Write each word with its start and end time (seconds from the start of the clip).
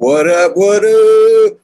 What 0.00 0.28
up? 0.28 0.52
What 0.54 0.84
up? 0.84 1.58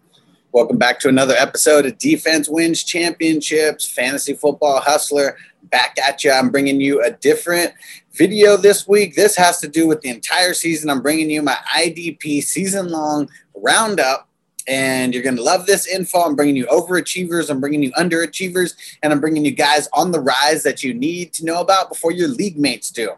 Welcome 0.51 0.77
back 0.77 0.99
to 1.01 1.09
another 1.09 1.35
episode 1.35 1.87
of 1.87 1.99
Defense 1.99 2.49
Wins 2.49 2.83
Championships, 2.83 3.89
Fantasy 3.89 4.35
Football 4.35 4.81
Hustler. 4.81 5.37
Back 5.71 5.97
at 6.01 6.25
you. 6.25 6.33
I'm 6.33 6.51
bringing 6.51 6.81
you 6.81 7.01
a 7.01 7.13
different 7.13 7.75
video 8.13 8.57
this 8.57 8.89
week. 8.89 9.15
This 9.15 9.37
has 9.37 9.61
to 9.61 9.69
do 9.69 9.87
with 9.87 10.01
the 10.01 10.09
entire 10.09 10.53
season. 10.53 10.91
I'm 10.91 11.01
bringing 11.01 11.31
you 11.31 11.43
my 11.43 11.57
IDP 11.77 12.43
season 12.43 12.89
long 12.89 13.31
roundup 13.55 14.29
and 14.67 15.15
you're 15.15 15.23
going 15.23 15.37
to 15.37 15.43
love 15.43 15.67
this 15.67 15.87
info. 15.87 16.23
I'm 16.23 16.35
bringing 16.35 16.57
you 16.57 16.67
overachievers, 16.67 17.51
I'm 17.51 17.61
bringing 17.61 17.85
you 17.85 17.93
underachievers, 17.93 18.75
and 19.05 19.13
I'm 19.13 19.21
bringing 19.21 19.45
you 19.45 19.53
guys 19.53 19.89
on 19.93 20.11
the 20.11 20.19
rise 20.19 20.65
that 20.65 20.83
you 20.83 20.93
need 20.93 21.33
to 21.35 21.45
know 21.45 21.61
about 21.61 21.89
before 21.89 22.11
your 22.11 22.27
league 22.27 22.59
mates 22.59 22.91
do 22.91 23.13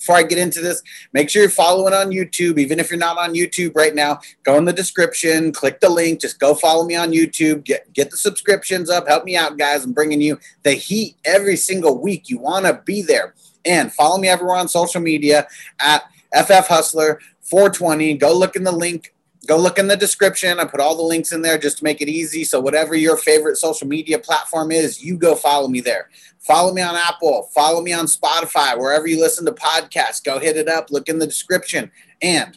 before 0.00 0.16
I 0.16 0.22
get 0.22 0.38
into 0.38 0.60
this, 0.60 0.82
make 1.12 1.30
sure 1.30 1.42
you're 1.42 1.50
following 1.50 1.94
on 1.94 2.10
YouTube. 2.10 2.58
Even 2.58 2.80
if 2.80 2.90
you're 2.90 2.98
not 2.98 3.18
on 3.18 3.34
YouTube 3.34 3.76
right 3.76 3.94
now, 3.94 4.18
go 4.42 4.56
in 4.56 4.64
the 4.64 4.72
description, 4.72 5.52
click 5.52 5.80
the 5.80 5.90
link, 5.90 6.20
just 6.20 6.40
go 6.40 6.54
follow 6.54 6.84
me 6.84 6.96
on 6.96 7.12
YouTube, 7.12 7.64
get, 7.64 7.92
get 7.92 8.10
the 8.10 8.16
subscriptions 8.16 8.90
up, 8.90 9.06
help 9.06 9.24
me 9.24 9.36
out, 9.36 9.58
guys. 9.58 9.84
I'm 9.84 9.92
bringing 9.92 10.20
you 10.20 10.38
the 10.62 10.72
heat 10.72 11.16
every 11.24 11.56
single 11.56 12.00
week. 12.00 12.30
You 12.30 12.38
want 12.38 12.64
to 12.64 12.80
be 12.84 13.02
there. 13.02 13.34
And 13.66 13.92
follow 13.92 14.18
me 14.18 14.28
everywhere 14.28 14.56
on 14.56 14.68
social 14.68 15.02
media 15.02 15.46
at 15.80 16.04
FF 16.34 16.66
Hustler 16.66 17.20
420. 17.42 18.14
Go 18.14 18.36
look 18.36 18.56
in 18.56 18.64
the 18.64 18.72
link 18.72 19.12
go 19.50 19.56
look 19.56 19.80
in 19.80 19.88
the 19.88 19.96
description. 19.96 20.60
I 20.60 20.64
put 20.64 20.78
all 20.78 20.94
the 20.94 21.02
links 21.02 21.32
in 21.32 21.42
there 21.42 21.58
just 21.58 21.78
to 21.78 21.84
make 21.84 22.00
it 22.00 22.08
easy. 22.08 22.44
So 22.44 22.60
whatever 22.60 22.94
your 22.94 23.16
favorite 23.16 23.56
social 23.56 23.88
media 23.88 24.16
platform 24.16 24.70
is, 24.70 25.02
you 25.02 25.18
go 25.18 25.34
follow 25.34 25.66
me 25.66 25.80
there. 25.80 26.08
Follow 26.38 26.72
me 26.72 26.82
on 26.82 26.94
Apple, 26.94 27.50
follow 27.52 27.82
me 27.82 27.92
on 27.92 28.06
Spotify, 28.06 28.78
wherever 28.78 29.08
you 29.08 29.20
listen 29.20 29.44
to 29.46 29.52
podcasts. 29.52 30.22
Go 30.22 30.38
hit 30.38 30.56
it 30.56 30.68
up, 30.68 30.92
look 30.92 31.08
in 31.08 31.18
the 31.18 31.26
description. 31.26 31.90
And 32.22 32.56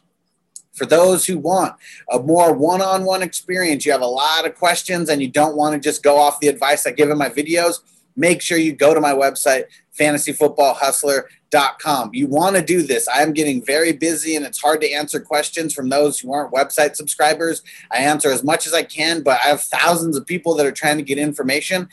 for 0.74 0.86
those 0.86 1.26
who 1.26 1.40
want 1.40 1.74
a 2.12 2.20
more 2.20 2.54
one-on-one 2.54 3.24
experience, 3.24 3.88
you 3.88 3.92
have 3.92 4.02
a 4.02 4.06
lot 4.06 4.46
of 4.46 4.54
questions 4.54 5.10
and 5.10 5.20
you 5.20 5.30
don't 5.30 5.58
want 5.58 5.74
to 5.74 5.80
just 5.80 6.04
go 6.04 6.18
off 6.18 6.40
the 6.42 6.48
advice 6.48 6.86
I 6.86 6.92
give 6.92 7.10
in 7.10 7.18
my 7.18 7.30
videos, 7.30 7.80
make 8.16 8.40
sure 8.40 8.60
you 8.60 8.72
go 8.72 8.94
to 8.94 9.02
my 9.02 9.14
website, 9.14 9.64
fantasyfootballhustler.com. 10.00 12.10
You 12.14 12.28
want 12.28 12.56
to 12.56 12.62
do 12.62 12.82
this. 12.82 13.08
I 13.08 13.22
am 13.22 13.34
getting 13.34 13.64
very 13.64 13.94
busy 13.94 14.36
and 14.36 14.46
it's 14.46 14.62
hard 14.62 14.82
to 14.82 14.92
answer 14.92 15.20
questions 15.20 15.74
from 15.74 15.90
those 15.90 16.20
who 16.20 16.34
aren't 16.34 16.54
website 16.54 16.96
subscribers. 16.96 17.64
I 17.92 18.00
answer 18.00 18.32
as 18.32 18.44
much 18.44 18.68
as 18.68 18.74
I 18.74 18.84
can, 18.84 19.24
but 19.24 19.40
I 19.42 19.48
have 19.48 19.62
thousands 19.62 20.18
of 20.18 20.26
people 20.26 20.56
that 20.56 20.66
are 20.66 20.72
trying 20.72 20.98
to 20.98 21.04
get 21.04 21.18
information. 21.18 21.90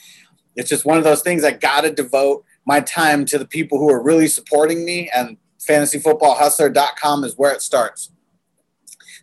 It's 0.57 0.69
just 0.69 0.84
one 0.84 0.98
of 0.98 1.05
those 1.05 1.23
things 1.23 1.45
I 1.45 1.53
got 1.53 1.83
to 1.83 1.92
devote 1.92 2.45
my 2.67 2.81
time 2.81 3.25
to 3.27 3.39
the 3.39 3.47
people 3.47 3.79
who 3.79 3.89
are 3.91 4.03
really 4.03 4.29
supporting 4.29 4.85
me, 4.85 5.11
and 5.14 5.37
fantasyfootballhustler.com 5.59 7.25
is 7.25 7.37
where 7.37 7.53
it 7.53 7.62
starts. 7.62 8.11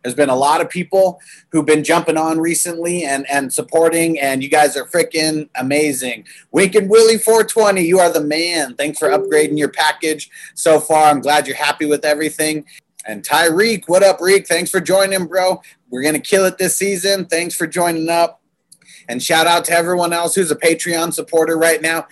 There's 0.03 0.15
been 0.15 0.29
a 0.29 0.35
lot 0.35 0.61
of 0.61 0.69
people 0.69 1.19
who've 1.51 1.65
been 1.65 1.83
jumping 1.83 2.17
on 2.17 2.39
recently 2.39 3.03
and, 3.03 3.29
and 3.29 3.51
supporting, 3.51 4.19
and 4.19 4.43
you 4.43 4.49
guys 4.49 4.77
are 4.77 4.85
freaking 4.85 5.49
amazing. 5.55 6.25
Wink 6.51 6.75
and 6.75 6.89
Willie 6.89 7.17
420, 7.17 7.81
you 7.81 7.99
are 7.99 8.11
the 8.11 8.21
man. 8.21 8.75
Thanks 8.75 8.99
for 8.99 9.09
upgrading 9.09 9.57
your 9.57 9.69
package 9.69 10.29
so 10.55 10.79
far. 10.79 11.09
I'm 11.09 11.21
glad 11.21 11.47
you're 11.47 11.55
happy 11.55 11.85
with 11.85 12.05
everything. 12.05 12.65
And 13.05 13.23
Tyreek, 13.23 13.83
what 13.87 14.03
up, 14.03 14.19
Reek? 14.19 14.47
Thanks 14.47 14.69
for 14.69 14.81
joining, 14.81 15.27
bro. 15.27 15.61
We're 15.89 16.01
going 16.01 16.13
to 16.13 16.19
kill 16.19 16.45
it 16.45 16.57
this 16.57 16.75
season. 16.75 17.25
Thanks 17.25 17.55
for 17.55 17.65
joining 17.65 18.09
up. 18.09 18.41
And 19.07 19.23
shout 19.23 19.47
out 19.47 19.63
to 19.65 19.71
everyone 19.71 20.11
else 20.11 20.35
who's 20.35 20.51
a 20.51 20.55
Patreon 20.55 21.13
supporter 21.13 21.57
right 21.57 21.81
now 21.81 22.07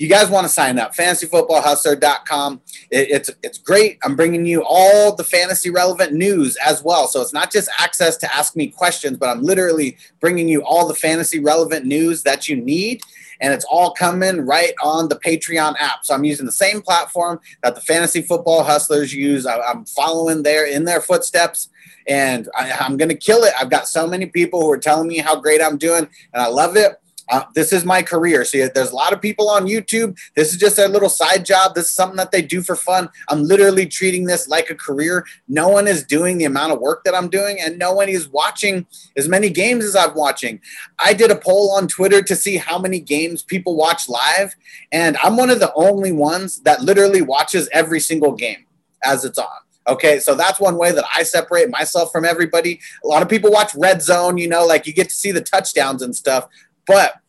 you 0.00 0.08
guys 0.08 0.30
want 0.30 0.46
to 0.46 0.48
sign 0.48 0.78
up. 0.78 0.94
fantasyfootballhustler.com 0.94 2.62
it, 2.90 3.10
it's 3.10 3.30
it's 3.42 3.58
great. 3.58 3.98
I'm 4.02 4.16
bringing 4.16 4.46
you 4.46 4.64
all 4.66 5.14
the 5.14 5.24
fantasy 5.24 5.68
relevant 5.68 6.14
news 6.14 6.56
as 6.64 6.82
well. 6.82 7.06
So 7.06 7.20
it's 7.20 7.34
not 7.34 7.52
just 7.52 7.68
access 7.78 8.16
to 8.18 8.34
ask 8.34 8.56
me 8.56 8.68
questions 8.68 9.18
but 9.18 9.28
i'm 9.28 9.42
literally 9.42 9.98
bringing 10.18 10.48
you 10.48 10.64
all 10.64 10.88
the 10.88 10.94
fantasy 10.94 11.38
relevant 11.38 11.84
news 11.84 12.22
that 12.22 12.48
you 12.48 12.56
need. 12.56 13.02
And 13.42 13.54
it's 13.54 13.64
all 13.64 13.92
coming 13.92 14.44
right 14.44 14.74
on 14.82 15.08
the 15.08 15.16
patreon 15.16 15.76
app. 15.78 16.04
So 16.04 16.14
i'm 16.14 16.24
using 16.24 16.46
the 16.46 16.52
same 16.52 16.80
platform 16.80 17.38
that 17.62 17.74
the 17.74 17.82
fantasy 17.82 18.22
football 18.22 18.62
hustlers 18.62 19.14
use. 19.14 19.44
I, 19.44 19.60
i'm 19.60 19.84
following 19.84 20.42
there 20.42 20.66
in 20.66 20.84
their 20.86 21.02
footsteps. 21.02 21.68
And 22.06 22.48
I, 22.56 22.72
i'm 22.80 22.96
going 22.96 23.10
to 23.10 23.14
kill 23.14 23.44
it. 23.44 23.52
I've 23.60 23.70
got 23.70 23.86
so 23.86 24.06
many 24.06 24.24
people 24.24 24.62
who 24.62 24.72
are 24.72 24.78
telling 24.78 25.08
me 25.08 25.18
how 25.18 25.38
great 25.38 25.60
i'm 25.60 25.76
doing 25.76 26.08
and 26.32 26.42
i 26.42 26.46
love 26.46 26.76
it 26.76 26.99
uh, 27.30 27.44
this 27.54 27.72
is 27.72 27.84
my 27.84 28.02
career. 28.02 28.44
See, 28.44 28.66
there's 28.74 28.90
a 28.90 28.96
lot 28.96 29.12
of 29.12 29.22
people 29.22 29.48
on 29.48 29.66
YouTube. 29.66 30.18
This 30.34 30.52
is 30.52 30.58
just 30.58 30.76
their 30.76 30.88
little 30.88 31.08
side 31.08 31.44
job. 31.44 31.74
This 31.74 31.86
is 31.86 31.94
something 31.94 32.16
that 32.16 32.32
they 32.32 32.42
do 32.42 32.60
for 32.60 32.76
fun. 32.76 33.08
I'm 33.28 33.42
literally 33.44 33.86
treating 33.86 34.24
this 34.24 34.48
like 34.48 34.70
a 34.70 34.74
career. 34.74 35.24
No 35.48 35.68
one 35.68 35.86
is 35.86 36.04
doing 36.04 36.38
the 36.38 36.44
amount 36.44 36.72
of 36.72 36.80
work 36.80 37.04
that 37.04 37.14
I'm 37.14 37.28
doing, 37.28 37.58
and 37.60 37.78
no 37.78 37.92
one 37.92 38.08
is 38.08 38.28
watching 38.28 38.86
as 39.16 39.28
many 39.28 39.48
games 39.48 39.84
as 39.84 39.94
I'm 39.94 40.14
watching. 40.14 40.60
I 40.98 41.14
did 41.14 41.30
a 41.30 41.36
poll 41.36 41.70
on 41.70 41.86
Twitter 41.86 42.20
to 42.22 42.36
see 42.36 42.56
how 42.56 42.78
many 42.78 43.00
games 43.00 43.42
people 43.42 43.76
watch 43.76 44.08
live, 44.08 44.54
and 44.90 45.16
I'm 45.22 45.36
one 45.36 45.50
of 45.50 45.60
the 45.60 45.72
only 45.74 46.12
ones 46.12 46.60
that 46.60 46.82
literally 46.82 47.22
watches 47.22 47.68
every 47.72 48.00
single 48.00 48.32
game 48.32 48.66
as 49.04 49.24
it's 49.24 49.38
on. 49.38 49.46
Okay, 49.88 50.20
so 50.20 50.34
that's 50.34 50.60
one 50.60 50.76
way 50.76 50.92
that 50.92 51.04
I 51.14 51.22
separate 51.22 51.70
myself 51.70 52.12
from 52.12 52.24
everybody. 52.24 52.80
A 53.02 53.08
lot 53.08 53.22
of 53.22 53.28
people 53.28 53.50
watch 53.50 53.74
Red 53.74 54.02
Zone, 54.02 54.36
you 54.36 54.46
know, 54.46 54.64
like 54.66 54.86
you 54.86 54.92
get 54.92 55.08
to 55.08 55.14
see 55.14 55.32
the 55.32 55.40
touchdowns 55.40 56.02
and 56.02 56.14
stuff. 56.14 56.48
But 56.90 57.20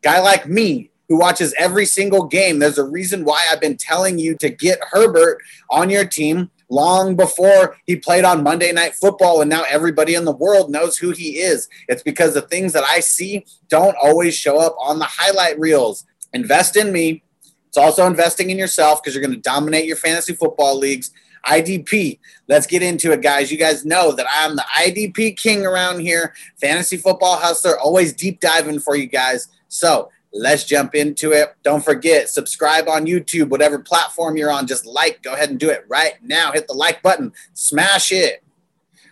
guy 0.00 0.18
like 0.20 0.48
me 0.48 0.90
who 1.10 1.18
watches 1.18 1.54
every 1.58 1.84
single 1.84 2.24
game, 2.24 2.58
there's 2.58 2.78
a 2.78 2.88
reason 2.88 3.26
why 3.26 3.46
I've 3.50 3.60
been 3.60 3.76
telling 3.76 4.18
you 4.18 4.34
to 4.38 4.48
get 4.48 4.78
Herbert 4.90 5.42
on 5.68 5.90
your 5.90 6.06
team 6.06 6.50
long 6.70 7.14
before 7.14 7.76
he 7.84 7.96
played 7.96 8.24
on 8.24 8.42
Monday 8.42 8.72
Night 8.72 8.94
Football, 8.94 9.42
and 9.42 9.50
now 9.50 9.64
everybody 9.68 10.14
in 10.14 10.24
the 10.24 10.34
world 10.34 10.70
knows 10.70 10.96
who 10.96 11.10
he 11.10 11.36
is. 11.36 11.68
It's 11.86 12.02
because 12.02 12.32
the 12.32 12.40
things 12.40 12.72
that 12.72 12.84
I 12.88 13.00
see 13.00 13.44
don't 13.68 13.94
always 14.02 14.34
show 14.34 14.58
up 14.58 14.74
on 14.80 14.98
the 14.98 15.04
highlight 15.04 15.60
reels. 15.60 16.06
Invest 16.32 16.74
in 16.74 16.90
me. 16.90 17.22
It's 17.68 17.76
also 17.76 18.06
investing 18.06 18.48
in 18.48 18.56
yourself 18.56 19.02
because 19.02 19.14
you're 19.14 19.22
going 19.22 19.34
to 19.34 19.50
dominate 19.50 19.84
your 19.84 19.96
fantasy 19.96 20.32
football 20.32 20.78
leagues. 20.78 21.10
IDP. 21.46 22.18
Let's 22.48 22.66
get 22.66 22.82
into 22.82 23.12
it, 23.12 23.22
guys. 23.22 23.50
You 23.50 23.58
guys 23.58 23.84
know 23.84 24.12
that 24.12 24.26
I'm 24.32 24.56
the 24.56 24.64
IDP 24.76 25.36
king 25.36 25.64
around 25.64 26.00
here. 26.00 26.34
Fantasy 26.60 26.96
football 26.96 27.36
hustler, 27.36 27.78
always 27.78 28.12
deep 28.12 28.40
diving 28.40 28.80
for 28.80 28.96
you 28.96 29.06
guys. 29.06 29.48
So 29.68 30.10
let's 30.32 30.64
jump 30.64 30.94
into 30.94 31.32
it. 31.32 31.54
Don't 31.62 31.84
forget, 31.84 32.28
subscribe 32.28 32.88
on 32.88 33.06
YouTube, 33.06 33.48
whatever 33.48 33.78
platform 33.78 34.36
you're 34.36 34.50
on. 34.50 34.66
Just 34.66 34.84
like, 34.84 35.22
go 35.22 35.32
ahead 35.32 35.50
and 35.50 35.58
do 35.58 35.70
it 35.70 35.84
right 35.88 36.14
now. 36.22 36.52
Hit 36.52 36.66
the 36.66 36.74
like 36.74 37.02
button, 37.02 37.32
smash 37.54 38.12
it. 38.12 38.42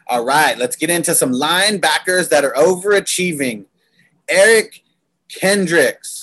All 0.08 0.24
right, 0.24 0.58
let's 0.58 0.76
get 0.76 0.90
into 0.90 1.14
some 1.14 1.32
linebackers 1.32 2.28
that 2.30 2.44
are 2.44 2.52
overachieving. 2.54 3.66
Eric 4.28 4.82
Kendricks. 5.28 6.21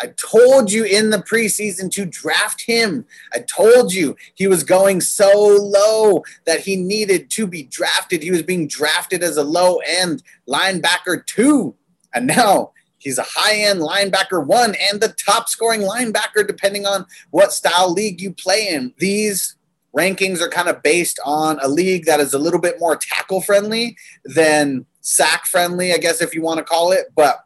I 0.00 0.08
told 0.16 0.70
you 0.70 0.84
in 0.84 1.10
the 1.10 1.18
preseason 1.18 1.90
to 1.92 2.04
draft 2.04 2.62
him. 2.62 3.04
I 3.32 3.40
told 3.40 3.92
you 3.92 4.16
he 4.34 4.46
was 4.46 4.62
going 4.62 5.00
so 5.00 5.30
low 5.60 6.22
that 6.46 6.60
he 6.60 6.76
needed 6.76 7.30
to 7.30 7.46
be 7.46 7.64
drafted. 7.64 8.22
He 8.22 8.30
was 8.30 8.42
being 8.42 8.68
drafted 8.68 9.22
as 9.22 9.36
a 9.36 9.42
low 9.42 9.78
end 9.78 10.22
linebacker, 10.48 11.26
two. 11.26 11.74
And 12.14 12.26
now 12.28 12.72
he's 12.98 13.18
a 13.18 13.26
high 13.26 13.56
end 13.56 13.80
linebacker, 13.80 14.46
one, 14.46 14.76
and 14.90 15.00
the 15.00 15.14
top 15.26 15.48
scoring 15.48 15.80
linebacker, 15.80 16.46
depending 16.46 16.86
on 16.86 17.04
what 17.30 17.52
style 17.52 17.92
league 17.92 18.20
you 18.20 18.32
play 18.32 18.68
in. 18.68 18.94
These 18.98 19.56
rankings 19.96 20.40
are 20.40 20.48
kind 20.48 20.68
of 20.68 20.82
based 20.82 21.18
on 21.24 21.58
a 21.60 21.68
league 21.68 22.04
that 22.04 22.20
is 22.20 22.34
a 22.34 22.38
little 22.38 22.60
bit 22.60 22.78
more 22.78 22.96
tackle 22.96 23.40
friendly 23.40 23.96
than 24.24 24.86
sack 25.00 25.46
friendly, 25.46 25.92
I 25.92 25.98
guess, 25.98 26.22
if 26.22 26.34
you 26.34 26.42
want 26.42 26.58
to 26.58 26.64
call 26.64 26.92
it. 26.92 27.06
But 27.16 27.40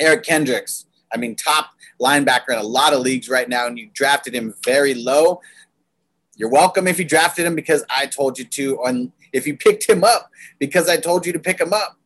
Eric 0.00 0.24
Kendricks, 0.24 0.86
I 1.12 1.16
mean, 1.16 1.36
top 1.36 1.70
linebacker 2.00 2.50
in 2.50 2.58
a 2.58 2.62
lot 2.62 2.92
of 2.92 3.00
leagues 3.00 3.28
right 3.28 3.48
now, 3.48 3.66
and 3.66 3.78
you 3.78 3.90
drafted 3.92 4.34
him 4.34 4.54
very 4.64 4.94
low. 4.94 5.40
You're 6.36 6.50
welcome 6.50 6.86
if 6.86 6.98
you 6.98 7.04
drafted 7.04 7.46
him 7.46 7.54
because 7.54 7.84
I 7.90 8.06
told 8.06 8.38
you 8.38 8.44
to, 8.44 8.82
and 8.84 9.12
if 9.32 9.46
you 9.46 9.56
picked 9.56 9.88
him 9.88 10.04
up 10.04 10.30
because 10.58 10.88
I 10.88 10.96
told 10.96 11.26
you 11.26 11.32
to 11.32 11.38
pick 11.38 11.60
him 11.60 11.72
up. 11.72 11.96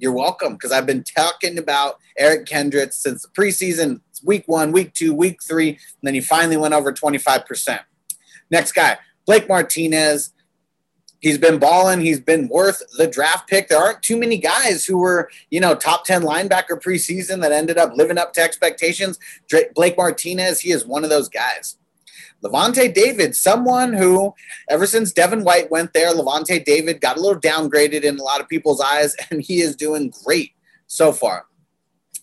You're 0.00 0.12
welcome 0.12 0.52
because 0.52 0.70
I've 0.70 0.86
been 0.86 1.02
talking 1.02 1.58
about 1.58 1.98
Eric 2.16 2.46
Kendricks 2.46 2.96
since 2.96 3.22
the 3.22 3.28
preseason, 3.28 4.00
week 4.24 4.44
one, 4.46 4.70
week 4.70 4.94
two, 4.94 5.12
week 5.12 5.42
three, 5.42 5.70
and 5.70 5.78
then 6.02 6.14
he 6.14 6.20
finally 6.20 6.56
went 6.56 6.72
over 6.72 6.92
25%. 6.92 7.80
Next 8.50 8.72
guy, 8.72 8.98
Blake 9.26 9.48
Martinez. 9.48 10.32
He's 11.20 11.38
been 11.38 11.58
balling. 11.58 12.00
He's 12.00 12.20
been 12.20 12.48
worth 12.48 12.82
the 12.96 13.06
draft 13.06 13.48
pick. 13.48 13.68
There 13.68 13.78
aren't 13.78 14.02
too 14.02 14.16
many 14.16 14.38
guys 14.38 14.84
who 14.84 14.98
were, 14.98 15.30
you 15.50 15.60
know, 15.60 15.74
top 15.74 16.04
10 16.04 16.22
linebacker 16.22 16.80
preseason 16.80 17.40
that 17.42 17.52
ended 17.52 17.76
up 17.76 17.92
living 17.94 18.18
up 18.18 18.32
to 18.34 18.40
expectations. 18.40 19.18
Blake 19.74 19.96
Martinez, 19.96 20.60
he 20.60 20.70
is 20.70 20.86
one 20.86 21.02
of 21.04 21.10
those 21.10 21.28
guys. 21.28 21.76
Lavonte 22.42 22.94
David, 22.94 23.34
someone 23.34 23.92
who, 23.92 24.32
ever 24.68 24.86
since 24.86 25.12
Devin 25.12 25.42
White 25.42 25.72
went 25.72 25.92
there, 25.92 26.14
Lavonte 26.14 26.64
David 26.64 27.00
got 27.00 27.16
a 27.16 27.20
little 27.20 27.40
downgraded 27.40 28.02
in 28.02 28.18
a 28.18 28.22
lot 28.22 28.40
of 28.40 28.48
people's 28.48 28.80
eyes, 28.80 29.16
and 29.30 29.42
he 29.42 29.60
is 29.60 29.74
doing 29.74 30.12
great 30.24 30.52
so 30.86 31.12
far. 31.12 31.46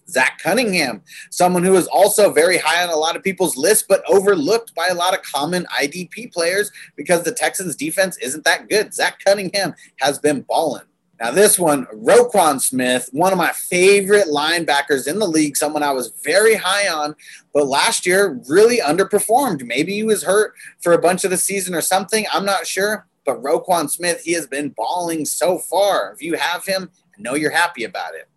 Zach 0.07 0.39
Cunningham, 0.41 1.01
someone 1.31 1.63
who 1.63 1.75
is 1.75 1.87
also 1.87 2.31
very 2.31 2.57
high 2.57 2.83
on 2.83 2.89
a 2.89 2.95
lot 2.95 3.15
of 3.15 3.23
people's 3.23 3.57
list, 3.57 3.87
but 3.87 4.03
overlooked 4.07 4.75
by 4.75 4.87
a 4.87 4.95
lot 4.95 5.13
of 5.13 5.23
common 5.23 5.65
IDP 5.79 6.31
players 6.31 6.71
because 6.95 7.23
the 7.23 7.31
Texans 7.31 7.75
defense 7.75 8.17
isn't 8.17 8.43
that 8.45 8.69
good. 8.69 8.93
Zach 8.93 9.19
Cunningham 9.25 9.73
has 9.99 10.19
been 10.19 10.41
balling. 10.41 10.85
Now, 11.19 11.31
this 11.31 11.57
one, 11.57 11.85
Roquan 11.93 12.59
Smith, 12.59 13.09
one 13.13 13.31
of 13.31 13.37
my 13.37 13.51
favorite 13.53 14.27
linebackers 14.27 15.07
in 15.07 15.17
the 15.17 15.27
league, 15.27 15.55
someone 15.55 15.81
I 15.81 15.93
was 15.93 16.11
very 16.25 16.55
high 16.55 16.89
on, 16.89 17.15
but 17.53 17.67
last 17.67 18.05
year 18.05 18.41
really 18.49 18.79
underperformed. 18.79 19.65
Maybe 19.65 19.93
he 19.93 20.03
was 20.03 20.23
hurt 20.23 20.53
for 20.81 20.91
a 20.91 21.01
bunch 21.01 21.23
of 21.23 21.31
the 21.31 21.37
season 21.37 21.73
or 21.73 21.81
something. 21.81 22.25
I'm 22.33 22.45
not 22.45 22.67
sure. 22.67 23.07
But 23.25 23.41
Roquan 23.41 23.89
Smith, 23.89 24.21
he 24.23 24.33
has 24.33 24.45
been 24.45 24.69
balling 24.69 25.25
so 25.25 25.57
far. 25.57 26.11
If 26.13 26.21
you 26.21 26.35
have 26.35 26.65
him, 26.65 26.91
I 27.17 27.21
know 27.21 27.33
you're 27.33 27.49
happy 27.49 27.85
about 27.85 28.13
it. 28.13 28.27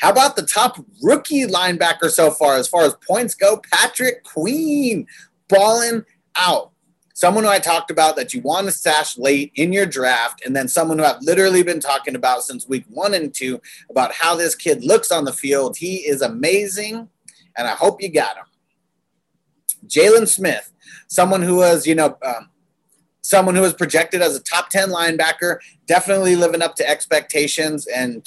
How 0.00 0.10
about 0.10 0.34
the 0.34 0.42
top 0.42 0.78
rookie 1.02 1.44
linebacker 1.44 2.10
so 2.10 2.30
far, 2.30 2.56
as 2.56 2.66
far 2.66 2.82
as 2.82 2.94
points 3.06 3.34
go? 3.34 3.60
Patrick 3.72 4.24
Queen 4.24 5.06
balling 5.48 6.04
out 6.36 6.72
someone 7.12 7.44
who 7.44 7.50
I 7.50 7.58
talked 7.58 7.90
about 7.90 8.16
that 8.16 8.32
you 8.32 8.40
want 8.40 8.66
to 8.66 8.72
stash 8.72 9.18
late 9.18 9.52
in 9.56 9.74
your 9.74 9.84
draft, 9.84 10.42
and 10.44 10.56
then 10.56 10.68
someone 10.68 10.98
who 10.98 11.04
I've 11.04 11.20
literally 11.20 11.62
been 11.62 11.80
talking 11.80 12.14
about 12.14 12.44
since 12.44 12.66
week 12.66 12.86
one 12.88 13.12
and 13.12 13.32
two 13.32 13.60
about 13.90 14.12
how 14.12 14.34
this 14.34 14.54
kid 14.54 14.82
looks 14.82 15.12
on 15.12 15.26
the 15.26 15.32
field. 15.32 15.76
He 15.76 15.96
is 15.96 16.22
amazing, 16.22 17.08
and 17.58 17.68
I 17.68 17.72
hope 17.72 18.02
you 18.02 18.10
got 18.10 18.38
him. 18.38 18.44
Jaylon 19.86 20.28
Smith, 20.28 20.72
someone 21.08 21.42
who 21.42 21.56
was, 21.56 21.86
you 21.86 21.94
know, 21.94 22.16
um, 22.22 22.48
someone 23.20 23.54
who 23.54 23.60
was 23.62 23.74
projected 23.74 24.22
as 24.22 24.34
a 24.34 24.42
top 24.42 24.70
10 24.70 24.88
linebacker, 24.88 25.58
definitely 25.86 26.36
living 26.36 26.62
up 26.62 26.74
to 26.76 26.88
expectations. 26.88 27.86
And 27.86 28.26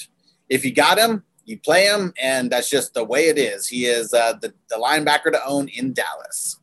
if 0.49 0.63
you 0.63 0.71
got 0.71 0.99
him, 0.99 1.23
you 1.45 1.59
play 1.59 1.85
him, 1.85 2.13
and 2.21 2.49
that's 2.51 2.69
just 2.69 2.93
the 2.93 3.03
way 3.03 3.27
it 3.27 3.37
is. 3.37 3.67
He 3.67 3.85
is 3.85 4.13
uh, 4.13 4.33
the, 4.41 4.53
the 4.69 4.75
linebacker 4.75 5.31
to 5.31 5.45
own 5.45 5.67
in 5.69 5.93
Dallas. 5.93 6.57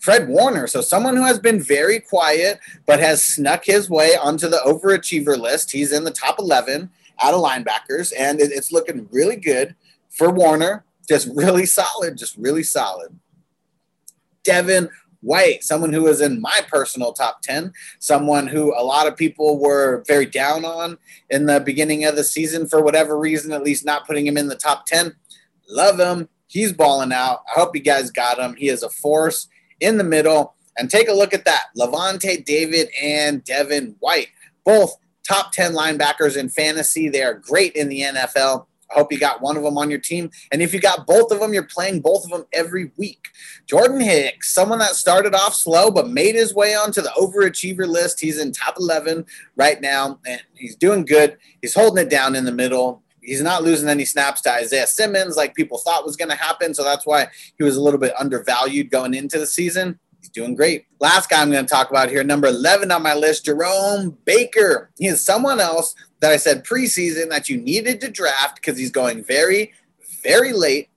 Fred 0.00 0.28
Warner. 0.28 0.66
So 0.66 0.82
someone 0.82 1.16
who 1.16 1.24
has 1.24 1.38
been 1.38 1.62
very 1.62 1.98
quiet 1.98 2.60
but 2.86 3.00
has 3.00 3.24
snuck 3.24 3.64
his 3.64 3.88
way 3.88 4.10
onto 4.16 4.48
the 4.48 4.60
overachiever 4.66 5.38
list. 5.38 5.72
He's 5.72 5.92
in 5.92 6.04
the 6.04 6.10
top 6.10 6.38
11 6.38 6.90
out 7.22 7.32
of 7.32 7.40
linebackers, 7.40 8.12
and 8.18 8.38
it's 8.40 8.70
looking 8.70 9.08
really 9.10 9.36
good 9.36 9.74
for 10.10 10.30
Warner. 10.30 10.84
Just 11.08 11.28
really 11.34 11.64
solid, 11.64 12.18
just 12.18 12.36
really 12.36 12.62
solid. 12.62 13.18
Devin 14.42 14.90
White, 15.24 15.64
someone 15.64 15.92
who 15.92 16.02
was 16.02 16.20
in 16.20 16.40
my 16.40 16.60
personal 16.68 17.12
top 17.12 17.40
10, 17.42 17.72
someone 17.98 18.46
who 18.46 18.74
a 18.78 18.84
lot 18.84 19.06
of 19.06 19.16
people 19.16 19.58
were 19.58 20.04
very 20.06 20.26
down 20.26 20.64
on 20.64 20.98
in 21.30 21.46
the 21.46 21.60
beginning 21.60 22.04
of 22.04 22.16
the 22.16 22.24
season 22.24 22.68
for 22.68 22.82
whatever 22.82 23.18
reason, 23.18 23.52
at 23.52 23.64
least 23.64 23.84
not 23.84 24.06
putting 24.06 24.26
him 24.26 24.36
in 24.36 24.48
the 24.48 24.56
top 24.56 24.86
10. 24.86 25.14
Love 25.68 25.98
him. 25.98 26.28
He's 26.46 26.72
balling 26.72 27.12
out. 27.12 27.40
I 27.48 27.58
hope 27.58 27.74
you 27.74 27.82
guys 27.82 28.10
got 28.10 28.38
him. 28.38 28.54
He 28.54 28.68
is 28.68 28.82
a 28.82 28.90
force 28.90 29.48
in 29.80 29.98
the 29.98 30.04
middle. 30.04 30.54
And 30.76 30.90
take 30.90 31.08
a 31.08 31.12
look 31.12 31.32
at 31.32 31.44
that. 31.44 31.64
Lavonte 31.78 32.44
David 32.44 32.88
and 33.00 33.44
Devin 33.44 33.96
White, 34.00 34.28
both 34.64 34.96
top 35.26 35.52
10 35.52 35.72
linebackers 35.72 36.36
in 36.36 36.48
fantasy. 36.48 37.08
They 37.08 37.22
are 37.22 37.34
great 37.34 37.74
in 37.74 37.88
the 37.88 38.02
NFL. 38.02 38.66
I 38.94 38.98
hope 38.98 39.12
you 39.12 39.18
got 39.18 39.40
one 39.40 39.56
of 39.56 39.62
them 39.62 39.78
on 39.78 39.90
your 39.90 39.98
team. 39.98 40.30
And 40.52 40.62
if 40.62 40.72
you 40.72 40.80
got 40.80 41.06
both 41.06 41.32
of 41.32 41.40
them, 41.40 41.52
you're 41.52 41.64
playing 41.64 42.00
both 42.00 42.24
of 42.24 42.30
them 42.30 42.46
every 42.52 42.92
week. 42.96 43.28
Jordan 43.66 44.00
Hicks, 44.00 44.52
someone 44.52 44.78
that 44.78 44.94
started 44.94 45.34
off 45.34 45.54
slow 45.54 45.90
but 45.90 46.08
made 46.08 46.34
his 46.34 46.54
way 46.54 46.74
onto 46.74 47.00
the 47.00 47.10
overachiever 47.10 47.86
list. 47.86 48.20
He's 48.20 48.38
in 48.38 48.52
top 48.52 48.76
11 48.78 49.26
right 49.56 49.80
now, 49.80 50.20
and 50.26 50.40
he's 50.54 50.76
doing 50.76 51.04
good. 51.04 51.38
He's 51.60 51.74
holding 51.74 52.06
it 52.06 52.10
down 52.10 52.36
in 52.36 52.44
the 52.44 52.52
middle 52.52 53.02
he's 53.24 53.42
not 53.42 53.62
losing 53.62 53.88
any 53.88 54.04
snaps 54.04 54.40
to 54.42 54.52
Isaiah 54.52 54.86
Simmons 54.86 55.36
like 55.36 55.54
people 55.54 55.78
thought 55.78 56.04
was 56.04 56.16
going 56.16 56.28
to 56.28 56.36
happen. 56.36 56.74
So 56.74 56.84
that's 56.84 57.06
why 57.06 57.28
he 57.56 57.64
was 57.64 57.76
a 57.76 57.82
little 57.82 57.98
bit 57.98 58.12
undervalued 58.18 58.90
going 58.90 59.14
into 59.14 59.38
the 59.38 59.46
season. 59.46 59.98
He's 60.20 60.30
doing 60.30 60.54
great. 60.54 60.86
Last 61.00 61.28
guy 61.28 61.42
I'm 61.42 61.50
going 61.50 61.66
to 61.66 61.70
talk 61.70 61.90
about 61.90 62.08
here, 62.08 62.24
number 62.24 62.46
11 62.48 62.90
on 62.90 63.02
my 63.02 63.14
list, 63.14 63.44
Jerome 63.44 64.16
Baker. 64.24 64.90
He 64.98 65.06
is 65.06 65.22
someone 65.22 65.60
else 65.60 65.94
that 66.24 66.32
I 66.32 66.38
said 66.38 66.64
preseason 66.64 67.28
that 67.28 67.50
you 67.50 67.58
needed 67.58 68.00
to 68.00 68.10
draft 68.10 68.56
because 68.56 68.78
he's 68.78 68.90
going 68.90 69.22
very, 69.22 69.74
very 70.22 70.54
late. 70.54 70.88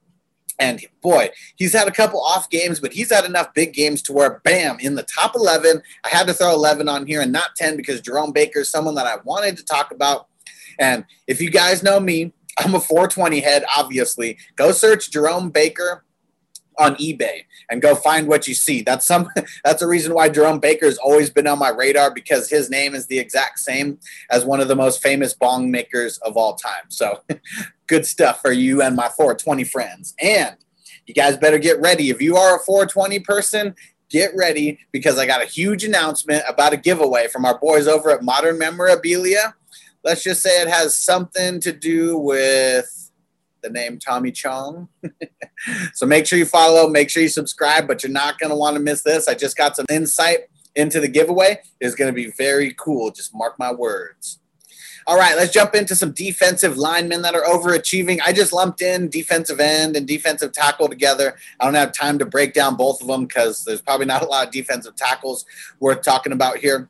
And 0.58 0.80
boy, 1.02 1.32
he's 1.58 1.74
had 1.74 1.90
a 1.90 1.92
couple 1.92 2.22
off 2.22 2.50
games, 2.50 2.80
but 2.80 2.94
he's 2.94 3.12
had 3.12 3.26
enough 3.26 3.54
big 3.54 3.74
games 3.74 4.02
to 4.04 4.14
where, 4.14 4.40
bam, 4.46 4.80
in 4.80 4.96
the 4.96 5.04
top 5.04 5.36
11. 5.36 5.82
I 6.06 6.08
had 6.08 6.28
to 6.28 6.34
throw 6.34 6.54
11 6.54 6.88
on 6.88 7.06
here 7.06 7.20
and 7.20 7.34
not 7.34 7.56
10 7.58 7.76
because 7.76 8.00
Jerome 8.00 8.32
Baker 8.32 8.62
is 8.62 8.70
someone 8.70 8.96
that 8.96 9.06
I 9.06 9.18
wanted 9.26 9.58
to 9.58 9.66
talk 9.66 9.92
about 9.92 10.28
and 10.80 11.06
if 11.26 11.42
you 11.42 11.50
guys 11.50 11.84
know 11.84 12.00
me, 12.00 12.34
I'm 12.60 12.76
a 12.76 12.80
420 12.80 13.40
head, 13.40 13.64
obviously. 13.76 14.38
Go 14.56 14.72
search 14.72 15.12
Jerome 15.12 15.50
Baker 15.50 16.04
on 16.78 16.96
eBay 16.96 17.46
and 17.70 17.82
go 17.82 17.96
find 17.96 18.28
what 18.28 18.48
you 18.48 18.54
see. 18.54 18.82
That's 18.82 19.06
some 19.06 19.30
that's 19.64 19.82
a 19.82 19.88
reason 19.88 20.14
why 20.14 20.30
Jerome 20.30 20.60
Baker's 20.60 20.98
always 20.98 21.30
been 21.30 21.48
on 21.48 21.60
my 21.60 21.70
radar 21.70 22.14
because 22.14 22.50
his 22.50 22.70
name 22.70 22.96
is 22.96 23.08
the 23.08 23.20
exact 23.20 23.60
same 23.60 24.00
as 24.30 24.46
one 24.46 24.60
of 24.60 24.68
the 24.68 24.76
most 24.76 25.02
famous 25.02 25.34
bong 25.34 25.72
makers 25.72 26.18
of 26.20 26.38
all 26.38 26.56
time. 26.56 26.90
So 26.90 27.22
good 27.88 28.06
stuff 28.06 28.42
for 28.42 28.52
you 28.52 28.82
and 28.82 28.96
my 28.96 29.10
420 29.10 29.64
friends. 29.66 30.14
And 30.22 30.56
you 31.06 31.14
guys 31.14 31.38
better 31.38 31.58
get 31.58 31.80
ready. 31.80 32.10
If 32.10 32.22
you 32.22 32.36
are 32.36 32.58
a 32.58 32.60
420 32.60 33.20
person, 33.20 33.76
get 34.10 34.32
ready 34.36 34.80
because 34.92 35.18
I 35.18 35.26
got 35.26 35.44
a 35.44 35.46
huge 35.46 35.84
announcement 35.84 36.44
about 36.48 36.74
a 36.74 36.78
giveaway 36.78 37.28
from 37.28 37.46
our 37.46 37.58
boys 37.58 37.88
over 37.88 38.12
at 38.12 38.24
Modern 38.24 38.58
Memorabilia 38.58 39.54
let's 40.08 40.24
just 40.24 40.42
say 40.42 40.62
it 40.62 40.70
has 40.70 40.96
something 40.96 41.60
to 41.60 41.74
do 41.74 42.18
with 42.18 43.07
the 43.62 43.70
name 43.70 44.00
Tommy 44.00 44.32
Chong. 44.32 44.88
so 45.94 46.06
make 46.06 46.26
sure 46.26 46.40
you 46.40 46.46
follow, 46.46 46.90
make 46.90 47.10
sure 47.10 47.24
you 47.24 47.30
subscribe, 47.30 47.88
but 47.88 48.04
you're 48.04 48.12
not 48.12 48.40
going 48.40 48.50
to 48.50 48.56
want 48.56 48.76
to 48.76 48.82
miss 48.82 49.02
this. 49.02 49.28
I 49.28 49.34
just 49.34 49.58
got 49.58 49.76
some 49.76 49.86
insight 49.90 50.50
into 50.76 51.00
the 51.00 51.08
giveaway. 51.08 51.60
It's 51.80 51.96
going 51.96 52.10
to 52.10 52.16
be 52.16 52.32
very 52.32 52.74
cool. 52.78 53.12
Just 53.12 53.36
mark 53.36 53.58
my 53.60 53.72
words. 53.72 54.40
All 55.08 55.18
right, 55.18 55.38
let's 55.38 55.54
jump 55.54 55.74
into 55.74 55.96
some 55.96 56.12
defensive 56.12 56.78
linemen 56.78 57.22
that 57.22 57.34
are 57.34 57.44
overachieving. 57.44 58.20
I 58.26 58.34
just 58.34 58.52
lumped 58.52 58.82
in 58.82 59.08
defensive 59.08 59.62
end 59.62 59.96
and 59.96 60.06
defensive 60.06 60.52
tackle 60.52 60.90
together. 60.90 61.38
I 61.62 61.66
don't 61.66 61.76
have 61.76 61.94
time 61.94 62.20
to 62.20 62.26
break 62.26 62.54
down 62.54 62.76
both 62.76 63.00
of 63.00 63.08
them 63.08 63.26
because 63.26 63.64
there's 63.64 63.82
probably 63.82 64.06
not 64.06 64.22
a 64.22 64.26
lot 64.26 64.48
of 64.48 64.52
defensive 64.52 64.98
tackles 64.98 65.46
worth 65.80 66.02
talking 66.02 66.34
about 66.34 66.58
here. 66.58 66.90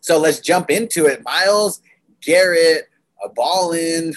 So 0.00 0.18
let's 0.18 0.40
jump 0.40 0.70
into 0.70 1.04
it. 1.04 1.22
Myles 1.22 1.82
Garrett, 2.22 2.88
a 3.22 3.28
ball 3.28 3.72
in. 3.72 4.14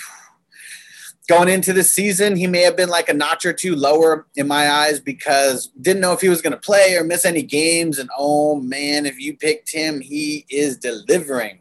Going 1.27 1.50
into 1.50 1.74
the 1.74 1.83
season, 1.83 2.38
he 2.38 2.47
may 2.47 2.62
have 2.62 2.77
been 2.77 2.88
like 2.88 3.09
a 3.09 3.13
notch 3.13 3.45
or 3.45 3.51
two 3.51 3.75
lower 3.75 4.27
in 4.35 4.47
my 4.47 4.69
eyes 4.69 5.01
because 5.01 5.68
didn't 5.81 6.01
know 6.01 6.13
if 6.13 6.21
he 6.21 6.29
was 6.29 6.41
going 6.41 6.53
to 6.53 6.57
play 6.57 6.95
or 6.95 7.03
miss 7.03 7.25
any 7.25 7.44
games. 7.44 8.00
And 8.00 8.09
oh 8.18 8.56
man, 8.62 9.06
if 9.06 9.19
you 9.19 9.35
picked 9.35 9.71
him, 9.71 10.00
he 10.00 10.45
is 10.50 10.77
delivering. 10.77 11.59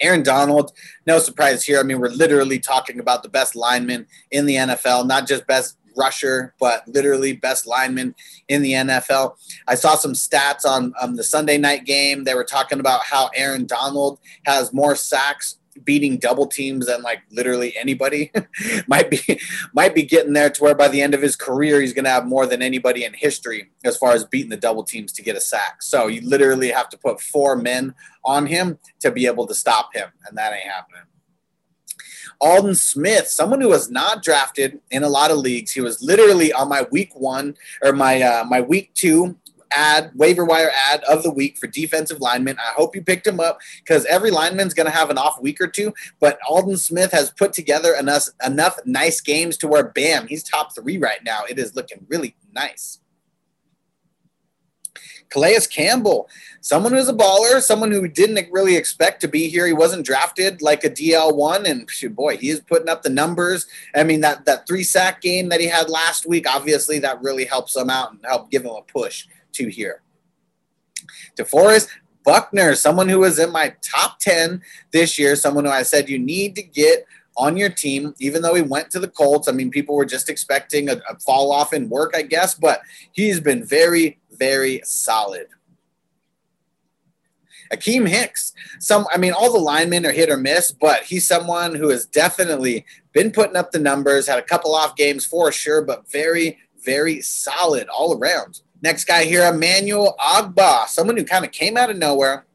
Aaron 0.00 0.22
Donald, 0.22 0.72
no 1.06 1.18
surprise 1.18 1.64
here. 1.64 1.78
I 1.78 1.82
mean, 1.82 2.00
we're 2.00 2.08
literally 2.08 2.58
talking 2.58 3.00
about 3.00 3.22
the 3.22 3.28
best 3.28 3.54
lineman 3.54 4.06
in 4.30 4.46
the 4.46 4.54
NFL, 4.54 5.06
not 5.06 5.26
just 5.26 5.46
best 5.46 5.76
rusher, 5.96 6.54
but 6.60 6.86
literally 6.88 7.32
best 7.34 7.66
lineman 7.66 8.14
in 8.48 8.62
the 8.62 8.72
NFL. 8.72 9.36
I 9.66 9.74
saw 9.74 9.96
some 9.96 10.12
stats 10.12 10.64
on 10.64 10.94
um, 11.00 11.16
the 11.16 11.24
Sunday 11.24 11.58
night 11.58 11.84
game. 11.84 12.24
They 12.24 12.34
were 12.34 12.44
talking 12.44 12.80
about 12.80 13.04
how 13.04 13.30
Aaron 13.34 13.66
Donald 13.66 14.20
has 14.46 14.72
more 14.72 14.94
sacks 14.94 15.57
beating 15.84 16.18
double 16.18 16.46
teams 16.46 16.86
than 16.86 17.02
like 17.02 17.22
literally 17.30 17.76
anybody 17.76 18.32
might 18.86 19.10
be 19.10 19.40
might 19.72 19.94
be 19.94 20.02
getting 20.02 20.32
there 20.32 20.50
to 20.50 20.62
where 20.62 20.74
by 20.74 20.88
the 20.88 21.00
end 21.00 21.14
of 21.14 21.22
his 21.22 21.36
career 21.36 21.80
he's 21.80 21.92
going 21.92 22.04
to 22.04 22.10
have 22.10 22.26
more 22.26 22.46
than 22.46 22.62
anybody 22.62 23.04
in 23.04 23.14
history 23.14 23.70
as 23.84 23.96
far 23.96 24.12
as 24.12 24.24
beating 24.24 24.50
the 24.50 24.56
double 24.56 24.82
teams 24.82 25.12
to 25.12 25.22
get 25.22 25.36
a 25.36 25.40
sack 25.40 25.82
so 25.82 26.06
you 26.06 26.20
literally 26.22 26.70
have 26.70 26.88
to 26.88 26.98
put 26.98 27.20
four 27.20 27.56
men 27.56 27.94
on 28.24 28.46
him 28.46 28.78
to 29.00 29.10
be 29.10 29.26
able 29.26 29.46
to 29.46 29.54
stop 29.54 29.94
him 29.94 30.08
and 30.26 30.36
that 30.36 30.52
ain't 30.52 30.70
happening 30.70 31.02
Aldon 32.40 32.76
Smith, 32.76 33.26
someone 33.26 33.60
who 33.60 33.68
was 33.68 33.90
not 33.90 34.22
drafted 34.22 34.78
in 34.92 35.02
a 35.02 35.08
lot 35.08 35.32
of 35.32 35.38
leagues. 35.38 35.72
He 35.72 35.80
was 35.80 36.00
literally 36.00 36.52
on 36.52 36.68
my 36.68 36.86
week 36.92 37.16
one 37.16 37.56
or 37.82 37.92
my 37.92 38.22
uh, 38.22 38.44
my 38.44 38.60
week 38.60 38.94
two 38.94 39.36
ad 39.74 40.10
waiver 40.14 40.44
wire 40.44 40.70
ad 40.90 41.02
of 41.04 41.22
the 41.22 41.30
week 41.30 41.56
for 41.56 41.66
defensive 41.66 42.20
linemen. 42.20 42.58
I 42.58 42.72
hope 42.74 42.94
you 42.94 43.02
picked 43.02 43.26
him 43.26 43.40
up 43.40 43.58
because 43.78 44.04
every 44.06 44.30
lineman's 44.30 44.74
going 44.74 44.86
to 44.86 44.96
have 44.96 45.10
an 45.10 45.18
off 45.18 45.40
week 45.40 45.60
or 45.60 45.68
two. 45.68 45.92
But 46.20 46.38
Aldon 46.48 46.76
Smith 46.76 47.12
has 47.12 47.30
put 47.30 47.52
together 47.52 47.94
enough 47.94 48.28
enough 48.44 48.78
nice 48.84 49.20
games 49.20 49.56
to 49.58 49.68
where 49.68 49.84
bam, 49.84 50.26
he's 50.28 50.42
top 50.42 50.74
three 50.74 50.98
right 50.98 51.22
now. 51.24 51.42
It 51.48 51.58
is 51.58 51.74
looking 51.74 52.06
really 52.08 52.36
nice. 52.52 53.00
Calais 55.30 55.66
Campbell, 55.70 56.28
someone 56.62 56.92
who's 56.92 57.08
a 57.08 57.12
baller, 57.12 57.60
someone 57.60 57.92
who 57.92 58.08
didn't 58.08 58.50
really 58.50 58.76
expect 58.76 59.20
to 59.20 59.28
be 59.28 59.48
here. 59.48 59.66
He 59.66 59.72
wasn't 59.72 60.06
drafted 60.06 60.62
like 60.62 60.84
a 60.84 60.90
DL1, 60.90 61.68
and 61.68 62.16
boy, 62.16 62.38
he 62.38 62.48
is 62.48 62.60
putting 62.60 62.88
up 62.88 63.02
the 63.02 63.10
numbers. 63.10 63.66
I 63.94 64.04
mean, 64.04 64.22
that, 64.22 64.46
that 64.46 64.66
three 64.66 64.82
sack 64.82 65.20
game 65.20 65.50
that 65.50 65.60
he 65.60 65.66
had 65.66 65.90
last 65.90 66.26
week, 66.26 66.48
obviously, 66.48 66.98
that 67.00 67.20
really 67.20 67.44
helps 67.44 67.76
him 67.76 67.90
out 67.90 68.12
and 68.12 68.20
help 68.24 68.50
give 68.50 68.64
him 68.64 68.70
a 68.70 68.82
push 68.82 69.26
to 69.52 69.68
here. 69.68 70.02
DeForest 71.38 71.88
Buckner, 72.24 72.74
someone 72.74 73.08
who 73.08 73.20
was 73.20 73.38
in 73.38 73.50
my 73.50 73.74
top 73.82 74.18
10 74.18 74.60
this 74.92 75.18
year, 75.18 75.34
someone 75.36 75.64
who 75.64 75.70
I 75.70 75.82
said 75.82 76.08
you 76.08 76.18
need 76.18 76.54
to 76.56 76.62
get 76.62 77.06
on 77.38 77.56
your 77.56 77.70
team, 77.70 78.14
even 78.18 78.42
though 78.42 78.54
he 78.54 78.62
went 78.62 78.90
to 78.90 78.98
the 78.98 79.08
Colts. 79.08 79.48
I 79.48 79.52
mean, 79.52 79.70
people 79.70 79.94
were 79.94 80.04
just 80.04 80.28
expecting 80.28 80.90
a, 80.90 81.00
a 81.08 81.18
fall 81.20 81.52
off 81.52 81.72
in 81.72 81.88
work, 81.88 82.12
I 82.14 82.22
guess, 82.22 82.54
but 82.54 82.82
he's 83.12 83.40
been 83.40 83.64
very, 83.64 84.18
very 84.32 84.82
solid. 84.84 85.46
Akiem 87.72 88.08
Hicks, 88.08 88.52
some, 88.80 89.06
I 89.12 89.18
mean, 89.18 89.32
all 89.32 89.52
the 89.52 89.58
linemen 89.58 90.06
are 90.06 90.12
hit 90.12 90.30
or 90.30 90.36
miss, 90.36 90.72
but 90.72 91.02
he's 91.04 91.26
someone 91.26 91.74
who 91.74 91.90
has 91.90 92.06
definitely 92.06 92.84
been 93.12 93.30
putting 93.30 93.56
up 93.56 93.72
the 93.72 93.78
numbers, 93.78 94.26
had 94.26 94.38
a 94.38 94.42
couple 94.42 94.74
off 94.74 94.96
games 94.96 95.24
for 95.24 95.52
sure, 95.52 95.82
but 95.82 96.10
very, 96.10 96.58
very 96.82 97.20
solid 97.20 97.88
all 97.88 98.18
around. 98.18 98.62
Next 98.80 99.04
guy 99.04 99.24
here, 99.24 99.44
Emmanuel 99.44 100.14
Ogbah, 100.20 100.86
someone 100.86 101.16
who 101.16 101.24
kind 101.24 101.44
of 101.44 101.50
came 101.50 101.76
out 101.76 101.90
of 101.90 101.96
nowhere, 101.96 102.46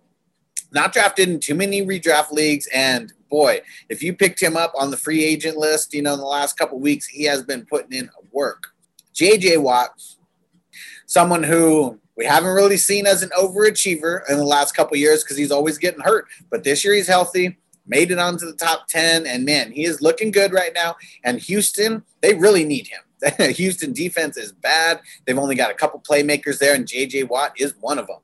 not 0.71 0.93
drafted 0.93 1.29
in 1.29 1.39
too 1.39 1.55
many 1.55 1.85
redraft 1.85 2.31
leagues, 2.31 2.67
and 2.73 3.13
boy, 3.29 3.61
if 3.89 4.01
you 4.01 4.13
picked 4.15 4.41
him 4.41 4.55
up 4.55 4.71
on 4.77 4.91
the 4.91 4.97
free 4.97 5.23
agent 5.23 5.57
list, 5.57 5.93
you 5.93 6.01
know, 6.01 6.13
in 6.13 6.19
the 6.19 6.25
last 6.25 6.57
couple 6.57 6.79
weeks, 6.79 7.07
he 7.07 7.23
has 7.23 7.43
been 7.43 7.65
putting 7.65 7.91
in 7.91 8.09
work. 8.31 8.73
JJ 9.13 9.61
Watt, 9.61 10.01
someone 11.07 11.43
who 11.43 11.99
we 12.15 12.25
haven't 12.25 12.53
really 12.53 12.77
seen 12.77 13.07
as 13.07 13.23
an 13.23 13.31
overachiever 13.37 14.21
in 14.29 14.37
the 14.37 14.45
last 14.45 14.75
couple 14.75 14.95
years 14.97 15.23
because 15.23 15.37
he's 15.37 15.51
always 15.51 15.77
getting 15.77 16.01
hurt. 16.01 16.27
But 16.49 16.63
this 16.63 16.85
year 16.85 16.93
he's 16.93 17.07
healthy, 17.07 17.57
made 17.87 18.11
it 18.11 18.19
onto 18.19 18.45
the 18.45 18.55
top 18.55 18.87
10, 18.87 19.25
and 19.25 19.45
man, 19.45 19.71
he 19.71 19.85
is 19.85 20.01
looking 20.01 20.31
good 20.31 20.53
right 20.53 20.73
now. 20.73 20.95
And 21.23 21.39
Houston, 21.39 22.03
they 22.21 22.33
really 22.33 22.63
need 22.63 22.87
him. 22.87 23.01
Houston 23.39 23.93
defense 23.93 24.37
is 24.37 24.51
bad. 24.51 25.01
They've 25.25 25.37
only 25.37 25.55
got 25.55 25.71
a 25.71 25.75
couple 25.75 25.99
playmakers 25.99 26.59
there, 26.59 26.75
and 26.75 26.85
JJ 26.85 27.29
Watt 27.29 27.53
is 27.59 27.73
one 27.79 27.99
of 27.99 28.07
them. 28.07 28.19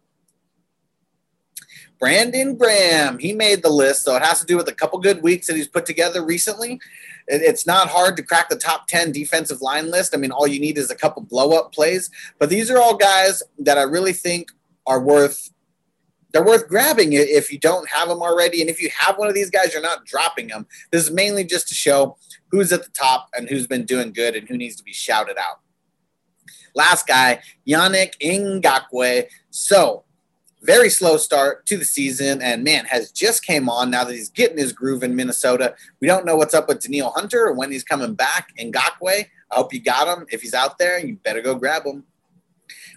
Brandon 2.00 2.56
Graham, 2.56 3.20
he 3.20 3.34
made 3.34 3.62
the 3.62 3.70
list, 3.70 4.04
so 4.04 4.16
it 4.16 4.24
has 4.24 4.40
to 4.40 4.46
do 4.46 4.56
with 4.56 4.70
a 4.70 4.74
couple 4.74 4.98
good 5.00 5.22
weeks 5.22 5.48
that 5.48 5.58
he's 5.58 5.68
put 5.68 5.86
together 5.86 6.24
recently. 6.26 6.80
It's 7.28 7.68
not 7.68 7.90
hard 7.90 8.16
to 8.18 8.24
crack 8.24 8.48
the 8.48 8.56
top 8.56 8.88
10 8.88 9.12
defensive 9.12 9.62
line 9.62 9.92
list. 9.92 10.16
I 10.16 10.18
mean, 10.18 10.32
all 10.32 10.48
you 10.48 10.62
need 10.62 10.78
is 10.78 10.90
a 10.90 10.96
couple 10.96 11.22
blow 11.24 11.52
up 11.52 11.74
plays, 11.74 12.10
but 12.40 12.50
these 12.50 12.72
are 12.72 12.80
all 12.80 12.96
guys 12.96 13.44
that 13.60 13.78
I 13.78 13.84
really 13.84 14.14
think 14.14 14.50
are 14.88 15.02
worth 15.02 15.52
they're 16.32 16.46
worth 16.46 16.68
grabbing 16.68 17.14
if 17.14 17.52
you 17.52 17.58
don't 17.58 17.90
have 17.90 18.10
them 18.10 18.22
already. 18.22 18.62
And 18.62 18.70
if 18.70 18.82
you 18.82 18.90
have 18.98 19.18
one 19.18 19.28
of 19.28 19.34
these 19.34 19.50
guys, 19.50 19.74
you're 19.74 19.82
not 19.82 20.06
dropping 20.06 20.48
them. 20.48 20.68
This 20.92 21.04
is 21.04 21.12
mainly 21.12 21.44
just 21.44 21.68
to 21.70 21.76
show 21.76 22.18
who's 22.52 22.72
at 22.72 22.84
the 22.84 22.92
top 22.92 23.30
and 23.36 23.50
who's 23.50 23.68
been 23.68 23.86
doing 23.86 24.12
good 24.12 24.36
and 24.36 24.48
who 24.48 24.58
needs 24.58 24.76
to 24.76 24.84
be 24.84 24.94
shouted 24.94 25.38
out. 25.38 25.60
Last 26.76 27.08
guy, 27.08 27.42
Yannick 27.68 28.14
Ngakoue. 28.22 29.26
So 29.50 30.04
very 30.62 30.90
slow 30.90 31.18
start 31.18 31.66
to 31.66 31.78
the 31.78 31.86
season 31.86 32.42
and 32.42 32.64
man 32.64 32.86
has 32.86 33.12
just 33.12 33.46
came 33.46 33.70
on 33.70 33.90
now 33.90 34.04
that 34.04 34.14
he's 34.14 34.30
getting 34.30 34.58
his 34.58 34.74
groove 34.74 35.04
in 35.04 35.16
minnesota 35.16 35.74
we 36.02 36.08
don't 36.08 36.26
know 36.26 36.36
what's 36.36 36.54
up 36.54 36.68
with 36.68 36.82
Danielle 36.82 37.12
hunter 37.12 37.48
or 37.48 37.54
when 37.54 37.72
he's 37.72 37.86
coming 37.86 38.14
back 38.14 38.50
Ngakoue 38.58 39.26
i 39.52 39.56
hope 39.56 39.74
you 39.74 39.82
got 39.82 40.18
him 40.18 40.26
if 40.30 40.42
he's 40.42 40.54
out 40.54 40.78
there 40.78 41.00
you 41.00 41.16
better 41.24 41.42
go 41.42 41.56
grab 41.56 41.86
him 41.86 42.04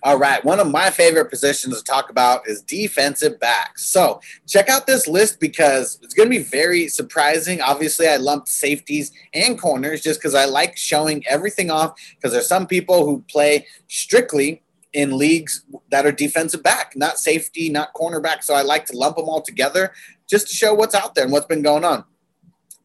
all 0.03 0.19
right 0.19 0.45
one 0.45 0.61
of 0.61 0.71
my 0.71 0.91
favorite 0.91 1.31
positions 1.31 1.77
to 1.79 1.85
talk 1.85 2.11
about 2.11 2.47
is 2.49 2.63
defensive 2.63 3.39
backs 3.41 3.87
so 3.87 4.21
check 4.47 4.69
out 4.69 4.87
this 4.87 5.07
list 5.07 5.41
because 5.41 5.99
it's 6.03 6.15
going 6.15 6.29
to 6.29 6.37
be 6.39 6.43
very 6.43 6.89
surprising 6.89 7.61
obviously 7.61 8.09
i 8.09 8.17
lumped 8.17 8.49
safeties 8.49 9.13
and 9.35 9.61
corners 9.61 10.03
just 10.03 10.21
because 10.21 10.35
i 10.35 10.45
like 10.45 10.77
showing 10.77 11.25
everything 11.27 11.71
off 11.71 11.95
because 12.17 12.33
there's 12.33 12.49
some 12.49 12.67
people 12.67 13.05
who 13.05 13.23
play 13.29 13.67
strictly 13.89 14.63
in 14.93 15.17
leagues 15.17 15.65
that 15.91 16.07
are 16.07 16.13
defensive 16.13 16.63
back, 16.63 16.93
not 16.97 17.19
safety, 17.19 17.69
not 17.69 17.95
cornerback. 17.95 18.43
So 18.43 18.55
I 18.55 18.63
like 18.63 18.87
to 18.87 18.97
lump 18.97 19.17
them 19.17 19.29
all 19.29 19.41
together 19.41 19.93
just 20.29 20.49
to 20.49 20.55
show 20.55 20.75
what's 20.75 20.95
out 20.95 21.15
there 21.15 21.25
and 21.25 21.33
what's 21.33 21.47
been 21.47 21.63
going 21.63 21.85
on. 21.85 22.05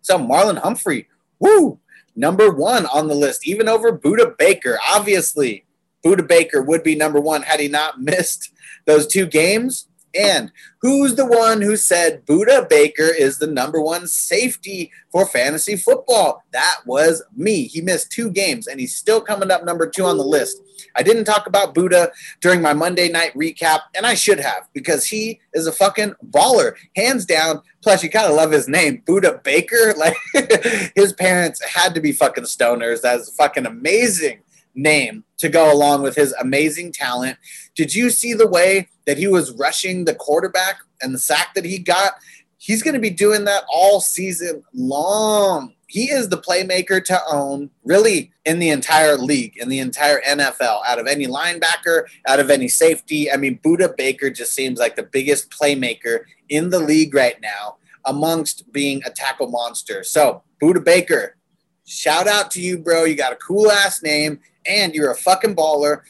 So 0.02 0.18
Marlon 0.18 0.58
Humphrey, 0.58 1.08
woo, 1.40 1.80
number 2.16 2.52
one 2.52 2.86
on 2.88 3.08
the 3.08 3.16
list, 3.16 3.48
even 3.48 3.68
over 3.68 3.92
Budda 3.92 4.38
Baker. 4.38 4.80
Obviously, 4.90 5.66
Budda 6.08 6.26
Baker 6.26 6.62
would 6.62 6.84
be 6.84 6.96
number 6.96 7.20
one 7.20 7.42
had 7.42 7.60
he 7.60 7.68
not 7.68 8.00
missed 8.00 8.54
those 8.86 9.06
two 9.06 9.26
games. 9.26 9.88
And 10.18 10.52
who's 10.82 11.16
the 11.16 11.26
one 11.26 11.62
who 11.62 11.76
said 11.76 12.26
Budda 12.26 12.70
Baker 12.70 13.04
is 13.04 13.38
the 13.38 13.46
number 13.46 13.82
one 13.82 14.08
safety 14.08 14.90
for 15.12 15.28
fantasy 15.28 15.76
football? 15.76 16.44
That 16.54 16.78
was 16.86 17.24
me. 17.36 17.68
He 17.68 17.82
missed 17.82 18.12
two 18.12 18.32
games 18.32 18.68
and 18.68 18.80
he's 18.80 18.96
still 18.96 19.20
coming 19.20 19.52
up 19.52 19.66
number 19.66 19.88
two 19.88 20.06
on 20.06 20.18
the 20.18 20.24
list. 20.24 20.62
I 20.96 21.04
didn't 21.04 21.26
talk 21.26 21.46
about 21.46 21.76
Budda 21.76 22.12
during 22.40 22.62
my 22.62 22.74
Monday 22.74 23.10
night 23.10 23.34
recap, 23.34 23.82
and 23.96 24.06
I 24.06 24.14
should 24.14 24.40
have 24.40 24.68
because 24.74 25.08
he 25.08 25.42
is 25.54 25.68
a 25.68 25.72
fucking 25.72 26.14
baller, 26.30 26.76
hands 26.96 27.26
down. 27.26 27.62
Plus, 27.82 28.04
you 28.04 28.10
of 28.14 28.36
love 28.36 28.52
his 28.52 28.68
name, 28.68 29.04
Budda 29.06 29.44
Baker. 29.44 29.76
Like 29.98 30.16
his 30.96 31.14
parents 31.14 31.62
had 31.64 31.96
to 31.96 32.02
be 32.02 32.12
fucking 32.12 32.44
stoners. 32.46 33.02
That's 33.02 33.36
fucking 33.36 33.66
amazing 33.66 34.42
name 34.78 35.26
to 35.40 35.50
go 35.50 35.74
along 35.74 36.04
with 36.04 36.16
his 36.16 36.32
amazing 36.34 36.94
talent. 36.94 37.38
Did 37.76 37.94
you 37.94 38.10
see 38.10 38.34
the 38.34 38.48
way 38.48 38.88
that 39.06 39.18
he 39.18 39.28
was 39.28 39.52
rushing 39.52 40.06
the 40.06 40.16
quarterback 40.16 40.78
and 41.02 41.14
the 41.14 41.20
sack 41.20 41.54
that 41.56 41.66
he 41.66 41.80
got? 41.80 42.14
He's 42.58 42.82
going 42.82 42.94
to 42.94 43.00
be 43.00 43.10
doing 43.10 43.44
that 43.46 43.64
all 43.70 44.00
season 44.00 44.64
long 44.74 45.74
he 45.88 46.12
is 46.12 46.30
the 46.30 46.38
playmaker 46.38 47.04
to 47.06 47.20
own 47.30 47.70
really 47.84 48.32
in 48.46 48.60
the 48.60 48.70
entire 48.70 49.18
league, 49.18 49.58
in 49.58 49.70
the 49.70 49.80
entire 49.80 50.22
NFL, 50.22 50.82
out 50.86 51.00
of 51.00 51.08
any 51.08 51.28
linebacker, 51.28 52.04
out 52.28 52.40
of 52.40 52.50
any 52.50 52.68
safety. 52.68 53.32
I 53.32 53.38
mean, 53.38 53.60
Budda 53.64 53.96
Baker 53.96 54.30
just 54.30 54.54
seems 54.54 54.80
like 54.80 54.98
the 54.98 55.04
biggest 55.04 55.50
playmaker 55.50 56.20
in 56.50 56.70
the 56.70 56.80
league 56.80 57.16
right 57.16 57.40
now, 57.42 57.78
amongst 58.06 58.72
being 58.74 59.02
a 59.06 59.10
tackle 59.10 59.50
monster. 59.50 60.04
So, 60.04 60.44
Budda 60.62 60.84
Baker, 60.84 61.38
shout 61.86 62.28
out 62.28 62.52
to 62.52 62.62
you, 62.62 62.78
bro. 62.78 63.06
You 63.06 63.16
got 63.16 63.34
a 63.34 63.38
cool 63.38 63.72
ass 63.72 64.04
name, 64.04 64.42
and 64.68 64.94
you're 64.94 65.12
a 65.12 65.16
fucking 65.16 65.56
baller. 65.56 66.02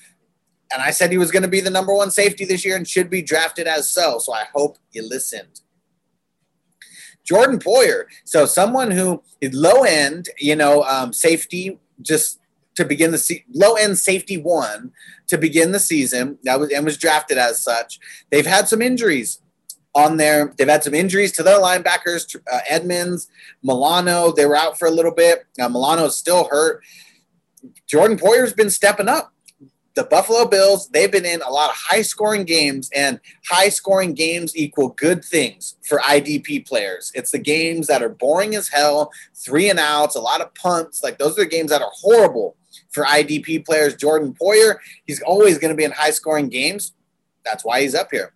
And 0.71 0.81
I 0.81 0.91
said 0.91 1.11
he 1.11 1.17
was 1.17 1.31
going 1.31 1.43
to 1.43 1.49
be 1.49 1.61
the 1.61 1.69
number 1.69 1.93
one 1.93 2.11
safety 2.11 2.43
this 2.43 2.65
year 2.65 2.75
and 2.75 2.87
should 2.87 3.09
be 3.09 3.21
drafted 3.21 3.67
as 3.67 3.89
so. 3.89 4.19
So 4.19 4.33
I 4.33 4.45
hope 4.53 4.77
you 4.91 5.07
listened. 5.07 5.61
Jordan 7.23 7.59
Poyer. 7.59 8.05
So 8.23 8.45
someone 8.45 8.91
who 8.91 9.21
is 9.41 9.53
low 9.53 9.83
end, 9.83 10.29
you 10.39 10.55
know, 10.55 10.83
um, 10.83 11.11
safety 11.13 11.79
just 12.01 12.39
to 12.75 12.85
begin 12.85 13.11
the 13.11 13.17
se- 13.17 13.45
low 13.53 13.73
end 13.73 13.97
safety 13.97 14.37
one 14.37 14.91
to 15.27 15.37
begin 15.37 15.71
the 15.71 15.79
season. 15.79 16.37
That 16.43 16.59
was 16.59 16.71
and 16.71 16.85
was 16.85 16.97
drafted 16.97 17.37
as 17.37 17.61
such. 17.61 17.99
They've 18.31 18.45
had 18.45 18.67
some 18.67 18.81
injuries 18.81 19.41
on 19.93 20.17
there. 20.17 20.53
They've 20.57 20.69
had 20.69 20.83
some 20.83 20.93
injuries 20.93 21.31
to 21.33 21.43
their 21.43 21.59
linebackers, 21.59 22.35
uh, 22.51 22.59
Edmunds, 22.69 23.27
Milano. 23.63 24.31
They 24.31 24.45
were 24.45 24.55
out 24.55 24.77
for 24.77 24.87
a 24.87 24.91
little 24.91 25.13
bit. 25.13 25.45
Uh, 25.59 25.67
Milano's 25.67 26.17
still 26.17 26.47
hurt. 26.49 26.83
Jordan 27.87 28.17
Poyer's 28.17 28.53
been 28.53 28.69
stepping 28.69 29.07
up 29.07 29.33
the 29.97 30.03
Buffalo 30.03 30.45
Bills, 30.45 30.87
they've 30.89 31.11
been 31.11 31.25
in 31.25 31.41
a 31.41 31.49
lot 31.49 31.71
of 31.71 31.75
high 31.75 32.03
scoring 32.03 32.45
games, 32.45 32.87
and 32.95 33.19
high 33.49 33.69
scoring 33.69 34.13
games 34.13 34.55
equal 34.55 34.89
good 34.89 35.25
things 35.25 35.75
for 35.83 35.97
IDP 35.99 36.67
players. 36.67 37.11
It's 37.15 37.31
the 37.31 37.39
games 37.39 37.87
that 37.87 38.03
are 38.03 38.09
boring 38.09 38.53
as 38.53 38.69
hell, 38.69 39.11
three 39.33 39.71
and 39.71 39.79
outs, 39.79 40.15
a 40.15 40.21
lot 40.21 40.39
of 40.39 40.53
punts. 40.53 41.03
Like 41.03 41.17
those 41.17 41.31
are 41.37 41.43
the 41.43 41.49
games 41.49 41.71
that 41.71 41.81
are 41.81 41.91
horrible 41.91 42.55
for 42.91 43.05
IDP 43.05 43.65
players. 43.65 43.95
Jordan 43.95 44.35
Poyer, 44.39 44.77
he's 45.07 45.21
always 45.23 45.57
going 45.57 45.71
to 45.71 45.77
be 45.77 45.83
in 45.83 45.91
high 45.91 46.11
scoring 46.11 46.47
games. 46.47 46.93
That's 47.43 47.65
why 47.65 47.81
he's 47.81 47.95
up 47.95 48.09
here. 48.11 48.33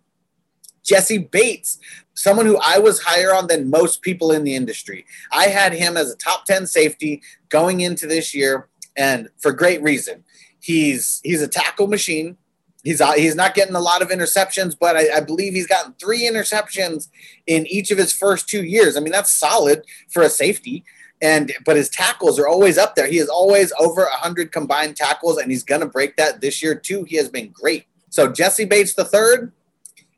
Jessie 0.82 1.18
Bates, 1.18 1.78
someone 2.14 2.44
who 2.44 2.58
I 2.58 2.78
was 2.78 3.00
higher 3.00 3.32
on 3.32 3.46
than 3.46 3.70
most 3.70 4.02
people 4.02 4.32
in 4.32 4.42
the 4.42 4.56
industry. 4.56 5.04
I 5.30 5.46
had 5.46 5.72
him 5.72 5.96
as 5.96 6.10
a 6.10 6.16
top 6.16 6.44
10 6.44 6.66
safety 6.66 7.22
going 7.50 7.82
into 7.82 8.08
this 8.08 8.34
year, 8.34 8.68
and 8.96 9.28
for 9.38 9.52
great 9.52 9.82
reason. 9.82 10.24
He's 10.60 11.20
he's 11.24 11.42
a 11.42 11.48
tackle 11.48 11.88
machine. 11.88 12.36
He's 12.84 13.00
uh, 13.00 13.12
he's 13.12 13.34
not 13.34 13.54
getting 13.54 13.74
a 13.74 13.80
lot 13.80 14.02
of 14.02 14.08
interceptions, 14.08 14.76
but 14.78 14.96
I, 14.96 15.18
I, 15.18 15.20
believe 15.20 15.54
he's 15.54 15.68
gotten 15.68 15.94
three 15.94 16.28
interceptions 16.28 17.08
in 17.46 17.66
each 17.68 17.92
of 17.92 17.98
his 17.98 18.12
first 18.12 18.48
two 18.48 18.64
years. 18.64 18.96
I 18.96 19.00
mean, 19.00 19.12
that's 19.12 19.32
solid 19.32 19.84
for 20.10 20.22
a 20.22 20.28
safety. 20.28 20.84
And 21.20 21.52
but 21.64 21.76
his 21.76 21.88
tackles 21.88 22.40
are 22.40 22.48
always 22.48 22.78
up 22.78 22.96
there. 22.96 23.06
He 23.06 23.18
is 23.18 23.28
always 23.28 23.72
over 23.78 24.08
hundred 24.10 24.50
combined 24.50 24.96
tackles, 24.96 25.38
and 25.38 25.50
he's 25.50 25.62
gonna 25.62 25.86
break 25.86 26.16
that 26.16 26.40
this 26.40 26.62
year 26.62 26.74
too. 26.74 27.04
He 27.04 27.16
has 27.16 27.28
been 27.28 27.50
great. 27.50 27.86
So 28.10 28.30
Jessie 28.30 28.64
Bates 28.64 28.94
the 28.94 29.04
third, 29.04 29.52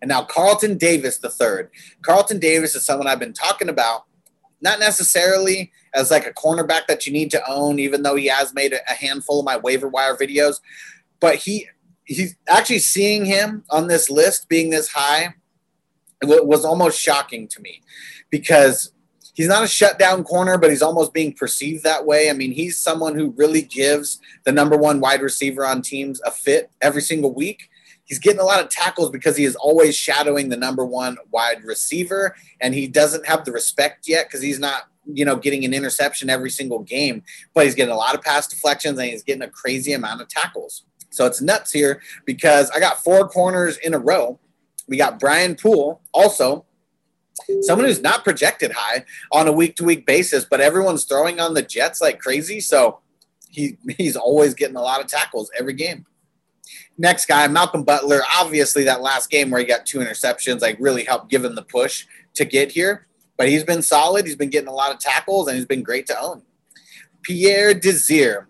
and 0.00 0.08
now 0.08 0.22
Carlton 0.22 0.78
Davis 0.78 1.18
the 1.18 1.28
third. 1.28 1.70
Carlton 2.00 2.38
Davis 2.38 2.74
is 2.74 2.84
someone 2.84 3.06
I've 3.06 3.18
been 3.18 3.34
talking 3.34 3.68
about 3.68 4.04
not 4.64 4.80
necessarily 4.80 5.70
as 5.94 6.10
like 6.10 6.26
a 6.26 6.32
cornerback 6.32 6.86
that 6.88 7.06
you 7.06 7.12
need 7.12 7.30
to 7.30 7.42
own, 7.48 7.78
even 7.78 8.02
though 8.02 8.16
he 8.16 8.26
has 8.26 8.52
made 8.54 8.72
a 8.72 8.92
handful 8.94 9.38
of 9.38 9.44
my 9.44 9.58
waiver 9.58 9.86
wire 9.86 10.16
videos. 10.16 10.60
But 11.20 11.36
he 11.36 11.68
he's 12.04 12.34
actually 12.48 12.80
seeing 12.80 13.24
him 13.24 13.64
on 13.70 13.86
this 13.86 14.10
list 14.10 14.48
being 14.48 14.70
this 14.70 14.88
high 14.88 15.34
was 16.22 16.64
almost 16.64 16.98
shocking 16.98 17.46
to 17.48 17.60
me 17.60 17.82
because 18.30 18.92
he's 19.34 19.48
not 19.48 19.62
a 19.62 19.68
shutdown 19.68 20.24
corner, 20.24 20.56
but 20.56 20.70
he's 20.70 20.82
almost 20.82 21.12
being 21.12 21.34
perceived 21.34 21.84
that 21.84 22.06
way. 22.06 22.30
I 22.30 22.32
mean, 22.32 22.52
he's 22.52 22.78
someone 22.78 23.14
who 23.14 23.34
really 23.36 23.62
gives 23.62 24.20
the 24.44 24.52
number 24.52 24.76
one 24.76 25.00
wide 25.00 25.20
receiver 25.20 25.66
on 25.66 25.82
teams 25.82 26.20
a 26.24 26.30
fit 26.30 26.70
every 26.80 27.02
single 27.02 27.34
week 27.34 27.68
he's 28.04 28.18
getting 28.18 28.40
a 28.40 28.44
lot 28.44 28.62
of 28.62 28.68
tackles 28.68 29.10
because 29.10 29.36
he 29.36 29.44
is 29.44 29.56
always 29.56 29.96
shadowing 29.96 30.48
the 30.48 30.56
number 30.56 30.84
one 30.84 31.16
wide 31.30 31.64
receiver, 31.64 32.36
and 32.60 32.74
he 32.74 32.86
doesn't 32.86 33.26
have 33.26 33.44
the 33.44 33.52
respect 33.52 34.08
yet 34.08 34.26
because 34.26 34.42
he's 34.42 34.58
not, 34.58 34.84
you 35.06 35.24
know, 35.24 35.36
getting 35.36 35.64
an 35.64 35.74
interception 35.74 36.30
every 36.30 36.50
single 36.50 36.80
game. 36.80 37.22
But 37.54 37.64
he's 37.64 37.74
getting 37.74 37.92
a 37.92 37.98
lot 37.98 38.14
of 38.14 38.22
pass 38.22 38.46
deflections 38.46 38.98
and 38.98 39.08
he's 39.08 39.22
getting 39.22 39.42
a 39.42 39.48
crazy 39.48 39.92
amount 39.92 40.20
of 40.20 40.28
tackles. 40.28 40.84
So 41.10 41.26
it's 41.26 41.40
nuts 41.40 41.70
here 41.70 42.02
because 42.24 42.70
I 42.70 42.80
got 42.80 43.04
four 43.04 43.28
corners 43.28 43.76
in 43.78 43.94
a 43.94 43.98
row 43.98 44.40
we 44.88 44.96
got 44.96 45.18
Brian 45.18 45.54
Poole, 45.54 46.00
also 46.12 46.64
someone 47.62 47.86
who's 47.86 48.00
not 48.00 48.24
projected 48.24 48.72
high 48.72 49.04
on 49.32 49.48
a 49.48 49.52
week 49.52 49.76
to 49.76 49.84
week 49.84 50.06
basis, 50.06 50.44
but 50.44 50.60
everyone's 50.60 51.04
throwing 51.04 51.40
on 51.40 51.54
the 51.54 51.62
Jets 51.62 52.00
like 52.00 52.20
crazy. 52.20 52.60
So 52.60 53.00
he, 53.50 53.76
he's 53.96 54.16
always 54.16 54.54
getting 54.54 54.76
a 54.76 54.82
lot 54.82 55.00
of 55.00 55.06
tackles 55.06 55.50
every 55.58 55.74
game. 55.74 56.06
Next 56.96 57.26
guy, 57.26 57.46
Malcolm 57.48 57.82
Butler. 57.82 58.22
Obviously, 58.36 58.84
that 58.84 59.00
last 59.00 59.30
game 59.30 59.50
where 59.50 59.60
he 59.60 59.66
got 59.66 59.86
two 59.86 59.98
interceptions, 59.98 60.62
like 60.62 60.76
really 60.78 61.04
helped 61.04 61.30
give 61.30 61.44
him 61.44 61.54
the 61.54 61.62
push 61.62 62.06
to 62.34 62.44
get 62.44 62.70
here. 62.72 63.06
But 63.36 63.48
he's 63.48 63.64
been 63.64 63.82
solid. 63.82 64.26
He's 64.26 64.36
been 64.36 64.50
getting 64.50 64.68
a 64.68 64.74
lot 64.74 64.92
of 64.92 65.00
tackles, 65.00 65.48
and 65.48 65.56
he's 65.56 65.66
been 65.66 65.82
great 65.82 66.06
to 66.06 66.20
own. 66.20 66.42
Pierre 67.22 67.74
Desir, 67.74 68.48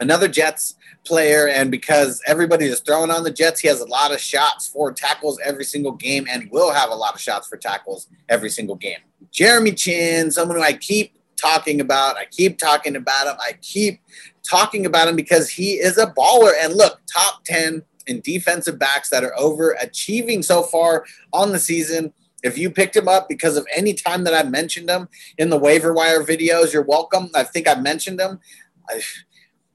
another 0.00 0.28
Jets 0.28 0.74
player, 1.04 1.46
and 1.48 1.70
because 1.70 2.20
everybody 2.26 2.66
is 2.66 2.80
throwing 2.80 3.10
on 3.10 3.22
the 3.22 3.30
Jets, 3.30 3.60
he 3.60 3.68
has 3.68 3.80
a 3.80 3.86
lot 3.86 4.12
of 4.12 4.20
shots 4.20 4.66
for 4.66 4.92
tackles 4.92 5.38
every 5.44 5.64
single 5.64 5.92
game, 5.92 6.26
and 6.28 6.50
will 6.50 6.72
have 6.72 6.90
a 6.90 6.94
lot 6.94 7.14
of 7.14 7.20
shots 7.20 7.46
for 7.46 7.56
tackles 7.56 8.08
every 8.28 8.50
single 8.50 8.76
game. 8.76 8.98
Jeremy 9.30 9.72
Chinn, 9.72 10.30
someone 10.30 10.56
who 10.56 10.62
I 10.62 10.72
keep 10.72 11.14
talking 11.36 11.80
about, 11.80 12.16
I 12.16 12.24
keep 12.24 12.58
talking 12.58 12.96
about 12.96 13.28
him, 13.28 13.36
I 13.40 13.52
keep 13.62 14.00
talking 14.48 14.86
about 14.86 15.08
him 15.08 15.16
because 15.16 15.50
he 15.50 15.74
is 15.74 15.98
a 15.98 16.06
baller. 16.06 16.52
And 16.60 16.74
look, 16.74 17.00
top 17.12 17.44
10 17.44 17.82
in 18.06 18.20
defensive 18.20 18.78
backs 18.78 19.10
that 19.10 19.24
are 19.24 19.34
overachieving 19.38 20.44
so 20.44 20.62
far 20.62 21.04
on 21.32 21.52
the 21.52 21.58
season. 21.58 22.12
If 22.42 22.56
you 22.56 22.70
picked 22.70 22.96
him 22.96 23.08
up 23.08 23.28
because 23.28 23.56
of 23.56 23.66
any 23.74 23.94
time 23.94 24.24
that 24.24 24.34
I 24.34 24.48
mentioned 24.48 24.88
him 24.88 25.08
in 25.38 25.50
the 25.50 25.58
waiver 25.58 25.92
wire 25.92 26.24
videos, 26.24 26.72
you're 26.72 26.82
welcome. 26.82 27.30
I 27.34 27.44
think 27.44 27.68
I 27.68 27.74
mentioned 27.74 28.20
him. 28.20 28.40
I've, 28.88 29.24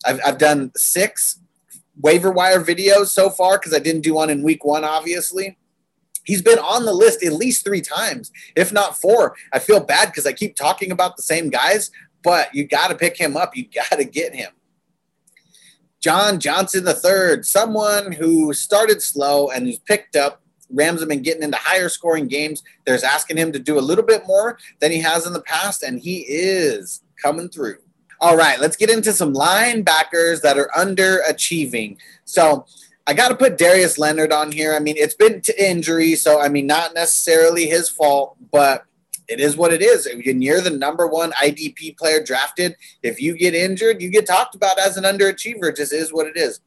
I've, 0.05 0.19
I've 0.25 0.37
done 0.37 0.71
six 0.75 1.39
waiver 2.01 2.31
wire 2.31 2.63
videos 2.63 3.07
so 3.07 3.29
far 3.29 3.57
because 3.57 3.73
I 3.73 3.79
didn't 3.79 4.01
do 4.01 4.15
one 4.15 4.29
in 4.29 4.43
week 4.43 4.65
one, 4.65 4.83
obviously. 4.83 5.57
He's 6.23 6.41
been 6.41 6.59
on 6.59 6.85
the 6.85 6.93
list 6.93 7.23
at 7.23 7.33
least 7.33 7.65
three 7.65 7.81
times, 7.81 8.31
if 8.55 8.71
not 8.71 8.99
four. 8.99 9.35
I 9.51 9.59
feel 9.59 9.81
bad 9.81 10.07
because 10.07 10.25
I 10.25 10.31
keep 10.31 10.55
talking 10.55 10.91
about 10.91 11.17
the 11.17 11.23
same 11.23 11.49
guys, 11.49 11.91
but 12.23 12.53
you 12.55 12.65
got 12.65 12.87
to 12.87 12.95
pick 12.95 13.17
him 13.17 13.35
up. 13.35 13.55
You 13.57 13.67
got 13.67 13.97
to 13.97 14.05
get 14.05 14.33
him. 14.33 14.51
John 16.03 16.37
Johnson 16.37 16.85
III, 16.85 17.43
someone 17.43 18.11
who 18.11 18.53
started 18.53 19.01
slow 19.01 19.49
and 19.51 19.65
who's 19.65 19.79
picked 19.79 20.17
up. 20.17 20.41
Rams 20.69 20.99
have 20.99 21.07
been 21.07 21.21
getting 21.21 21.43
into 21.43 21.55
higher 21.55 21.87
scoring 21.87 22.27
games. 22.27 22.61
There's 22.85 23.03
asking 23.03 23.37
him 23.37 23.53
to 23.53 23.59
do 23.59 23.79
a 23.79 23.79
little 23.79 24.03
bit 24.03 24.27
more 24.27 24.57
than 24.81 24.91
he 24.91 24.99
has 24.99 25.25
in 25.25 25.31
the 25.31 25.41
past, 25.43 25.81
and 25.81 25.97
he 25.97 26.25
is 26.27 27.03
coming 27.21 27.47
through. 27.47 27.77
All 28.19 28.35
right, 28.35 28.59
let's 28.59 28.75
get 28.75 28.89
into 28.89 29.13
some 29.13 29.33
linebackers 29.33 30.41
that 30.41 30.57
are 30.57 30.69
underachieving. 30.75 31.95
So 32.25 32.65
I 33.07 33.13
got 33.13 33.29
to 33.29 33.35
put 33.35 33.57
Darius 33.57 33.97
Leonard 33.97 34.33
on 34.33 34.51
here. 34.51 34.75
I 34.75 34.79
mean, 34.79 34.95
it's 34.97 35.15
been 35.15 35.39
to 35.39 35.63
injury, 35.69 36.15
so 36.15 36.41
I 36.41 36.49
mean, 36.49 36.67
not 36.67 36.93
necessarily 36.93 37.67
his 37.67 37.87
fault, 37.87 38.35
but 38.51 38.83
it 39.27 39.39
is 39.39 39.55
what 39.55 39.73
it 39.73 39.81
is. 39.81 40.07
When 40.25 40.41
you're 40.41 40.61
the 40.61 40.69
number 40.69 41.07
one 41.07 41.31
IDP 41.33 41.97
player 41.97 42.23
drafted, 42.23 42.75
if 43.01 43.21
you 43.21 43.37
get 43.37 43.53
injured, 43.53 44.01
you 44.01 44.09
get 44.09 44.27
talked 44.27 44.55
about 44.55 44.79
as 44.79 44.97
an 44.97 45.03
underachiever. 45.03 45.69
It 45.69 45.77
just 45.77 45.93
is 45.93 46.11
what 46.11 46.27
it 46.27 46.37
is. 46.37 46.59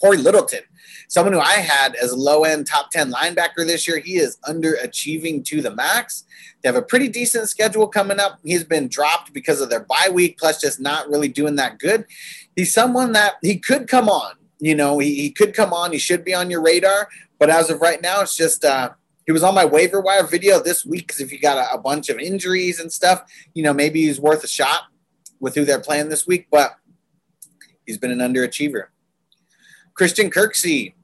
Cory 0.00 0.16
Littleton, 0.16 0.62
someone 1.08 1.34
who 1.34 1.40
I 1.40 1.54
had 1.54 1.94
as 1.96 2.12
a 2.12 2.16
low 2.16 2.44
end 2.44 2.66
top 2.66 2.90
10 2.90 3.12
linebacker 3.12 3.66
this 3.66 3.86
year, 3.86 3.98
he 3.98 4.16
is 4.16 4.38
underachieving 4.48 5.44
to 5.44 5.60
the 5.60 5.74
max. 5.74 6.24
They 6.62 6.68
have 6.70 6.76
a 6.76 6.82
pretty 6.82 7.08
decent 7.08 7.50
schedule 7.50 7.86
coming 7.86 8.18
up. 8.18 8.38
He's 8.42 8.64
been 8.64 8.88
dropped 8.88 9.34
because 9.34 9.60
of 9.60 9.68
their 9.68 9.84
bye 9.84 10.08
week, 10.10 10.38
plus 10.38 10.58
just 10.58 10.80
not 10.80 11.08
really 11.08 11.28
doing 11.28 11.56
that 11.56 11.78
good. 11.78 12.06
He's 12.56 12.72
someone 12.72 13.12
that 13.12 13.34
he 13.42 13.58
could 13.58 13.88
come 13.88 14.08
on. 14.08 14.36
You 14.58 14.74
know, 14.74 14.98
he, 14.98 15.14
he 15.16 15.30
could 15.30 15.54
come 15.54 15.72
on. 15.72 15.92
He 15.92 15.98
should 15.98 16.24
be 16.24 16.34
on 16.34 16.50
your 16.50 16.62
radar. 16.62 17.08
But 17.38 17.50
as 17.50 17.70
of 17.70 17.80
right 17.80 18.00
now, 18.00 18.20
it's 18.22 18.36
just 18.36 18.64
uh, 18.64 18.90
he 19.30 19.32
was 19.32 19.44
on 19.44 19.54
my 19.54 19.64
waiver 19.64 20.00
wire 20.00 20.26
video 20.26 20.60
this 20.60 20.84
week 20.84 21.06
because 21.06 21.20
if 21.20 21.30
you 21.30 21.38
got 21.38 21.56
a, 21.56 21.74
a, 21.74 21.78
bunch 21.78 22.08
of 22.08 22.18
injuries 22.18 22.80
and 22.80 22.92
stuff, 22.92 23.22
you 23.54 23.62
know, 23.62 23.72
maybe 23.72 24.02
he's 24.02 24.20
worth 24.20 24.42
a 24.42 24.48
shot 24.48 24.86
with 25.38 25.54
who 25.54 25.64
they're 25.64 25.78
playing 25.78 26.08
this 26.08 26.26
week, 26.26 26.48
but 26.50 26.72
he's 27.86 27.96
been 27.96 28.10
an 28.10 28.18
underachiever. 28.18 28.86
Christian 29.94 30.32
Kirksey 30.32 30.94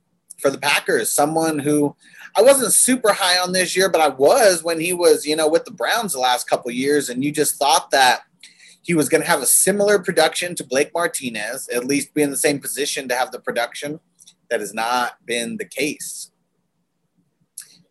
for 0.40 0.50
the 0.50 0.58
Packers, 0.58 1.08
someone 1.08 1.60
who 1.60 1.94
I 2.36 2.42
wasn't 2.42 2.72
super 2.72 3.12
high 3.12 3.38
on 3.38 3.52
this 3.52 3.76
year, 3.76 3.88
but 3.88 4.00
I 4.00 4.08
was 4.08 4.64
when 4.64 4.80
he 4.80 4.92
was, 4.92 5.24
you 5.24 5.36
know, 5.36 5.48
with 5.48 5.64
the 5.64 5.70
Browns 5.70 6.12
the 6.12 6.18
last 6.18 6.50
couple 6.50 6.72
years, 6.72 7.08
and 7.08 7.22
you 7.22 7.30
just 7.30 7.54
thought 7.54 7.92
that 7.92 8.22
he 8.82 8.94
was 8.94 9.08
going 9.08 9.22
to 9.22 9.28
have 9.28 9.40
a 9.40 9.46
similar 9.46 10.00
production 10.00 10.56
to 10.56 10.64
Blake 10.64 10.90
Martinez, 10.92 11.68
at 11.68 11.84
least 11.84 12.12
be 12.12 12.22
in 12.22 12.32
the 12.32 12.36
same 12.36 12.58
position 12.58 13.06
to 13.06 13.14
have 13.14 13.30
the 13.30 13.38
production. 13.38 14.00
That 14.50 14.58
has 14.58 14.74
not 14.74 15.14
been 15.26 15.58
the 15.58 15.64
case 15.64 16.32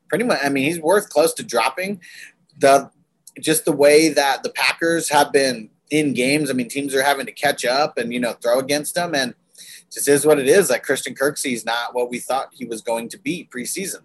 pretty 0.09 0.23
much. 0.23 0.39
I 0.43 0.49
mean, 0.49 0.65
he's 0.65 0.79
worth 0.79 1.09
close 1.09 1.33
to 1.35 1.43
dropping. 1.43 2.01
The 2.59 2.89
just 3.41 3.65
the 3.65 3.71
way 3.71 4.09
that 4.09 4.43
the 4.43 4.49
Packers 4.51 5.09
have 5.09 5.31
been 5.31 5.69
in 5.91 6.13
games. 6.13 6.49
I 6.49 6.53
mean, 6.53 6.69
teams 6.69 6.95
are 6.95 7.03
having 7.03 7.25
to 7.25 7.31
catch 7.31 7.65
up 7.65 7.97
and 7.97 8.13
you 8.13 8.19
know 8.19 8.33
throw 8.33 8.59
against 8.59 8.95
them, 8.95 9.13
and 9.15 9.33
just 9.91 10.07
is 10.07 10.25
what 10.25 10.39
it 10.39 10.47
is. 10.47 10.69
Like 10.69 10.83
Christian 10.83 11.15
Kirksey 11.15 11.53
is 11.53 11.65
not 11.65 11.93
what 11.93 12.09
we 12.09 12.19
thought 12.19 12.49
he 12.53 12.65
was 12.65 12.81
going 12.81 13.09
to 13.09 13.17
be 13.17 13.47
preseason. 13.53 14.01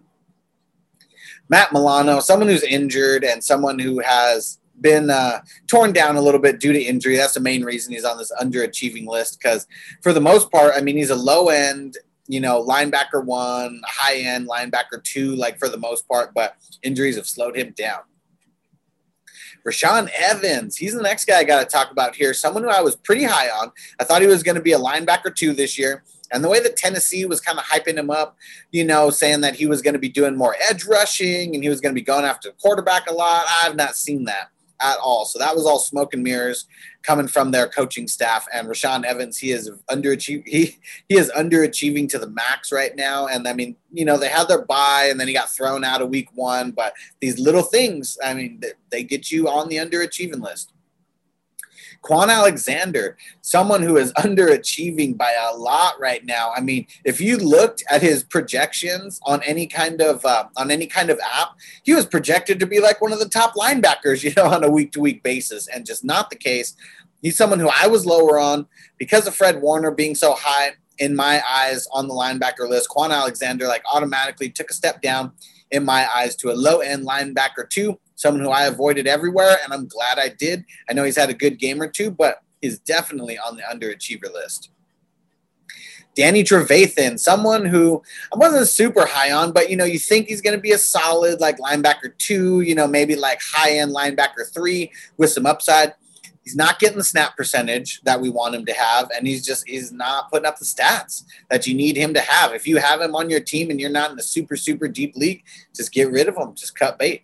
Matt 1.49 1.73
Milano, 1.73 2.19
someone 2.19 2.47
who's 2.47 2.63
injured 2.63 3.23
and 3.23 3.43
someone 3.43 3.77
who 3.77 3.99
has 3.99 4.59
been 4.79 5.09
uh, 5.09 5.41
torn 5.67 5.91
down 5.93 6.15
a 6.15 6.21
little 6.21 6.39
bit 6.39 6.59
due 6.59 6.73
to 6.73 6.81
injury. 6.81 7.15
That's 7.15 7.33
the 7.33 7.39
main 7.39 7.63
reason 7.63 7.93
he's 7.93 8.05
on 8.05 8.17
this 8.17 8.31
underachieving 8.41 9.05
list 9.05 9.39
because, 9.39 9.67
for 10.01 10.13
the 10.13 10.21
most 10.21 10.51
part, 10.51 10.73
I 10.75 10.81
mean, 10.81 10.97
he's 10.97 11.09
a 11.09 11.15
low 11.15 11.49
end 11.49 11.97
you 12.27 12.39
know, 12.39 12.65
linebacker 12.65 13.23
one, 13.23 13.81
high 13.85 14.17
end 14.17 14.47
linebacker 14.47 15.03
two, 15.03 15.35
like 15.35 15.59
for 15.59 15.69
the 15.69 15.77
most 15.77 16.07
part, 16.07 16.33
but 16.33 16.55
injuries 16.83 17.15
have 17.15 17.27
slowed 17.27 17.57
him 17.57 17.73
down. 17.75 18.01
Rashaan 19.67 20.09
Evans, 20.17 20.77
he's 20.77 20.95
the 20.95 21.01
next 21.01 21.25
guy 21.25 21.39
I 21.39 21.43
got 21.43 21.59
to 21.59 21.65
talk 21.65 21.91
about 21.91 22.15
here. 22.15 22.33
Someone 22.33 22.63
who 22.63 22.69
I 22.69 22.81
was 22.81 22.95
pretty 22.95 23.23
high 23.23 23.49
on. 23.49 23.71
I 23.99 24.03
thought 24.03 24.21
he 24.21 24.27
was 24.27 24.41
going 24.41 24.55
to 24.55 24.61
be 24.61 24.73
a 24.73 24.79
linebacker 24.79 25.35
two 25.35 25.53
this 25.53 25.77
year. 25.77 26.03
And 26.33 26.43
the 26.43 26.49
way 26.49 26.59
that 26.61 26.77
Tennessee 26.77 27.25
was 27.25 27.41
kind 27.41 27.59
of 27.59 27.65
hyping 27.65 27.97
him 27.97 28.09
up, 28.09 28.37
you 28.71 28.85
know, 28.85 29.09
saying 29.09 29.41
that 29.41 29.55
he 29.55 29.67
was 29.67 29.81
going 29.81 29.93
to 29.93 29.99
be 29.99 30.09
doing 30.09 30.35
more 30.35 30.55
edge 30.69 30.85
rushing 30.85 31.53
and 31.53 31.63
he 31.63 31.69
was 31.69 31.81
going 31.81 31.93
to 31.93 31.99
be 31.99 32.05
going 32.05 32.25
after 32.25 32.49
the 32.49 32.55
quarterback 32.55 33.09
a 33.09 33.13
lot, 33.13 33.45
I've 33.61 33.75
not 33.75 33.95
seen 33.95 34.23
that 34.25 34.49
at 34.81 34.97
all. 34.97 35.25
So 35.25 35.39
that 35.39 35.55
was 35.55 35.65
all 35.65 35.79
smoke 35.79 36.13
and 36.13 36.23
mirrors 36.23 36.65
coming 37.03 37.27
from 37.27 37.51
their 37.51 37.67
coaching 37.67 38.07
staff. 38.07 38.45
And 38.53 38.67
Rashaan 38.67 39.03
Evans, 39.03 39.37
he 39.37 39.51
is 39.51 39.69
underachieving. 39.89 40.47
He 40.47 40.79
he 41.09 41.17
is 41.17 41.31
underachieving 41.35 42.09
to 42.09 42.19
the 42.19 42.29
max 42.29 42.71
right 42.71 42.95
now. 42.95 43.27
And 43.27 43.47
I 43.47 43.53
mean, 43.53 43.75
you 43.91 44.05
know, 44.05 44.17
they 44.17 44.29
had 44.29 44.47
their 44.47 44.65
bye, 44.65 45.07
and 45.09 45.19
then 45.19 45.27
he 45.27 45.33
got 45.33 45.49
thrown 45.49 45.83
out 45.83 46.01
of 46.01 46.09
week 46.09 46.29
one. 46.33 46.71
But 46.71 46.93
these 47.19 47.39
little 47.39 47.63
things, 47.63 48.17
I 48.23 48.33
mean, 48.33 48.61
they 48.89 49.03
get 49.03 49.31
you 49.31 49.47
on 49.47 49.69
the 49.69 49.77
underachieving 49.77 50.41
list. 50.41 50.73
Kwon 52.03 52.29
Alexander, 52.29 53.17
someone 53.41 53.83
who 53.83 53.97
is 53.97 54.13
underachieving 54.17 55.17
by 55.17 55.33
a 55.33 55.55
lot 55.55 55.99
right 55.99 56.25
now. 56.25 56.51
I 56.55 56.61
mean, 56.61 56.87
if 57.05 57.21
you 57.21 57.37
looked 57.37 57.83
at 57.89 58.01
his 58.01 58.23
projections 58.23 59.19
on 59.23 59.41
any 59.43 59.67
kind 59.67 60.01
of 60.01 60.25
uh, 60.25 60.45
on 60.57 60.71
any 60.71 60.87
kind 60.87 61.09
of 61.09 61.19
app, 61.33 61.49
he 61.83 61.93
was 61.93 62.05
projected 62.05 62.59
to 62.59 62.65
be 62.65 62.79
like 62.79 63.01
one 63.01 63.13
of 63.13 63.19
the 63.19 63.29
top 63.29 63.53
linebackers, 63.55 64.23
you 64.23 64.33
know, 64.35 64.45
on 64.45 64.63
a 64.63 64.69
week 64.69 64.91
to 64.93 64.99
week 64.99 65.23
basis, 65.23 65.67
and 65.67 65.85
just 65.85 66.03
not 66.03 66.29
the 66.29 66.35
case. 66.35 66.75
He's 67.21 67.37
someone 67.37 67.59
who 67.59 67.69
I 67.69 67.85
was 67.85 68.05
lower 68.05 68.39
on 68.39 68.65
because 68.97 69.27
of 69.27 69.35
Fred 69.35 69.61
Warner 69.61 69.91
being 69.91 70.15
so 70.15 70.33
high 70.33 70.71
in 70.97 71.15
my 71.15 71.41
eyes 71.47 71.87
on 71.93 72.07
the 72.07 72.13
linebacker 72.13 72.67
list. 72.67 72.89
Kwon 72.89 73.11
Alexander 73.11 73.67
like 73.67 73.83
automatically 73.91 74.49
took 74.49 74.71
a 74.71 74.73
step 74.73 75.01
down 75.01 75.31
in 75.69 75.85
my 75.85 76.07
eyes 76.15 76.35
to 76.37 76.51
a 76.51 76.53
low 76.53 76.79
end 76.79 77.07
linebacker 77.07 77.69
two 77.69 77.99
someone 78.21 78.43
who 78.43 78.51
I 78.51 78.65
avoided 78.65 79.07
everywhere, 79.07 79.57
and 79.63 79.73
I'm 79.73 79.87
glad 79.87 80.19
I 80.19 80.29
did. 80.29 80.63
I 80.87 80.93
know 80.93 81.03
he's 81.03 81.17
had 81.17 81.31
a 81.31 81.33
good 81.33 81.57
game 81.57 81.81
or 81.81 81.87
two, 81.87 82.11
but 82.11 82.43
he's 82.61 82.77
definitely 82.77 83.39
on 83.39 83.57
the 83.57 83.63
underachiever 83.63 84.31
list. 84.31 84.69
Danny 86.15 86.43
Trevathan, 86.43 87.17
someone 87.17 87.65
who 87.65 88.01
I 88.31 88.37
wasn't 88.37 88.67
super 88.67 89.05
high 89.05 89.31
on, 89.31 89.53
but 89.53 89.69
you 89.69 89.77
know, 89.77 89.85
you 89.85 89.97
think 89.97 90.27
he's 90.27 90.41
going 90.41 90.55
to 90.55 90.61
be 90.61 90.73
a 90.73 90.77
solid 90.77 91.39
like 91.39 91.57
linebacker 91.57 92.15
two, 92.17 92.61
you 92.61 92.75
know, 92.75 92.85
maybe 92.85 93.15
like 93.15 93.41
high 93.41 93.77
end 93.77 93.95
linebacker 93.95 94.53
three 94.53 94.91
with 95.17 95.31
some 95.31 95.45
upside. 95.45 95.93
He's 96.43 96.55
not 96.55 96.79
getting 96.79 96.97
the 96.97 97.03
snap 97.03 97.37
percentage 97.37 98.01
that 98.01 98.19
we 98.19 98.29
want 98.29 98.55
him 98.55 98.65
to 98.65 98.73
have, 98.73 99.09
and 99.15 99.25
he's 99.25 99.43
just 99.43 99.67
he's 99.67 99.91
not 99.91 100.29
putting 100.29 100.45
up 100.45 100.59
the 100.59 100.65
stats 100.65 101.23
that 101.49 101.65
you 101.65 101.73
need 101.73 101.95
him 101.95 102.13
to 102.13 102.21
have. 102.21 102.53
If 102.53 102.67
you 102.67 102.77
have 102.77 102.99
him 102.99 103.15
on 103.15 103.29
your 103.29 103.39
team 103.39 103.69
and 103.71 103.79
you're 103.79 103.89
not 103.89 104.11
in 104.11 104.19
a 104.19 104.23
super 104.23 104.57
super 104.57 104.87
deep 104.87 105.15
league, 105.15 105.43
just 105.73 105.91
get 105.91 106.11
rid 106.11 106.27
of 106.27 106.35
him. 106.35 106.53
Just 106.55 106.75
cut 106.77 106.99
bait. 106.99 107.23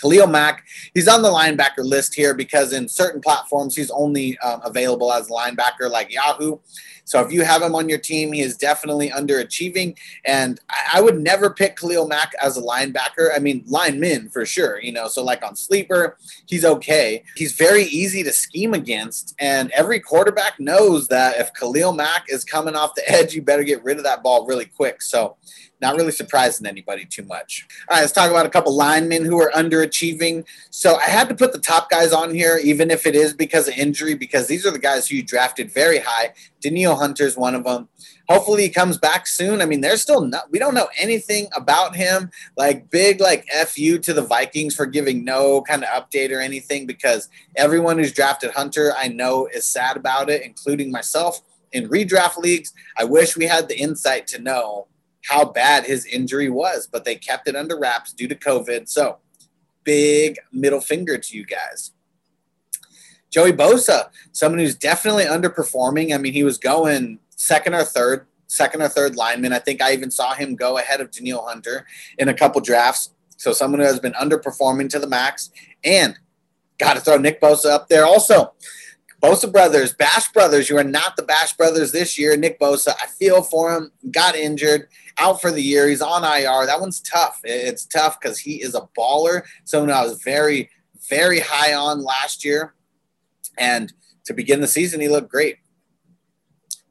Khalil 0.00 0.26
Mack, 0.26 0.64
he's 0.94 1.08
on 1.08 1.22
the 1.22 1.28
linebacker 1.28 1.84
list 1.84 2.14
here 2.14 2.34
because 2.34 2.72
in 2.72 2.88
certain 2.88 3.20
platforms 3.20 3.76
he's 3.76 3.90
only 3.90 4.38
um, 4.38 4.60
available 4.64 5.12
as 5.12 5.28
a 5.28 5.32
linebacker 5.32 5.90
like 5.90 6.12
Yahoo. 6.12 6.58
So 7.08 7.22
if 7.22 7.32
you 7.32 7.42
have 7.42 7.62
him 7.62 7.74
on 7.74 7.88
your 7.88 7.98
team, 7.98 8.34
he 8.34 8.42
is 8.42 8.54
definitely 8.54 9.08
underachieving. 9.08 9.96
And 10.26 10.60
I 10.92 11.00
would 11.00 11.18
never 11.18 11.48
pick 11.48 11.76
Khalil 11.76 12.06
Mack 12.06 12.32
as 12.42 12.58
a 12.58 12.60
linebacker. 12.60 13.30
I 13.34 13.38
mean, 13.38 13.64
lineman 13.66 14.28
for 14.28 14.44
sure, 14.44 14.78
you 14.78 14.92
know. 14.92 15.08
So 15.08 15.24
like 15.24 15.42
on 15.42 15.56
sleeper, 15.56 16.18
he's 16.46 16.66
okay. 16.66 17.24
He's 17.34 17.52
very 17.52 17.84
easy 17.84 18.22
to 18.24 18.32
scheme 18.32 18.74
against. 18.74 19.34
And 19.38 19.70
every 19.70 20.00
quarterback 20.00 20.60
knows 20.60 21.08
that 21.08 21.40
if 21.40 21.50
Khalil 21.54 21.92
Mack 21.92 22.26
is 22.28 22.44
coming 22.44 22.76
off 22.76 22.94
the 22.94 23.10
edge, 23.10 23.32
you 23.32 23.40
better 23.40 23.64
get 23.64 23.82
rid 23.82 23.96
of 23.96 24.04
that 24.04 24.22
ball 24.22 24.46
really 24.46 24.66
quick. 24.66 25.00
So 25.00 25.38
not 25.80 25.96
really 25.96 26.12
surprising 26.12 26.66
anybody 26.66 27.04
too 27.04 27.22
much. 27.22 27.66
All 27.88 27.96
right, 27.96 28.00
let's 28.00 28.12
talk 28.12 28.30
about 28.30 28.46
a 28.46 28.50
couple 28.50 28.74
linemen 28.74 29.24
who 29.24 29.40
are 29.40 29.50
underachieving. 29.54 30.44
So 30.70 30.96
I 30.96 31.04
had 31.04 31.28
to 31.28 31.34
put 31.34 31.52
the 31.52 31.58
top 31.58 31.90
guys 31.90 32.12
on 32.12 32.34
here, 32.34 32.58
even 32.62 32.90
if 32.90 33.06
it 33.06 33.14
is 33.14 33.32
because 33.32 33.68
of 33.68 33.74
injury, 33.74 34.14
because 34.14 34.46
these 34.46 34.66
are 34.66 34.70
the 34.70 34.78
guys 34.78 35.08
who 35.08 35.16
you 35.16 35.22
drafted 35.22 35.70
very 35.70 35.98
high. 35.98 36.34
Danielle 36.60 36.96
Hunter's 36.96 37.36
one 37.36 37.54
of 37.54 37.64
them. 37.64 37.88
Hopefully 38.28 38.62
he 38.62 38.68
comes 38.68 38.98
back 38.98 39.26
soon. 39.26 39.62
I 39.62 39.66
mean, 39.66 39.80
there's 39.80 40.02
still 40.02 40.20
not, 40.20 40.50
we 40.50 40.58
don't 40.58 40.74
know 40.74 40.88
anything 40.98 41.46
about 41.56 41.96
him. 41.96 42.30
Like 42.56 42.90
big, 42.90 43.20
like 43.20 43.46
fu 43.66 43.98
to 43.98 44.12
the 44.12 44.22
Vikings 44.22 44.74
for 44.74 44.84
giving 44.84 45.24
no 45.24 45.62
kind 45.62 45.84
of 45.84 45.88
update 45.90 46.30
or 46.30 46.40
anything, 46.40 46.86
because 46.86 47.28
everyone 47.56 47.98
who's 47.98 48.12
drafted 48.12 48.50
Hunter 48.50 48.92
I 48.98 49.08
know 49.08 49.46
is 49.46 49.64
sad 49.64 49.96
about 49.96 50.28
it, 50.28 50.42
including 50.42 50.90
myself. 50.90 51.40
In 51.72 51.88
redraft 51.88 52.38
leagues, 52.38 52.72
I 52.96 53.04
wish 53.04 53.36
we 53.36 53.44
had 53.44 53.68
the 53.68 53.78
insight 53.78 54.26
to 54.28 54.40
know 54.40 54.88
how 55.28 55.44
bad 55.44 55.84
his 55.84 56.06
injury 56.06 56.48
was, 56.48 56.86
but 56.86 57.04
they 57.04 57.14
kept 57.14 57.48
it 57.48 57.56
under 57.56 57.78
wraps 57.78 58.12
due 58.12 58.28
to 58.28 58.34
COVID. 58.34 58.88
So, 58.88 59.18
big 59.84 60.36
middle 60.52 60.80
finger 60.80 61.18
to 61.18 61.36
you 61.36 61.44
guys. 61.44 61.92
Joey 63.30 63.52
Bosa, 63.52 64.08
someone 64.32 64.58
who's 64.58 64.74
definitely 64.74 65.24
underperforming. 65.24 66.14
I 66.14 66.18
mean, 66.18 66.32
he 66.32 66.44
was 66.44 66.56
going 66.56 67.18
second 67.30 67.74
or 67.74 67.84
third, 67.84 68.26
second 68.46 68.80
or 68.80 68.88
third 68.88 69.16
lineman. 69.16 69.52
I 69.52 69.58
think 69.58 69.82
I 69.82 69.92
even 69.92 70.10
saw 70.10 70.32
him 70.32 70.56
go 70.56 70.78
ahead 70.78 71.02
of 71.02 71.10
Danielle 71.10 71.46
Hunter 71.46 71.86
in 72.18 72.28
a 72.28 72.34
couple 72.34 72.60
drafts. 72.62 73.10
So, 73.36 73.52
someone 73.52 73.80
who 73.80 73.86
has 73.86 74.00
been 74.00 74.14
underperforming 74.14 74.88
to 74.90 74.98
the 74.98 75.06
max. 75.06 75.50
And 75.84 76.18
got 76.78 76.94
to 76.94 77.00
throw 77.00 77.18
Nick 77.18 77.40
Bosa 77.40 77.66
up 77.66 77.88
there 77.88 78.06
also. 78.06 78.54
Bosa 79.20 79.50
brothers, 79.50 79.92
Bash 79.92 80.30
brothers, 80.32 80.70
you 80.70 80.78
are 80.78 80.84
not 80.84 81.16
the 81.16 81.24
Bash 81.24 81.54
brothers 81.54 81.90
this 81.90 82.18
year. 82.18 82.36
Nick 82.36 82.60
Bosa, 82.60 82.94
I 83.02 83.06
feel 83.06 83.42
for 83.42 83.74
him, 83.74 83.90
got 84.12 84.36
injured, 84.36 84.88
out 85.18 85.40
for 85.40 85.50
the 85.50 85.62
year. 85.62 85.88
He's 85.88 86.00
on 86.00 86.22
IR. 86.22 86.66
That 86.66 86.80
one's 86.80 87.00
tough. 87.00 87.40
It's 87.42 87.84
tough 87.84 88.20
because 88.20 88.38
he 88.38 88.62
is 88.62 88.74
a 88.76 88.88
baller. 88.96 89.42
Someone 89.64 89.90
I 89.90 90.04
was 90.04 90.22
very, 90.22 90.70
very 91.08 91.40
high 91.40 91.74
on 91.74 92.04
last 92.04 92.44
year. 92.44 92.74
And 93.58 93.92
to 94.26 94.34
begin 94.34 94.60
the 94.60 94.68
season, 94.68 95.00
he 95.00 95.08
looked 95.08 95.30
great. 95.30 95.56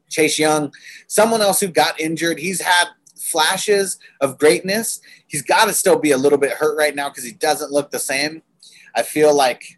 Chase 0.10 0.38
Young, 0.38 0.74
someone 1.08 1.42
else 1.42 1.60
who 1.60 1.68
got 1.68 2.00
injured. 2.00 2.40
He's 2.40 2.62
had 2.62 2.88
flashes 3.18 3.98
of 4.22 4.38
greatness. 4.38 5.00
He's 5.28 5.42
got 5.42 5.66
to 5.66 5.74
still 5.74 6.00
be 6.00 6.12
a 6.12 6.18
little 6.18 6.38
bit 6.38 6.52
hurt 6.52 6.78
right 6.78 6.96
now 6.96 7.10
because 7.10 7.24
he 7.24 7.34
doesn't 7.34 7.72
look 7.72 7.92
the 7.92 8.00
same. 8.00 8.42
I 8.96 9.04
feel 9.04 9.36
like 9.36 9.77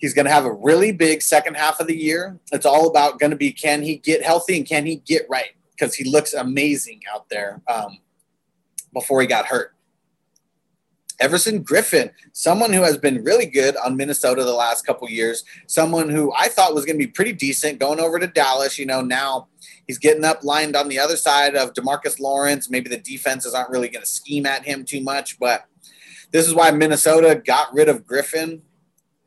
He's 0.00 0.14
going 0.14 0.24
to 0.24 0.32
have 0.32 0.46
a 0.46 0.52
really 0.52 0.92
big 0.92 1.20
second 1.20 1.56
half 1.56 1.78
of 1.78 1.86
the 1.86 1.96
year. 1.96 2.38
It's 2.52 2.64
all 2.64 2.88
about 2.88 3.18
going 3.20 3.30
to 3.30 3.36
be 3.36 3.52
can 3.52 3.82
he 3.82 3.96
get 3.96 4.22
healthy 4.22 4.56
and 4.56 4.66
can 4.66 4.86
he 4.86 4.96
get 4.96 5.26
right 5.28 5.50
because 5.70 5.94
he 5.94 6.08
looks 6.10 6.32
amazing 6.32 7.02
out 7.14 7.28
there 7.28 7.60
um, 7.68 7.98
before 8.94 9.20
he 9.20 9.26
got 9.26 9.46
hurt. 9.46 9.74
Everson 11.20 11.62
Griffen, 11.62 12.10
someone 12.32 12.72
who 12.72 12.80
has 12.82 12.96
been 12.96 13.22
really 13.22 13.44
good 13.44 13.76
on 13.76 13.94
Minnesota 13.94 14.42
the 14.42 14.54
last 14.54 14.86
couple 14.86 15.08
years, 15.10 15.44
someone 15.66 16.08
who 16.08 16.32
I 16.32 16.48
thought 16.48 16.74
was 16.74 16.86
going 16.86 16.98
to 16.98 17.06
be 17.06 17.12
pretty 17.12 17.34
decent 17.34 17.78
going 17.78 18.00
over 18.00 18.18
to 18.18 18.26
Dallas. 18.26 18.78
You 18.78 18.86
know, 18.86 19.02
now 19.02 19.48
he's 19.86 19.98
getting 19.98 20.24
up 20.24 20.42
lined 20.42 20.76
on 20.76 20.88
the 20.88 20.98
other 20.98 21.18
side 21.18 21.56
of 21.56 21.74
Demarcus 21.74 22.20
Lawrence. 22.20 22.70
Maybe 22.70 22.88
the 22.88 22.96
defenses 22.96 23.52
aren't 23.52 23.68
really 23.68 23.90
going 23.90 24.02
to 24.02 24.08
scheme 24.08 24.46
at 24.46 24.64
him 24.64 24.82
too 24.82 25.02
much, 25.02 25.38
but 25.38 25.66
this 26.32 26.48
is 26.48 26.54
why 26.54 26.70
Minnesota 26.70 27.34
got 27.44 27.74
rid 27.74 27.90
of 27.90 28.06
Griffen 28.06 28.62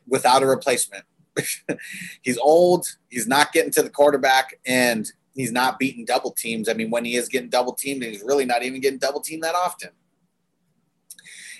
without 0.07 0.43
a 0.43 0.47
replacement. 0.47 1.05
he's 2.21 2.37
old. 2.37 2.85
He's 3.09 3.27
not 3.27 3.53
getting 3.53 3.71
to 3.71 3.81
the 3.81 3.89
quarterback, 3.89 4.59
and 4.65 5.11
he's 5.33 5.51
not 5.51 5.79
beating 5.79 6.05
double 6.05 6.31
teams. 6.31 6.69
I 6.69 6.73
mean, 6.73 6.91
when 6.91 7.05
he 7.05 7.15
is 7.15 7.29
getting 7.29 7.49
double 7.49 7.73
teamed, 7.73 8.03
he's 8.03 8.23
really 8.23 8.45
not 8.45 8.63
even 8.63 8.81
getting 8.81 8.99
double 8.99 9.21
teamed 9.21 9.43
that 9.43 9.55
often. 9.55 9.89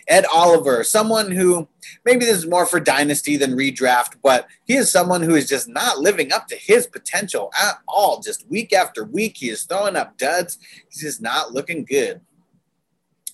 Ed 0.08 0.26
Oliver, 0.34 0.84
someone 0.84 1.32
who 1.32 1.68
maybe 2.04 2.26
this 2.26 2.38
is 2.38 2.48
more 2.48 2.66
for 2.66 2.80
dynasty 2.80 3.38
than 3.38 3.56
redraft, 3.56 4.18
but 4.22 4.48
he 4.66 4.76
is 4.76 4.92
someone 4.92 5.22
who 5.22 5.36
is 5.36 5.48
just 5.48 5.70
not 5.70 6.00
living 6.00 6.34
up 6.34 6.48
to 6.48 6.56
his 6.56 6.88
potential 6.88 7.52
at 7.58 7.76
all. 7.88 8.20
Just 8.20 8.50
week 8.50 8.74
after 8.74 9.06
week, 9.06 9.38
he 9.38 9.50
is 9.50 9.64
throwing 9.64 9.96
up 9.96 10.18
duds. 10.18 10.58
He's 10.90 11.02
just 11.02 11.22
not 11.22 11.54
looking 11.54 11.86
good. 11.86 12.22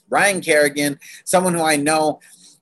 Ryan 0.09 0.41
Kerrigan, 0.41 0.99
someone 1.23 1.53
who 1.53 1.63
I 1.63 1.75
know 1.75 2.19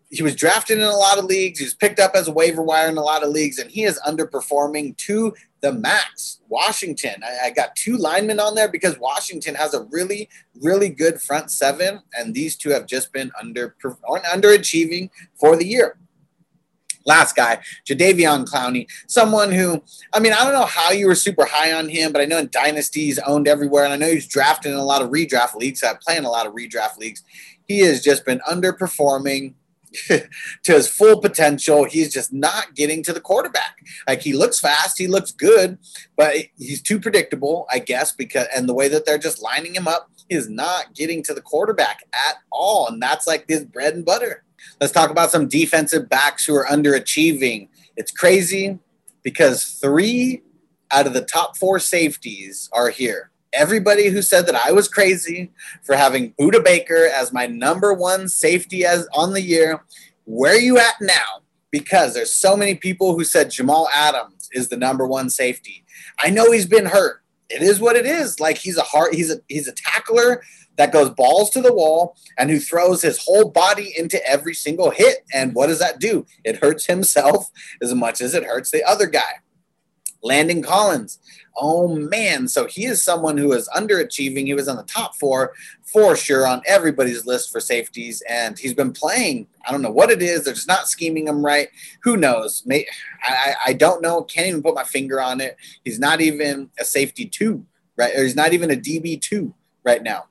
he 0.09 0.23
was 0.23 0.35
drafted 0.35 0.77
in 0.77 0.85
a 0.85 0.95
lot 0.95 1.17
of 1.17 1.25
leagues. 1.25 1.59
He 1.59 1.65
was 1.65 1.73
picked 1.73 1.99
up 1.99 2.11
as 2.15 2.27
a 2.27 2.31
waiver 2.31 2.61
wire 2.61 2.87
in 2.87 2.97
a 2.97 3.03
lot 3.03 3.23
of 3.23 3.29
leagues, 3.29 3.59
and 3.59 3.69
he 3.69 3.83
is 3.83 3.99
underperforming 4.07 4.95
to 4.97 5.33
the 5.61 5.73
max. 5.73 6.39
Washington, 6.47 7.15
I, 7.23 7.47
I, 7.47 7.49
got 7.49 7.75
two 7.75 7.97
linemen 7.97 8.39
on 8.39 8.55
there 8.55 8.69
because 8.69 8.97
Washington 8.99 9.55
has 9.55 9.73
a 9.73 9.83
really, 9.91 10.29
really 10.61 10.89
good 10.89 11.21
front 11.21 11.51
seven, 11.51 12.01
and 12.17 12.33
these 12.33 12.55
two 12.55 12.69
have 12.69 12.85
just 12.85 13.11
been 13.11 13.31
under 13.39 13.75
underachieving 13.83 15.09
for 15.35 15.57
the 15.57 15.65
year. 15.65 15.97
Last 17.05 17.35
guy, 17.35 17.59
Jadeveon 17.89 18.45
Clowney, 18.45 18.85
someone 19.07 19.51
who, 19.51 19.81
I 20.13 20.19
mean, 20.19 20.33
I 20.33 20.43
don't 20.43 20.53
know 20.53 20.65
how 20.65 20.91
you 20.91 21.07
were 21.07 21.15
super 21.15 21.45
high 21.45 21.73
on 21.73 21.89
him, 21.89 22.11
but 22.11 22.21
I 22.21 22.25
know 22.25 22.37
in 22.37 22.49
dynasties 22.51 23.17
owned 23.19 23.47
everywhere, 23.47 23.85
and 23.85 23.93
I 23.93 23.97
know 23.97 24.11
he's 24.11 24.27
drafted 24.27 24.73
in 24.73 24.77
a 24.77 24.83
lot 24.83 25.01
of 25.01 25.09
redraft 25.09 25.55
leagues. 25.55 25.83
I 25.83 25.95
play 26.01 26.17
in 26.17 26.25
a 26.25 26.29
lot 26.29 26.45
of 26.45 26.53
redraft 26.53 26.97
leagues. 26.97 27.23
He 27.65 27.79
has 27.79 28.01
just 28.01 28.25
been 28.25 28.39
underperforming 28.49 29.53
to 30.07 30.27
his 30.65 30.87
full 30.87 31.21
potential. 31.21 31.85
He's 31.85 32.11
just 32.11 32.33
not 32.33 32.75
getting 32.75 33.03
to 33.03 33.13
the 33.13 33.21
quarterback. 33.21 33.77
Like 34.07 34.21
he 34.21 34.33
looks 34.33 34.59
fast, 34.59 34.97
he 34.97 35.07
looks 35.07 35.31
good, 35.31 35.77
but 36.15 36.35
he's 36.57 36.81
too 36.81 36.99
predictable, 36.99 37.65
I 37.71 37.79
guess, 37.79 38.11
because 38.11 38.47
and 38.55 38.67
the 38.67 38.73
way 38.73 38.87
that 38.87 39.05
they're 39.05 39.17
just 39.17 39.41
lining 39.41 39.75
him 39.75 39.87
up 39.87 40.09
is 40.29 40.49
not 40.49 40.93
getting 40.93 41.23
to 41.23 41.33
the 41.33 41.41
quarterback 41.41 42.01
at 42.13 42.37
all. 42.51 42.87
And 42.87 43.01
that's 43.01 43.27
like 43.27 43.45
his 43.47 43.65
bread 43.65 43.95
and 43.95 44.05
butter. 44.05 44.43
Let's 44.81 44.93
talk 44.93 45.09
about 45.09 45.31
some 45.31 45.47
defensive 45.47 46.09
backs 46.09 46.45
who 46.45 46.55
are 46.55 46.65
underachieving. 46.65 47.69
It's 47.95 48.11
crazy 48.11 48.79
because 49.23 49.63
three 49.63 50.41
out 50.91 51.07
of 51.07 51.13
the 51.13 51.21
top 51.21 51.57
four 51.57 51.79
safeties 51.79 52.69
are 52.73 52.89
here 52.89 53.31
everybody 53.57 54.09
who 54.09 54.21
said 54.21 54.45
that 54.45 54.55
I 54.55 54.71
was 54.71 54.87
crazy 54.87 55.51
for 55.83 55.95
having 55.95 56.33
Budda 56.33 56.63
Baker 56.63 57.09
as 57.13 57.33
my 57.33 57.47
number 57.47 57.93
one 57.93 58.29
safety 58.29 58.85
as 58.85 59.07
on 59.13 59.33
the 59.33 59.41
year. 59.41 59.83
Where 60.25 60.53
are 60.53 60.59
you 60.59 60.77
at 60.77 60.95
now? 61.01 61.41
Because 61.71 62.13
there's 62.13 62.33
so 62.33 62.55
many 62.55 62.75
people 62.75 63.17
who 63.17 63.23
said 63.23 63.51
Jamal 63.51 63.89
Adams 63.93 64.49
is 64.53 64.69
the 64.69 64.77
number 64.77 65.05
one 65.05 65.29
safety. 65.29 65.83
I 66.19 66.29
know 66.29 66.51
he's 66.51 66.65
been 66.65 66.85
hurt. 66.85 67.23
It 67.49 67.61
is 67.61 67.79
what 67.79 67.95
it 67.95 68.05
is. 68.05 68.39
Like 68.39 68.57
he's 68.57 68.77
a 68.77 68.83
heart, 68.83 69.13
he's 69.13 69.31
a 69.31 69.37
he's 69.47 69.67
a 69.67 69.73
tackler 69.73 70.43
that 70.77 70.93
goes 70.93 71.09
balls 71.09 71.49
to 71.51 71.61
the 71.61 71.73
wall 71.73 72.15
and 72.37 72.49
who 72.49 72.59
throws 72.59 73.01
his 73.01 73.23
whole 73.23 73.49
body 73.49 73.93
into 73.97 74.23
every 74.27 74.53
single 74.53 74.91
hit. 74.91 75.25
And 75.33 75.55
what 75.55 75.67
does 75.67 75.79
that 75.79 75.99
do? 75.99 76.25
It 76.43 76.57
hurts 76.57 76.85
himself 76.85 77.49
as 77.81 77.93
much 77.95 78.21
as 78.21 78.33
it 78.33 78.43
hurts 78.43 78.69
the 78.69 78.83
other 78.83 79.07
guy. 79.07 79.41
Landon 80.23 80.61
Collins. 80.61 81.19
Oh 81.59 81.87
man, 81.87 82.47
so 82.47 82.65
he 82.65 82.85
is 82.85 83.03
someone 83.03 83.37
who 83.37 83.51
is 83.53 83.69
underachieving. 83.75 84.45
He 84.45 84.53
was 84.53 84.67
on 84.67 84.77
the 84.77 84.83
top 84.83 85.15
four 85.15 85.53
for 85.83 86.15
sure 86.15 86.45
on 86.45 86.61
everybody's 86.67 87.25
list 87.25 87.51
for 87.51 87.59
safeties, 87.59 88.21
and 88.29 88.57
he's 88.59 88.73
been 88.73 88.91
playing. 88.91 89.47
I 89.67 89.71
don't 89.71 89.81
know 89.81 89.91
what 89.91 90.11
it 90.11 90.21
is. 90.21 90.43
They're 90.43 90.53
just 90.53 90.67
not 90.67 90.87
scheming 90.87 91.27
him 91.27 91.43
right. 91.43 91.69
Who 92.03 92.15
knows? 92.15 92.63
May, 92.65 92.85
I, 93.23 93.55
I 93.67 93.73
don't 93.73 94.01
know. 94.01 94.21
Can't 94.23 94.47
even 94.47 94.61
put 94.61 94.75
my 94.75 94.83
finger 94.83 95.19
on 95.19 95.41
it. 95.41 95.57
He's 95.83 95.99
not 95.99 96.21
even 96.21 96.69
a 96.79 96.85
safety 96.85 97.25
two, 97.25 97.65
right? 97.95 98.13
Or 98.15 98.23
he's 98.23 98.35
not 98.35 98.53
even 98.53 98.69
a 98.69 98.75
DB 98.75 99.19
two 99.19 99.53
right 99.83 100.03
now. 100.03 100.25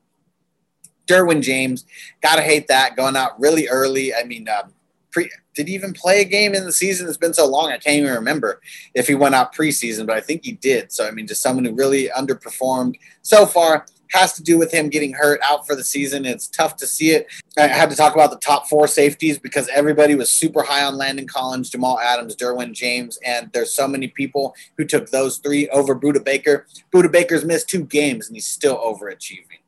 Derwin 1.07 1.41
James, 1.41 1.85
gotta 2.21 2.41
hate 2.41 2.67
that 2.67 2.95
going 2.95 3.15
out 3.15 3.39
really 3.39 3.67
early. 3.67 4.13
I 4.13 4.23
mean, 4.23 4.47
um, 4.49 4.73
pre 5.11 5.29
did 5.57 5.67
he 5.67 5.73
even 5.73 5.91
play 5.91 6.21
a 6.21 6.25
game 6.25 6.53
in 6.53 6.65
the 6.65 6.71
season? 6.71 7.07
It's 7.07 7.17
been 7.17 7.33
so 7.33 7.47
long, 7.47 7.71
I 7.71 7.79
can't 7.79 7.97
even 7.97 8.13
remember 8.13 8.61
if 8.93 9.07
he 9.07 9.15
went 9.15 9.33
out 9.33 9.55
preseason, 9.55 10.05
but 10.05 10.15
I 10.15 10.21
think 10.21 10.45
he 10.45 10.51
did. 10.51 10.91
So, 10.91 11.07
I 11.07 11.11
mean, 11.11 11.25
just 11.25 11.41
someone 11.41 11.65
who 11.65 11.73
really 11.73 12.09
underperformed 12.09 12.95
so 13.23 13.47
far 13.47 13.87
has 14.11 14.33
to 14.33 14.43
do 14.43 14.59
with 14.59 14.71
him 14.71 14.87
getting 14.87 15.13
hurt 15.13 15.39
out 15.43 15.65
for 15.65 15.75
the 15.75 15.83
season. 15.83 16.25
It's 16.25 16.47
tough 16.47 16.77
to 16.77 16.85
see 16.85 17.09
it. 17.09 17.25
I 17.57 17.67
had 17.67 17.89
to 17.89 17.95
talk 17.95 18.13
about 18.13 18.29
the 18.29 18.37
top 18.37 18.67
four 18.67 18.87
safeties 18.87 19.39
because 19.39 19.67
everybody 19.69 20.13
was 20.13 20.29
super 20.29 20.61
high 20.61 20.83
on 20.85 20.95
Landon 20.95 21.27
Collins, 21.27 21.71
Jamal 21.71 21.99
Adams, 21.99 22.35
Derwin 22.35 22.71
James, 22.71 23.17
and 23.25 23.49
there's 23.51 23.73
so 23.73 23.87
many 23.87 24.09
people 24.09 24.55
who 24.77 24.85
took 24.85 25.09
those 25.09 25.39
three 25.39 25.67
over 25.69 25.99
Budda 25.99 26.23
Baker. 26.23 26.67
Budda 26.93 27.11
Baker's 27.11 27.43
missed 27.43 27.67
two 27.67 27.83
games 27.83 28.27
and 28.27 28.35
he's 28.37 28.47
still 28.47 28.77
overachieving. 28.77 29.63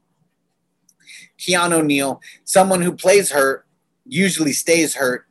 Keanu 1.39 1.83
Neal, 1.83 2.21
someone 2.43 2.83
who 2.83 2.91
plays 2.91 3.31
hurt, 3.31 3.65
usually 4.05 4.53
stays 4.53 4.95
hurt, 4.95 5.25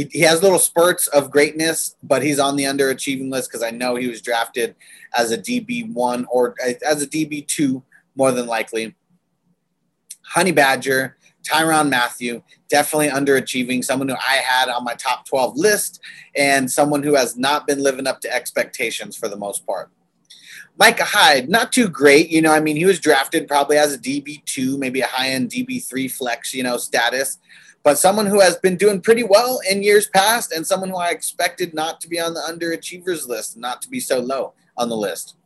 he, 0.00 0.08
he 0.10 0.20
has 0.20 0.42
little 0.42 0.58
spurts 0.58 1.08
of 1.08 1.30
greatness, 1.30 1.96
but 2.02 2.22
he's 2.22 2.38
on 2.38 2.56
the 2.56 2.64
underachieving 2.64 3.30
list 3.30 3.50
because 3.50 3.62
I 3.62 3.70
know 3.70 3.96
he 3.96 4.08
was 4.08 4.22
drafted 4.22 4.74
as 5.14 5.30
a 5.30 5.38
DB1 5.38 6.24
or 6.30 6.54
uh, 6.64 6.72
as 6.86 7.02
a 7.02 7.06
DB2 7.06 7.82
more 8.16 8.32
than 8.32 8.46
likely. 8.46 8.94
Honey 10.22 10.52
Badger, 10.52 11.18
Tyrann 11.42 11.90
Mathieu, 11.90 12.42
definitely 12.68 13.08
underachieving, 13.08 13.84
someone 13.84 14.08
who 14.08 14.14
I 14.14 14.36
had 14.36 14.68
on 14.68 14.84
my 14.84 14.94
top 14.94 15.26
12 15.26 15.56
list, 15.56 16.00
and 16.34 16.70
someone 16.70 17.02
who 17.02 17.14
has 17.14 17.36
not 17.36 17.66
been 17.66 17.82
living 17.82 18.06
up 18.06 18.20
to 18.20 18.34
expectations 18.34 19.16
for 19.16 19.28
the 19.28 19.36
most 19.36 19.66
part. 19.66 19.90
Micah 20.78 21.04
Hyde, 21.04 21.50
not 21.50 21.72
too 21.72 21.88
great. 21.88 22.30
You 22.30 22.40
know, 22.40 22.52
I 22.52 22.60
mean, 22.60 22.76
he 22.76 22.86
was 22.86 23.00
drafted 23.00 23.48
probably 23.48 23.76
as 23.76 23.92
a 23.92 23.98
DB2, 23.98 24.78
maybe 24.78 25.00
a 25.00 25.06
high 25.06 25.30
end 25.30 25.50
DB3 25.50 26.10
flex, 26.10 26.54
you 26.54 26.62
know, 26.62 26.78
status, 26.78 27.38
but 27.82 27.98
someone 27.98 28.26
who 28.26 28.40
has 28.40 28.56
been 28.56 28.76
doing 28.76 29.00
pretty 29.00 29.22
well 29.22 29.60
in 29.68 29.82
years 29.82 30.06
past 30.08 30.52
and 30.52 30.66
someone 30.66 30.90
who 30.90 30.96
I 30.96 31.10
expected 31.10 31.72
not 31.72 32.00
to 32.00 32.08
be 32.08 32.20
on 32.20 32.34
the 32.34 32.40
underachievers 32.40 33.26
list, 33.26 33.56
not 33.56 33.80
to 33.82 33.88
be 33.88 34.00
so 34.00 34.18
low 34.18 34.52
on 34.76 34.88
the 34.88 34.96
list. 34.96 35.36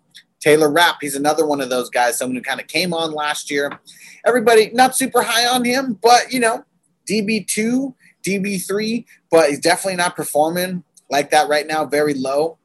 Taylor 0.40 0.70
Rapp, 0.70 0.98
he's 1.00 1.14
another 1.14 1.46
one 1.46 1.60
of 1.60 1.70
those 1.70 1.88
guys, 1.88 2.18
someone 2.18 2.36
who 2.36 2.42
kind 2.42 2.60
of 2.60 2.66
came 2.66 2.92
on 2.92 3.12
last 3.12 3.50
year. 3.50 3.78
Everybody 4.26 4.70
not 4.74 4.96
super 4.96 5.22
high 5.22 5.46
on 5.46 5.64
him, 5.64 5.98
but 6.02 6.32
you 6.32 6.40
know, 6.40 6.64
DB2, 7.08 7.94
DB3, 8.22 9.04
but 9.30 9.50
he's 9.50 9.60
definitely 9.60 9.96
not 9.96 10.16
performing 10.16 10.84
like 11.10 11.30
that 11.30 11.48
right 11.48 11.66
now, 11.66 11.84
very 11.84 12.14
low. 12.14 12.58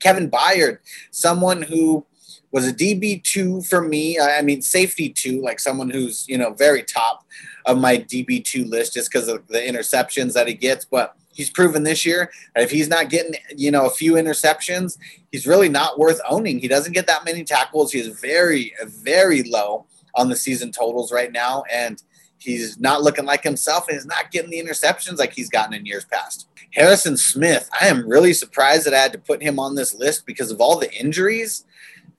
Kevin 0.00 0.30
Byard, 0.30 0.78
someone 1.10 1.62
who 1.62 2.04
was 2.52 2.68
a 2.68 2.72
DB2 2.72 3.66
for 3.66 3.80
me. 3.80 4.18
Uh, 4.18 4.28
I 4.28 4.42
mean, 4.42 4.62
safety 4.62 5.08
two, 5.08 5.40
like 5.40 5.58
someone 5.58 5.90
who's, 5.90 6.28
you 6.28 6.36
know, 6.36 6.52
very 6.52 6.82
top 6.82 7.24
of 7.66 7.78
my 7.78 7.98
DB2 7.98 8.68
list 8.68 8.94
just 8.94 9.10
because 9.10 9.28
of 9.28 9.46
the 9.48 9.58
interceptions 9.58 10.32
that 10.34 10.48
he 10.48 10.54
gets. 10.54 10.84
But 10.84 11.16
he's 11.32 11.50
proven 11.50 11.82
this 11.82 12.04
year 12.04 12.30
that 12.54 12.64
if 12.64 12.70
he's 12.70 12.88
not 12.88 13.10
getting, 13.10 13.34
you 13.56 13.70
know, 13.70 13.86
a 13.86 13.90
few 13.90 14.14
interceptions, 14.14 14.98
he's 15.30 15.46
really 15.46 15.68
not 15.68 15.98
worth 15.98 16.20
owning. 16.28 16.58
He 16.58 16.68
doesn't 16.68 16.92
get 16.92 17.06
that 17.06 17.24
many 17.24 17.44
tackles. 17.44 17.92
He 17.92 18.00
is 18.00 18.20
very, 18.20 18.72
very 19.02 19.42
low 19.42 19.86
on 20.14 20.28
the 20.28 20.36
season 20.36 20.72
totals 20.72 21.12
right 21.12 21.32
now. 21.32 21.64
And 21.72 22.02
he's 22.38 22.78
not 22.78 23.02
looking 23.02 23.24
like 23.24 23.42
himself 23.42 23.88
and 23.88 23.96
he's 23.96 24.06
not 24.06 24.30
getting 24.30 24.50
the 24.50 24.60
interceptions 24.60 25.18
like 25.18 25.32
he's 25.32 25.48
gotten 25.48 25.74
in 25.74 25.86
years 25.86 26.04
past. 26.04 26.48
Harrison 26.72 27.16
Smith, 27.16 27.68
I 27.78 27.86
am 27.86 28.08
really 28.08 28.32
surprised 28.32 28.86
that 28.86 28.94
I 28.94 28.98
had 28.98 29.12
to 29.12 29.18
put 29.18 29.42
him 29.42 29.58
on 29.58 29.74
this 29.74 29.94
list 29.94 30.26
because 30.26 30.50
of 30.50 30.60
all 30.60 30.78
the 30.78 30.92
injuries 30.92 31.64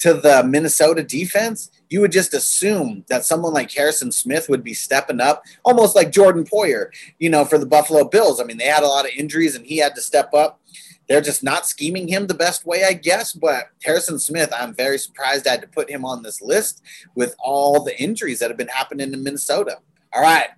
to 0.03 0.13
the 0.13 0.43
Minnesota 0.43 1.01
defense. 1.01 1.71
You 1.89 2.01
would 2.01 2.11
just 2.11 2.33
assume 2.33 3.05
that 3.07 3.23
someone 3.23 3.53
like 3.53 3.71
Harrison 3.71 4.11
Smith 4.11 4.49
would 4.49 4.61
be 4.61 4.73
stepping 4.73 5.21
up, 5.21 5.45
almost 5.63 5.95
like 5.95 6.11
Jordan 6.11 6.43
Poyer, 6.43 6.87
you 7.19 7.29
know, 7.29 7.45
for 7.45 7.57
the 7.57 7.65
Buffalo 7.65 8.03
Bills. 8.03 8.41
I 8.41 8.43
mean, 8.43 8.57
they 8.57 8.65
had 8.65 8.83
a 8.83 8.87
lot 8.87 9.05
of 9.05 9.11
injuries 9.15 9.55
and 9.55 9.65
he 9.65 9.77
had 9.77 9.95
to 9.95 10.01
step 10.01 10.33
up. 10.33 10.59
They're 11.07 11.21
just 11.21 11.41
not 11.41 11.65
scheming 11.65 12.09
him 12.09 12.27
the 12.27 12.33
best 12.33 12.65
way, 12.65 12.83
I 12.83 12.91
guess. 12.91 13.31
But 13.31 13.69
Harrison 13.81 14.19
Smith, 14.19 14.51
I'm 14.53 14.75
very 14.75 14.97
surprised 14.97 15.47
I 15.47 15.51
had 15.51 15.61
to 15.61 15.67
put 15.67 15.89
him 15.89 16.03
on 16.03 16.21
this 16.21 16.41
list 16.41 16.81
with 17.15 17.33
all 17.39 17.81
the 17.81 17.97
injuries 17.97 18.39
that 18.39 18.49
have 18.49 18.57
been 18.57 18.67
happening 18.67 19.13
in 19.13 19.23
Minnesota. 19.23 19.77
All 20.13 20.21
right. 20.21 20.49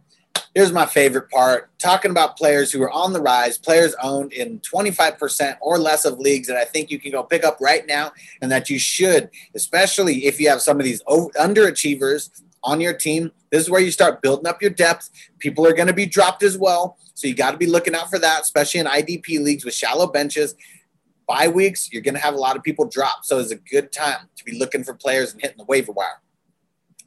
Here's 0.55 0.71
my 0.71 0.85
favorite 0.85 1.29
part 1.29 1.69
talking 1.79 2.11
about 2.11 2.37
players 2.37 2.71
who 2.71 2.81
are 2.81 2.91
on 2.91 3.11
the 3.11 3.21
rise, 3.21 3.57
players 3.57 3.93
owned 4.01 4.31
in 4.31 4.59
25% 4.59 5.57
or 5.59 5.77
less 5.77 6.05
of 6.05 6.17
leagues 6.17 6.47
that 6.47 6.55
I 6.55 6.63
think 6.63 6.89
you 6.89 6.97
can 6.97 7.11
go 7.11 7.23
pick 7.23 7.43
up 7.43 7.57
right 7.59 7.85
now 7.85 8.13
and 8.41 8.49
that 8.51 8.69
you 8.69 8.79
should, 8.79 9.29
especially 9.53 10.25
if 10.25 10.39
you 10.39 10.47
have 10.47 10.61
some 10.61 10.79
of 10.79 10.85
these 10.85 11.03
underachievers 11.03 12.41
on 12.63 12.79
your 12.79 12.93
team. 12.93 13.33
This 13.51 13.63
is 13.63 13.69
where 13.69 13.81
you 13.81 13.91
start 13.91 14.21
building 14.21 14.47
up 14.47 14.61
your 14.61 14.71
depth. 14.71 15.09
People 15.39 15.67
are 15.67 15.73
going 15.73 15.87
to 15.87 15.93
be 15.93 16.05
dropped 16.05 16.41
as 16.41 16.57
well. 16.57 16.97
So 17.15 17.27
you 17.27 17.35
got 17.35 17.51
to 17.51 17.57
be 17.57 17.67
looking 17.67 17.93
out 17.93 18.09
for 18.09 18.19
that, 18.19 18.41
especially 18.41 18.79
in 18.79 18.85
IDP 18.85 19.43
leagues 19.43 19.65
with 19.65 19.73
shallow 19.73 20.07
benches. 20.07 20.55
Bye 21.27 21.49
weeks, 21.49 21.91
you're 21.91 22.01
going 22.01 22.15
to 22.15 22.21
have 22.21 22.33
a 22.33 22.39
lot 22.39 22.55
of 22.55 22.63
people 22.63 22.85
drop. 22.85 23.25
So 23.25 23.39
it's 23.39 23.51
a 23.51 23.55
good 23.55 23.91
time 23.91 24.29
to 24.37 24.43
be 24.45 24.57
looking 24.57 24.83
for 24.83 24.93
players 24.93 25.33
and 25.33 25.41
hitting 25.41 25.57
the 25.57 25.65
waiver 25.65 25.91
wire. 25.91 26.21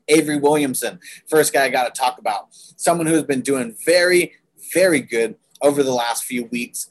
Avery 0.08 0.38
Williamson, 0.38 0.98
first 1.26 1.52
guy 1.52 1.64
I 1.64 1.68
got 1.68 1.92
to 1.92 2.00
talk 2.00 2.18
about. 2.18 2.48
Someone 2.50 3.06
who's 3.06 3.24
been 3.24 3.40
doing 3.40 3.76
very, 3.84 4.32
very 4.72 5.00
good 5.00 5.36
over 5.62 5.82
the 5.82 5.92
last 5.92 6.24
few 6.24 6.46
weeks. 6.46 6.88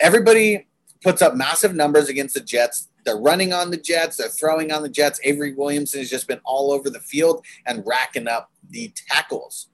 Everybody 0.00 0.66
puts 1.02 1.22
up 1.22 1.34
massive 1.34 1.74
numbers 1.74 2.08
against 2.08 2.34
the 2.34 2.40
Jets. 2.40 2.88
They're 3.04 3.16
running 3.16 3.52
on 3.52 3.70
the 3.70 3.76
Jets, 3.76 4.16
they're 4.16 4.28
throwing 4.28 4.72
on 4.72 4.82
the 4.82 4.88
Jets. 4.88 5.20
Avery 5.24 5.54
Williamson 5.54 6.00
has 6.00 6.10
just 6.10 6.28
been 6.28 6.40
all 6.44 6.72
over 6.72 6.90
the 6.90 7.00
field 7.00 7.44
and 7.66 7.82
racking 7.86 8.28
up 8.28 8.50
the 8.70 8.92
tackles. 9.08 9.68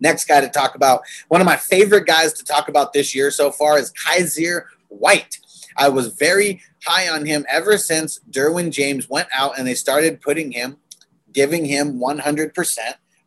Next 0.00 0.26
guy 0.26 0.40
to 0.40 0.48
talk 0.48 0.74
about, 0.76 1.02
one 1.28 1.40
of 1.40 1.46
my 1.46 1.56
favorite 1.56 2.06
guys 2.06 2.32
to 2.34 2.44
talk 2.44 2.68
about 2.68 2.92
this 2.92 3.14
year 3.14 3.30
so 3.30 3.50
far 3.50 3.78
is 3.78 3.92
Kyzir 3.92 4.64
White. 4.88 5.38
I 5.76 5.88
was 5.88 6.08
very 6.08 6.60
high 6.84 7.08
on 7.08 7.26
him 7.26 7.44
ever 7.48 7.78
since 7.78 8.20
Derwin 8.30 8.70
James 8.70 9.08
went 9.08 9.28
out 9.36 9.58
and 9.58 9.66
they 9.66 9.74
started 9.74 10.20
putting 10.20 10.52
him 10.52 10.76
giving 11.32 11.64
him 11.64 11.98
100% 11.98 12.78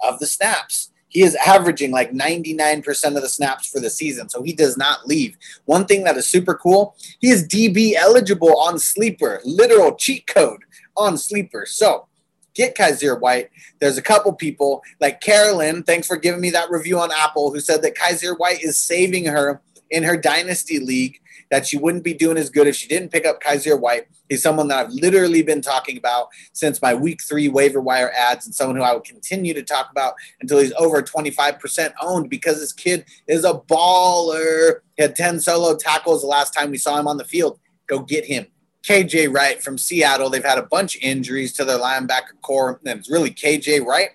of 0.02 0.20
the 0.20 0.28
snaps. 0.28 0.92
He 1.12 1.24
is 1.24 1.36
averaging 1.46 1.92
like 1.92 2.12
99% 2.12 3.16
of 3.16 3.22
the 3.22 3.28
snaps 3.28 3.68
for 3.68 3.82
the 3.82 3.90
season, 3.90 4.30
so 4.30 4.44
he 4.44 4.54
does 4.54 4.78
not 4.78 5.08
leave. 5.08 5.38
One 5.66 5.86
thing 5.86 6.06
that 6.06 6.16
is 6.16 6.28
super 6.28 6.56
cool, 6.56 6.96
he 7.20 7.30
is 7.30 7.48
DB 7.48 7.96
eligible 7.96 8.58
on 8.58 8.80
Sleeper, 8.80 9.42
literal 9.44 9.96
cheat 9.96 10.26
code 10.26 10.62
on 10.96 11.18
Sleeper. 11.18 11.66
So 11.66 12.08
get 12.54 12.78
Kyzir 12.78 13.20
White. 13.20 13.50
There's 13.80 13.98
a 13.98 14.02
couple 14.02 14.34
people 14.34 14.82
like 15.02 15.20
Carolyn, 15.20 15.84
thanks 15.84 16.08
for 16.08 16.16
giving 16.16 16.42
me 16.42 16.50
that 16.52 16.72
review 16.72 17.00
on 17.00 17.12
Apple, 17.12 17.52
who 17.52 17.60
said 17.60 17.82
that 17.82 17.98
Kyzir 17.98 18.38
White 18.38 18.64
is 18.64 18.78
saving 18.78 19.26
her 19.26 19.62
in 19.90 20.04
her 20.04 20.16
dynasty 20.16 20.80
league 20.80 21.21
that 21.52 21.68
she 21.68 21.78
wouldn't 21.78 22.04
be 22.04 22.14
doing 22.14 22.38
as 22.38 22.50
good 22.50 22.66
if 22.66 22.76
she 22.76 22.88
didn't 22.88 23.12
pick 23.12 23.26
up 23.26 23.44
Kyzir 23.44 23.80
White. 23.80 24.08
He's 24.30 24.42
someone 24.42 24.70
that 24.70 24.86
I've 24.86 24.92
literally 24.92 25.44
been 25.44 25.62
talking 25.62 25.98
about 25.98 26.30
since 26.54 26.82
my 26.82 26.96
week 26.96 27.22
three 27.22 27.50
waiver 27.50 27.82
wire 27.82 28.12
ads, 28.18 28.46
and 28.46 28.56
someone 28.56 28.78
who 28.78 28.84
I 28.84 28.94
will 28.94 29.02
continue 29.02 29.54
to 29.54 29.62
talk 29.62 29.92
about 29.92 30.16
until 30.40 30.60
he's 30.60 30.74
over 30.80 31.04
25% 31.04 31.94
owned 32.02 32.30
because 32.30 32.60
this 32.60 32.74
kid 32.74 33.06
is 33.28 33.44
a 33.44 33.54
baller. 33.54 34.80
He 34.96 35.04
had 35.04 35.16
10 35.16 35.42
solo 35.42 35.76
tackles 35.76 36.22
the 36.22 36.28
last 36.28 36.54
time 36.54 36.72
we 36.72 36.78
saw 36.78 36.98
him 36.98 37.08
on 37.08 37.18
the 37.18 37.26
field. 37.26 37.60
Go 37.86 38.00
get 38.00 38.26
him. 38.26 38.48
KJ 38.88 39.32
Wright 39.32 39.62
from 39.62 39.78
Seattle. 39.78 40.30
They've 40.30 40.44
had 40.44 40.58
a 40.58 40.64
bunch 40.64 40.96
of 40.96 41.04
injuries 41.04 41.54
to 41.54 41.66
their 41.66 41.78
linebacker 41.78 42.40
core, 42.42 42.80
and 42.84 43.00
it's 43.00 43.12
really 43.12 43.30
KJ 43.30 43.86
Wright 43.86 44.12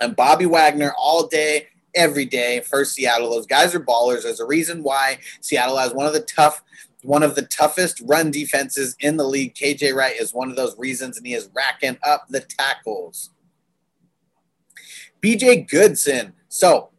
and 0.00 0.14
Bobby 0.14 0.46
Wagner 0.46 0.92
all 0.98 1.26
day 1.26 1.68
every 1.94 2.24
day 2.24 2.60
for 2.60 2.84
Seattle. 2.84 3.30
Those 3.30 3.46
guys 3.46 3.74
are 3.74 3.80
ballers. 3.80 4.22
There's 4.22 4.40
a 4.40 4.46
reason 4.46 4.82
why 4.82 5.18
Seattle 5.40 5.78
has 5.78 5.92
one 5.92 6.06
of 6.06 6.12
the 6.12 6.20
tough, 6.20 6.62
one 7.02 7.22
of 7.22 7.34
the 7.34 7.42
toughest 7.42 8.02
run 8.06 8.30
defenses 8.30 8.96
in 9.00 9.16
the 9.16 9.24
league. 9.24 9.54
KJ 9.54 9.94
Wright 9.94 10.16
is 10.16 10.34
one 10.34 10.50
of 10.50 10.56
those 10.56 10.78
reasons, 10.78 11.16
and 11.16 11.26
he 11.26 11.34
is 11.34 11.50
racking 11.54 11.98
up 12.04 12.26
the 12.28 12.40
tackles. 12.40 13.30
BJ 15.22 15.68
Goodson. 15.68 16.32
So 16.48 16.90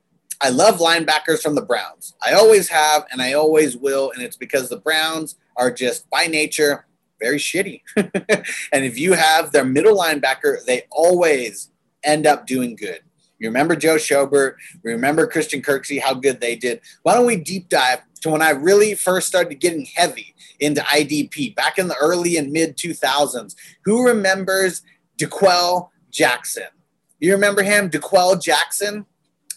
I 0.41 0.49
love 0.49 0.79
linebackers 0.79 1.41
from 1.41 1.55
the 1.55 1.61
Browns. 1.61 2.15
I 2.25 2.33
always 2.33 2.69
have, 2.69 3.05
and 3.11 3.21
I 3.21 3.33
always 3.33 3.77
will, 3.77 4.11
and 4.11 4.23
it's 4.23 4.37
because 4.37 4.69
the 4.69 4.79
Browns 4.79 5.37
are 5.57 5.71
just 5.71 6.09
by 6.09 6.27
nature 6.27 6.85
very 7.21 7.37
shitty. 7.37 7.81
and 7.95 8.83
if 8.83 8.97
you 8.97 9.13
have 9.13 9.51
their 9.51 9.63
middle 9.63 9.97
linebacker, 9.97 10.65
they 10.65 10.83
always 10.91 11.69
end 12.03 12.25
up 12.25 12.47
doing 12.47 12.75
good. 12.75 13.01
You 13.41 13.49
remember 13.49 13.75
Joe 13.75 13.95
Schobert. 13.95 14.53
Remember 14.83 15.25
Christian 15.25 15.63
Kirksey, 15.63 15.99
how 15.99 16.13
good 16.13 16.39
they 16.39 16.55
did. 16.55 16.79
Why 17.01 17.15
don't 17.15 17.25
we 17.25 17.37
deep 17.37 17.69
dive 17.69 18.01
to 18.21 18.29
when 18.29 18.41
I 18.43 18.51
really 18.51 18.93
first 18.93 19.27
started 19.27 19.55
getting 19.55 19.85
heavy 19.85 20.35
into 20.59 20.81
IDP 20.81 21.55
back 21.55 21.79
in 21.79 21.87
the 21.87 21.95
early 21.95 22.37
and 22.37 22.51
mid 22.51 22.77
2000s? 22.77 23.55
Who 23.83 24.05
remembers 24.05 24.83
D'Qwell 25.17 25.89
Jackson? 26.11 26.67
You 27.19 27.33
remember 27.33 27.63
him, 27.63 27.89
D'Qwell 27.89 28.39
Jackson? 28.39 29.07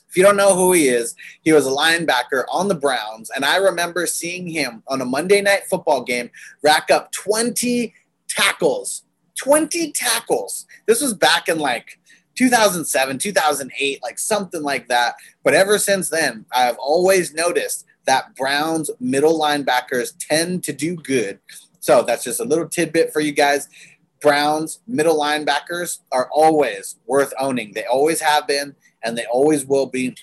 If 0.08 0.16
you 0.16 0.22
don't 0.22 0.36
know 0.38 0.54
who 0.54 0.72
he 0.72 0.88
is, 0.88 1.14
he 1.42 1.52
was 1.52 1.66
a 1.66 1.70
linebacker 1.70 2.44
on 2.50 2.68
the 2.68 2.74
Browns. 2.74 3.30
And 3.36 3.44
I 3.44 3.56
remember 3.56 4.06
seeing 4.06 4.48
him 4.48 4.82
on 4.88 5.02
a 5.02 5.04
Monday 5.04 5.42
night 5.42 5.64
football 5.68 6.02
game 6.04 6.30
rack 6.62 6.90
up 6.90 7.12
20 7.12 7.92
tackles. 8.28 9.02
20 9.36 9.92
tackles. 9.92 10.64
This 10.86 11.02
was 11.02 11.12
back 11.12 11.48
in 11.48 11.58
like 11.58 11.98
2007, 12.34 13.18
2008, 13.18 14.02
like 14.02 14.18
something 14.18 14.62
like 14.62 14.88
that. 14.88 15.14
But 15.42 15.54
ever 15.54 15.78
since 15.78 16.08
then, 16.08 16.44
I've 16.52 16.78
always 16.78 17.32
noticed 17.34 17.86
that 18.06 18.34
Browns 18.36 18.90
middle 19.00 19.40
linebackers 19.40 20.14
tend 20.18 20.64
to 20.64 20.72
do 20.72 20.96
good. 20.96 21.38
So 21.80 22.02
that's 22.02 22.24
just 22.24 22.40
a 22.40 22.44
little 22.44 22.68
tidbit 22.68 23.12
for 23.12 23.20
you 23.20 23.32
guys. 23.32 23.68
Browns 24.20 24.80
middle 24.86 25.20
linebackers 25.20 25.98
are 26.12 26.30
always 26.32 26.96
worth 27.06 27.32
owning. 27.38 27.72
They 27.74 27.84
always 27.84 28.20
have 28.20 28.46
been, 28.46 28.74
and 29.02 29.16
they 29.16 29.26
always 29.26 29.66
will 29.66 29.86
be. 29.86 30.16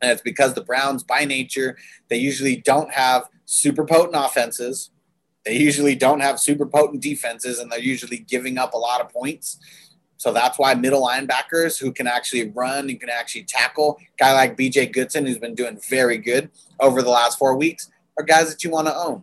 And 0.00 0.12
it's 0.12 0.22
because 0.22 0.54
the 0.54 0.62
Browns, 0.62 1.02
by 1.02 1.24
nature, 1.24 1.76
they 2.08 2.16
usually 2.16 2.56
don't 2.56 2.92
have 2.92 3.28
super 3.44 3.84
potent 3.84 4.16
offenses. 4.16 4.90
They 5.44 5.56
usually 5.56 5.94
don't 5.94 6.20
have 6.20 6.40
super 6.40 6.66
potent 6.66 7.02
defenses, 7.02 7.58
and 7.58 7.70
they're 7.70 7.78
usually 7.78 8.18
giving 8.18 8.58
up 8.58 8.74
a 8.74 8.78
lot 8.78 9.00
of 9.00 9.10
points 9.10 9.58
So 10.18 10.32
that's 10.32 10.58
why 10.58 10.74
middle 10.74 11.06
linebackers 11.06 11.78
who 11.78 11.92
can 11.92 12.06
actually 12.06 12.50
run 12.50 12.90
and 12.90 13.00
can 13.00 13.08
actually 13.08 13.44
tackle, 13.44 13.98
guy 14.18 14.32
like 14.32 14.56
BJ 14.56 14.92
Goodson, 14.92 15.24
who's 15.24 15.38
been 15.38 15.54
doing 15.54 15.78
very 15.88 16.18
good 16.18 16.50
over 16.80 17.02
the 17.02 17.10
last 17.10 17.38
four 17.38 17.56
weeks, 17.56 17.88
are 18.18 18.24
guys 18.24 18.50
that 18.50 18.62
you 18.62 18.70
want 18.70 18.88
to 18.88 18.96
own. 18.96 19.22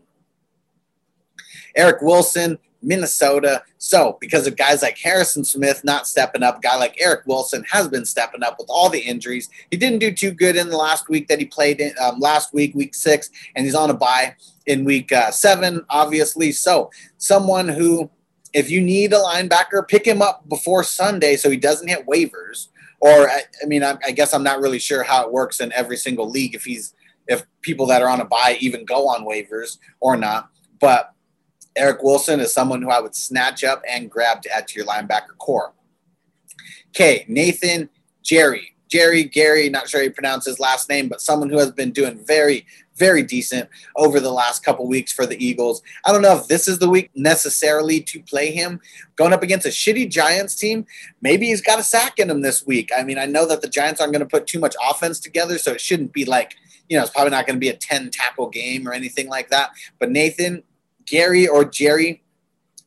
Eric 1.76 2.02
Wilson, 2.02 2.58
Minnesota. 2.82 3.64
So, 3.78 4.18
because 4.22 4.48
of 4.48 4.56
guys 4.56 4.82
like 4.82 4.98
Harrison 4.98 5.44
Smith 5.44 5.84
not 5.84 6.08
stepping 6.08 6.44
up, 6.44 6.62
guy 6.62 6.78
like 6.78 6.96
Eric 7.00 7.24
Wilson 7.26 7.66
has 7.70 7.88
been 7.88 8.06
stepping 8.06 8.44
up 8.44 8.56
with 8.58 8.68
all 8.70 8.90
the 8.90 9.00
injuries. 9.00 9.50
He 9.72 9.78
didn't 9.78 10.00
do 10.00 10.14
too 10.14 10.32
good 10.32 10.56
in 10.56 10.70
the 10.70 10.78
last 10.78 11.10
week 11.10 11.28
that 11.28 11.40
he 11.40 11.46
played 11.46 11.82
in 11.82 11.94
um, 12.02 12.20
last 12.20 12.54
week, 12.54 12.74
week 12.76 12.96
six, 12.96 13.30
and 13.56 13.66
he's 13.66 13.76
on 13.76 13.90
a 13.90 13.94
bye 13.94 14.36
in 14.66 14.86
week 14.86 15.12
uh, 15.12 15.32
seven, 15.32 15.86
obviously. 15.90 16.52
So, 16.52 16.90
someone 17.18 17.68
who, 17.68 18.10
if 18.56 18.72
you 18.72 18.80
need 18.80 19.12
a 19.12 19.18
linebacker, 19.18 19.86
pick 19.86 20.08
him 20.08 20.22
up 20.22 20.48
before 20.48 20.82
Sunday 20.82 21.36
so 21.36 21.50
he 21.50 21.58
doesn't 21.58 21.90
hit 21.90 22.08
waivers. 22.08 22.70
Or, 23.02 23.30
I, 23.30 23.42
I 23.62 23.66
mean, 23.68 23.84
I, 23.84 23.98
I 24.06 24.12
guess 24.12 24.34
I'm 24.34 24.44
not 24.44 24.62
really 24.62 24.80
sure 24.80 25.04
how 25.04 25.26
it 25.26 25.32
works 25.32 25.60
in 25.60 25.74
every 25.74 25.98
single 25.98 26.30
league 26.30 26.56
if 26.56 26.64
he's 26.64 26.96
if 27.28 27.46
people 27.62 27.86
that 27.88 28.02
are 28.02 28.08
on 28.08 28.22
a 28.22 28.26
buy 28.26 28.58
even 28.62 28.86
go 28.86 29.10
on 29.10 29.26
waivers 29.26 29.78
or 30.00 30.16
not. 30.16 30.50
But 30.80 31.12
Eric 31.76 32.02
Wilson 32.02 32.40
is 32.40 32.54
someone 32.54 32.82
who 32.82 32.90
I 32.90 33.02
would 33.02 33.14
snatch 33.14 33.66
up 33.66 33.84
and 33.90 34.10
grab 34.10 34.42
to 34.44 34.56
add 34.56 34.70
to 34.70 34.76
your 34.80 34.86
linebacker 34.86 35.38
core. 35.38 35.74
Okay, 36.90 37.26
Nathan 37.28 37.90
Gerry. 38.24 38.72
Jerry, 38.88 39.26
Gary, 39.26 39.68
not 39.68 39.90
sure 39.90 40.00
how 40.00 40.06
you 40.06 40.12
pronounce 40.12 40.46
his 40.46 40.60
last 40.62 40.88
name, 40.88 41.10
but 41.10 41.20
someone 41.20 41.50
who 41.50 41.58
has 41.58 41.72
been 41.72 41.92
doing 41.92 42.24
very, 42.26 42.66
very 42.96 43.24
decent 43.24 43.70
over 43.96 44.20
the 44.20 44.32
last 44.32 44.64
couple 44.64 44.88
weeks 44.88 45.12
for 45.12 45.26
the 45.26 45.44
Eagles. 45.44 45.82
I 46.06 46.12
don't 46.12 46.22
know 46.22 46.38
if 46.38 46.48
this 46.48 46.68
is 46.68 46.80
the 46.80 46.90
week 46.90 47.12
necessarily 47.16 48.02
to 48.02 48.22
play 48.24 48.52
him. 48.52 48.80
Going 49.16 49.34
up 49.34 49.44
against 49.44 49.66
a 49.66 49.70
shitty 49.70 50.10
Giants 50.10 50.56
team, 50.56 50.86
maybe 51.22 51.48
he's 51.48 51.62
got 51.62 51.80
a 51.80 51.84
sack 51.84 52.20
in 52.20 52.30
him 52.30 52.42
this 52.42 52.66
week. 52.66 52.92
I 52.98 53.04
mean, 53.04 53.18
I 53.18 53.26
know 53.26 53.46
that 53.48 53.62
the 53.62 53.70
Giants 53.70 54.02
aren't 54.02 54.14
going 54.14 54.26
to 54.26 54.30
put 54.30 54.48
too 54.48 54.60
much 54.60 54.76
offense 54.90 55.20
together, 55.20 55.58
so 55.58 55.72
it 55.72 55.82
shouldn't 55.82 56.14
be 56.14 56.26
like, 56.26 56.56
you 56.90 56.98
know, 56.98 57.04
it's 57.04 57.12
probably 57.12 57.32
not 57.32 57.48
going 57.48 57.56
to 57.56 57.60
be 57.60 57.70
a 57.70 57.76
10 57.76 58.12
tackle 58.12 58.50
game 58.50 58.88
or 58.88 58.94
anything 58.94 59.28
like 59.28 59.50
that. 59.50 59.72
But 60.00 60.12
Nathan, 60.12 60.64
Gary 61.06 61.48
or 61.48 61.66
Jerry, 61.66 62.24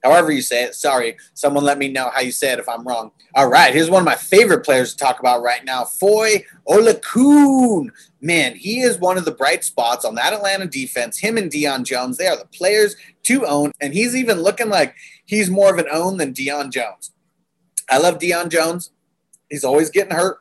however 0.03 0.31
you 0.31 0.43
say 0.43 0.65
it. 0.65 0.75
Sorry, 0.75 1.17
someone 1.35 1.65
let 1.65 1.79
me 1.79 1.89
know 1.89 2.11
how 2.15 2.21
you 2.21 2.33
say 2.33 2.53
it 2.53 2.59
if 2.59 2.69
I'm 2.69 2.87
wrong. 2.87 3.11
All 3.35 3.49
right, 3.49 3.75
here's 3.75 3.91
one 3.91 4.01
of 4.01 4.07
my 4.07 4.15
favorite 4.15 4.65
players 4.65 4.93
to 4.93 4.97
talk 4.97 5.21
about 5.21 5.43
right 5.43 5.65
now, 5.65 5.85
Foye 5.85 6.45
Oluokun. 6.69 7.91
Man, 8.21 8.57
he 8.57 8.81
is 8.81 8.99
one 8.99 9.19
of 9.19 9.25
the 9.25 9.33
bright 9.33 9.65
spots 9.65 10.05
on 10.05 10.15
that 10.17 10.33
Atlanta 10.33 10.67
defense. 10.67 11.19
Him 11.19 11.37
and 11.37 11.51
Deion 11.51 11.85
Jones, 11.85 12.17
they 12.17 12.27
are 12.27 12.37
the 12.37 12.47
players 12.47 12.97
to 13.25 13.47
own, 13.47 13.73
and 13.81 13.93
he's 13.93 14.17
even 14.17 14.41
looking 14.41 14.69
like 14.69 14.95
he's 15.25 15.51
more 15.51 15.73
of 15.73 15.79
an 15.79 15.89
own 15.91 16.17
than 16.17 16.35
Deion 16.35 16.71
Jones. 16.73 17.13
I 17.91 17.99
love 17.99 18.19
Deion 18.19 18.51
Jones. 18.51 18.91
He's 19.49 19.65
always 19.65 19.91
getting 19.91 20.15
hurt. 20.15 20.39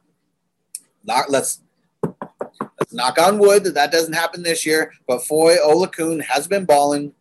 Not, 1.03 1.29
let's 1.29 1.61
let's 2.79 2.93
knock 2.93 3.17
on 3.19 3.39
wood 3.39 3.63
that 3.63 3.73
that 3.75 3.91
doesn't 3.91 4.13
happen 4.13 4.43
this 4.43 4.65
year. 4.65 4.93
But 5.07 5.25
Foye 5.25 5.57
Oluokun 5.57 6.21
has 6.23 6.47
been 6.47 6.65
balling 6.65 7.13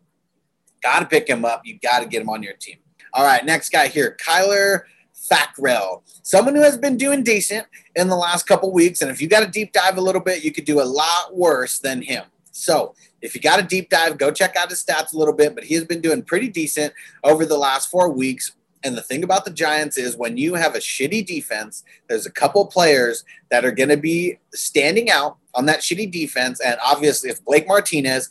Got 0.87 1.01
to 1.01 1.07
pick 1.07 1.29
him 1.29 1.45
up. 1.45 1.63
You 1.65 1.81
got 1.83 1.99
to 1.99 2.07
get 2.07 2.23
him 2.23 2.31
on 2.31 2.45
your 2.45 2.53
team. 2.53 2.77
All 3.13 3.25
right, 3.25 3.45
next 3.45 3.71
guy 3.71 3.89
here, 3.89 4.17
Kyler 4.25 4.83
Fackrell, 5.29 6.03
someone 6.23 6.55
who 6.55 6.63
has 6.63 6.79
been 6.79 6.97
doing 6.97 7.25
decent 7.25 7.67
in 7.97 8.07
the 8.07 8.15
last 8.15 8.47
couple 8.47 8.73
weeks. 8.73 9.03
And 9.03 9.11
if 9.11 9.21
you 9.21 9.27
got 9.27 9.41
to 9.41 9.49
deep 9.49 9.73
dive 9.73 9.99
a 9.99 10.01
little 10.01 10.21
bit, 10.21 10.45
you 10.45 10.53
could 10.53 10.65
do 10.65 10.81
a 10.81 10.85
lot 10.85 11.35
worse 11.35 11.81
than 11.81 12.03
him. 12.03 12.23
So 12.53 12.95
if 13.21 13.35
you 13.35 13.41
got 13.41 13.59
a 13.59 13.65
deep 13.65 13.91
dive, 13.91 14.17
go 14.17 14.31
check 14.31 14.55
out 14.55 14.71
his 14.71 14.81
stats 14.81 15.13
a 15.13 15.19
little 15.19 15.35
bit. 15.35 15.57
But 15.57 15.65
he 15.65 15.75
has 15.75 15.85
been 15.85 16.01
doing 16.01 16.23
pretty 16.23 16.49
decent 16.49 16.95
over 17.25 17.45
the 17.45 17.59
last 17.59 17.91
four 17.91 18.09
weeks. 18.09 18.53
And 18.85 18.97
the 18.97 19.03
thing 19.03 19.25
about 19.25 19.45
the 19.45 19.51
Giants 19.51 19.99
is 19.99 20.17
when 20.17 20.37
you 20.37 20.55
have 20.55 20.77
a 20.77 20.79
shitty 20.79 21.27
defense, 21.27 21.83
there's 22.09 22.27
a 22.27 22.31
couple 22.31 22.65
players 22.67 23.25
that 23.51 23.65
are 23.65 23.73
going 23.73 23.89
to 23.89 23.97
be 23.97 24.39
standing 24.55 25.11
out 25.11 25.39
on 25.53 25.67
that 25.67 25.81
shitty 25.81 26.13
defense. 26.13 26.61
And 26.61 26.79
obviously, 26.81 27.31
if 27.31 27.45
Blake 27.45 27.67
Martinez 27.67 28.31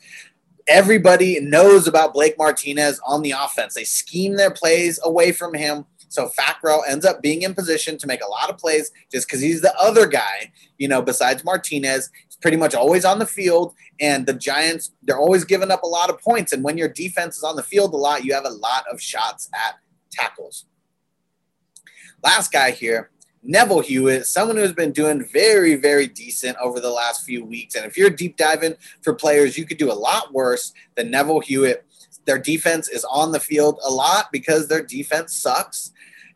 everybody 0.68 1.40
knows 1.40 1.88
about 1.88 2.14
Blake 2.14 2.38
Martinez 2.38 3.00
on 3.06 3.22
the 3.22 3.32
offense. 3.32 3.74
They 3.74 3.84
scheme 3.84 4.36
their 4.36 4.52
plays 4.52 5.00
away 5.04 5.32
from 5.32 5.54
him. 5.54 5.86
So 6.08 6.30
Fackrell 6.30 6.82
ends 6.88 7.06
up 7.06 7.22
being 7.22 7.42
in 7.42 7.54
position 7.54 7.98
to 7.98 8.08
make 8.08 8.24
a 8.24 8.30
lot 8.30 8.50
of 8.50 8.58
plays 8.58 8.92
just 9.12 9.28
because 9.28 9.42
he's 9.42 9.62
the 9.62 9.76
other 9.78 10.08
guy, 10.08 10.52
you 10.78 10.88
know, 10.88 11.02
besides 11.02 11.44
Martinez. 11.44 12.10
He's 12.28 12.38
pretty 12.38 12.58
much 12.58 12.74
always 12.74 13.06
on 13.06 13.20
the 13.20 13.26
field. 13.26 13.74
And 14.00 14.26
the 14.26 14.34
Giants, 14.34 14.92
they're 15.04 15.20
always 15.20 15.44
giving 15.44 15.72
up 15.72 15.84
a 15.84 15.88
lot 15.88 16.10
of 16.10 16.22
points. 16.22 16.54
And 16.54 16.64
when 16.64 16.78
your 16.78 16.90
defense 16.90 17.38
is 17.38 17.44
on 17.44 17.56
the 17.56 17.64
field 17.64 17.94
a 17.94 17.98
lot, 17.98 18.24
you 18.24 18.34
have 18.34 18.46
a 18.46 18.50
lot 18.50 18.86
of 18.92 19.02
shots 19.02 19.50
at 19.54 19.76
tackles. 20.12 20.66
Last 22.24 22.52
guy 22.52 22.72
here, 22.72 23.12
Neville 23.48 23.82
Hewitt, 23.82 24.26
someone 24.26 24.58
who's 24.58 24.74
been 24.74 24.92
doing 24.92 25.24
very, 25.24 25.76
very 25.76 26.08
decent 26.08 26.58
over 26.58 26.80
the 26.80 26.90
last 26.90 27.24
few 27.24 27.46
weeks. 27.46 27.76
And 27.76 27.86
if 27.86 27.98
you're 27.98 28.10
deep 28.10 28.38
diving 28.38 28.74
for 29.02 29.14
players, 29.14 29.58
you 29.58 29.66
could 29.66 29.78
do 29.78 29.92
a 29.92 29.94
lot 29.94 30.34
worse 30.34 30.74
than 30.96 31.12
Neville 31.12 31.42
Hewitt. 31.42 31.86
Their 32.26 32.40
defense 32.40 32.90
is 32.90 33.06
on 33.06 33.32
the 33.32 33.40
field 33.40 33.80
a 33.86 33.92
lot 33.92 34.32
because 34.32 34.68
their 34.68 34.84
defense 34.84 35.36
sucks. 35.36 35.92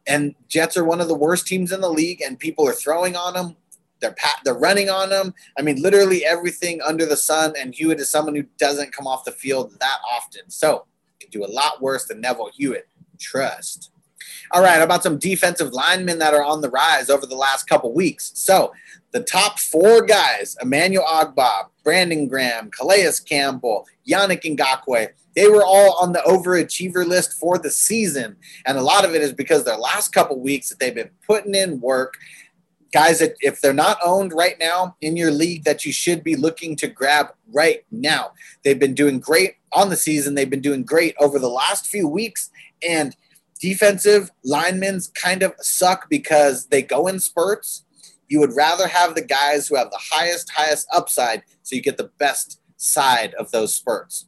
And 0.08 0.36
Jets 0.48 0.78
are 0.78 0.86
one 0.86 1.02
of 1.02 1.08
the 1.08 1.16
worst 1.16 1.48
teams 1.48 1.72
in 1.72 1.82
the 1.82 1.90
league, 1.90 2.22
and 2.22 2.38
people 2.38 2.68
are 2.68 2.74
throwing 2.74 3.16
on 3.16 3.34
them. 3.34 3.56
They're 4.00 4.14
pat, 4.14 4.38
they're 4.46 4.54
running 4.54 4.90
on 4.90 5.10
them. 5.10 5.34
I 5.58 5.62
mean, 5.62 5.82
literally 5.82 6.26
everything 6.26 6.80
under 6.82 7.06
the 7.06 7.18
sun. 7.18 7.54
And 7.60 7.74
Hewitt 7.74 8.00
is 8.00 8.10
someone 8.10 8.36
who 8.36 8.46
doesn't 8.58 8.94
come 8.94 9.08
off 9.08 9.26
the 9.26 9.32
field 9.32 9.76
that 9.80 9.98
often, 10.10 10.50
so 10.50 10.86
can 11.20 11.30
do 11.32 11.46
a 11.46 11.52
lot 11.52 11.82
worse 11.82 12.06
than 12.06 12.22
Neville 12.22 12.52
Hewitt. 12.54 12.88
Trust. 13.20 13.92
All 14.52 14.64
right, 14.64 14.82
about 14.82 15.04
some 15.04 15.20
defensive 15.20 15.74
linemen 15.74 16.18
that 16.20 16.34
are 16.34 16.44
on 16.44 16.62
the 16.62 16.70
rise 16.70 17.10
over 17.10 17.26
the 17.28 17.36
last 17.36 17.68
couple 17.68 17.94
weeks. 17.94 18.32
So 18.34 18.74
the 19.12 19.22
top 19.22 19.60
four 19.60 20.02
guys, 20.02 20.58
Emmanuel 20.62 21.06
Ogbah, 21.06 21.68
Brandon 21.84 22.28
Graham, 22.28 22.72
Calais 22.72 23.12
Campbell, 23.28 23.88
Yannick 24.08 24.44
Ngakoue, 24.44 25.10
they 25.36 25.48
were 25.48 25.64
all 25.64 25.98
on 26.02 26.14
the 26.14 26.24
overachiever 26.26 27.06
list 27.06 27.34
for 27.34 27.58
the 27.58 27.70
season. 27.70 28.36
And 28.66 28.78
a 28.78 28.82
lot 28.82 29.06
of 29.06 29.14
it 29.14 29.22
is 29.22 29.34
because 29.34 29.64
their 29.64 29.78
last 29.78 30.14
couple 30.14 30.40
weeks 30.40 30.70
that 30.70 30.80
they've 30.80 30.96
been 30.96 31.12
putting 31.26 31.54
in 31.54 31.80
work. 31.80 32.16
Guys, 32.92 33.22
if 33.22 33.62
they're 33.62 33.72
not 33.72 34.00
owned 34.04 34.34
right 34.34 34.58
now 34.60 34.96
in 35.02 35.16
your 35.16 35.30
league, 35.30 35.64
that 35.64 35.86
you 35.86 35.94
should 35.94 36.24
be 36.24 36.36
looking 36.36 36.76
to 36.78 36.88
grab 36.88 37.28
right 37.52 37.86
now. 37.92 38.32
They've 38.64 38.80
been 38.80 38.96
doing 38.96 39.20
great 39.20 39.58
on 39.72 39.90
the 39.90 39.96
season. 39.96 40.34
They've 40.34 40.50
been 40.50 40.60
doing 40.60 40.84
great 40.84 41.16
over 41.20 41.38
the 41.38 41.50
last 41.50 41.86
few 41.86 42.08
weeks. 42.08 42.50
And 42.88 43.16
defensive 43.60 44.32
linemen 44.44 45.00
kind 45.14 45.44
of 45.44 45.54
suck 45.60 46.10
because 46.10 46.68
they 46.68 46.82
go 46.82 47.08
in 47.08 47.20
spurts. 47.20 47.86
You 48.28 48.40
would 48.40 48.56
rather 48.56 48.88
have 48.88 49.16
the 49.16 49.24
guys 49.24 49.68
who 49.68 49.76
have 49.76 49.92
the 49.92 50.00
highest, 50.12 50.52
highest 50.52 50.88
upside 50.94 51.44
so 51.64 51.76
you 51.76 51.82
get 51.82 51.98
the 51.98 52.12
best 52.20 52.62
side 52.78 53.34
of 53.36 53.52
those 53.52 53.74
spurts. 53.74 54.26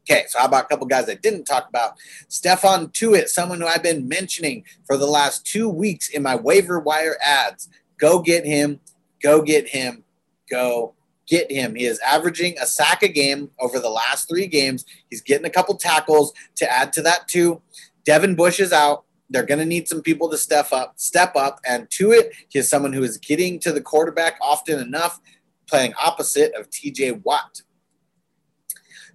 Okay, 0.00 0.24
so 0.28 0.40
how 0.40 0.46
about 0.46 0.64
a 0.64 0.68
couple 0.68 0.86
guys 0.86 1.08
I 1.08 1.14
didn't 1.14 1.44
talk 1.44 1.68
about? 1.68 1.92
Stephon 2.28 2.92
Tuitt, 2.92 3.28
someone 3.28 3.60
who 3.60 3.66
I've 3.66 3.84
been 3.84 4.08
mentioning 4.08 4.64
for 4.84 4.96
the 4.96 5.06
last 5.06 5.46
two 5.46 5.68
weeks 5.68 6.08
in 6.08 6.22
my 6.22 6.34
waiver 6.34 6.80
wire 6.80 7.16
ads. 7.22 7.68
Go 7.98 8.20
get 8.20 8.44
him. 8.44 8.80
Go 9.22 9.42
get 9.42 9.68
him. 9.68 10.02
Go 10.50 10.94
get 11.28 11.52
him. 11.52 11.76
He 11.76 11.84
is 11.84 12.00
averaging 12.00 12.56
a 12.60 12.66
sack 12.66 13.04
a 13.04 13.08
game 13.08 13.50
over 13.60 13.78
the 13.78 13.88
last 13.88 14.28
three 14.28 14.48
games. 14.48 14.84
He's 15.08 15.20
getting 15.20 15.46
a 15.46 15.50
couple 15.50 15.76
tackles 15.76 16.32
to 16.56 16.70
add 16.70 16.92
to 16.94 17.02
that, 17.02 17.28
too. 17.28 17.62
Devin 18.04 18.34
Bush 18.34 18.60
is 18.60 18.72
out. 18.72 19.04
They're 19.30 19.46
going 19.46 19.60
to 19.60 19.66
need 19.66 19.88
some 19.88 20.02
people 20.02 20.28
to 20.30 20.36
step 20.36 20.72
up, 20.72 20.94
step 20.96 21.34
up, 21.36 21.60
and 21.66 21.88
Tuitt, 21.88 22.32
he's 22.48 22.68
someone 22.68 22.92
who 22.92 23.02
is 23.02 23.16
getting 23.16 23.58
to 23.60 23.72
the 23.72 23.80
quarterback 23.80 24.38
often 24.42 24.78
enough, 24.78 25.20
playing 25.66 25.94
opposite 26.02 26.52
of 26.54 26.68
T.J. 26.68 27.12
Watt. 27.12 27.62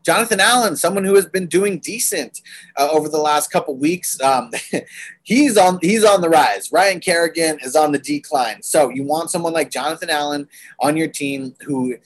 Jonathan 0.07 0.39
Allen, 0.39 0.77
someone 0.77 1.03
who 1.03 1.15
has 1.15 1.25
been 1.25 1.47
doing 1.47 1.79
decent 1.79 2.39
uh, 2.77 2.87
over 2.89 3.09
the 3.09 3.17
last 3.17 3.51
couple 3.51 3.75
weeks, 3.75 4.19
um, 4.21 4.51
he's 5.23 5.57
on 5.57 5.79
he's 5.81 6.05
on 6.05 6.21
the 6.21 6.29
rise. 6.29 6.71
Ryan 6.71 7.01
Kerrigan 7.01 7.59
is 7.61 7.75
on 7.75 7.91
the 7.91 7.99
decline. 7.99 8.63
So 8.63 8.87
you 8.87 9.03
want 9.03 9.31
someone 9.31 9.51
like 9.51 9.69
Jonathan 9.69 10.09
Allen 10.09 10.47
on 10.79 10.95
your 10.95 11.09
team 11.09 11.55
who 11.65 11.97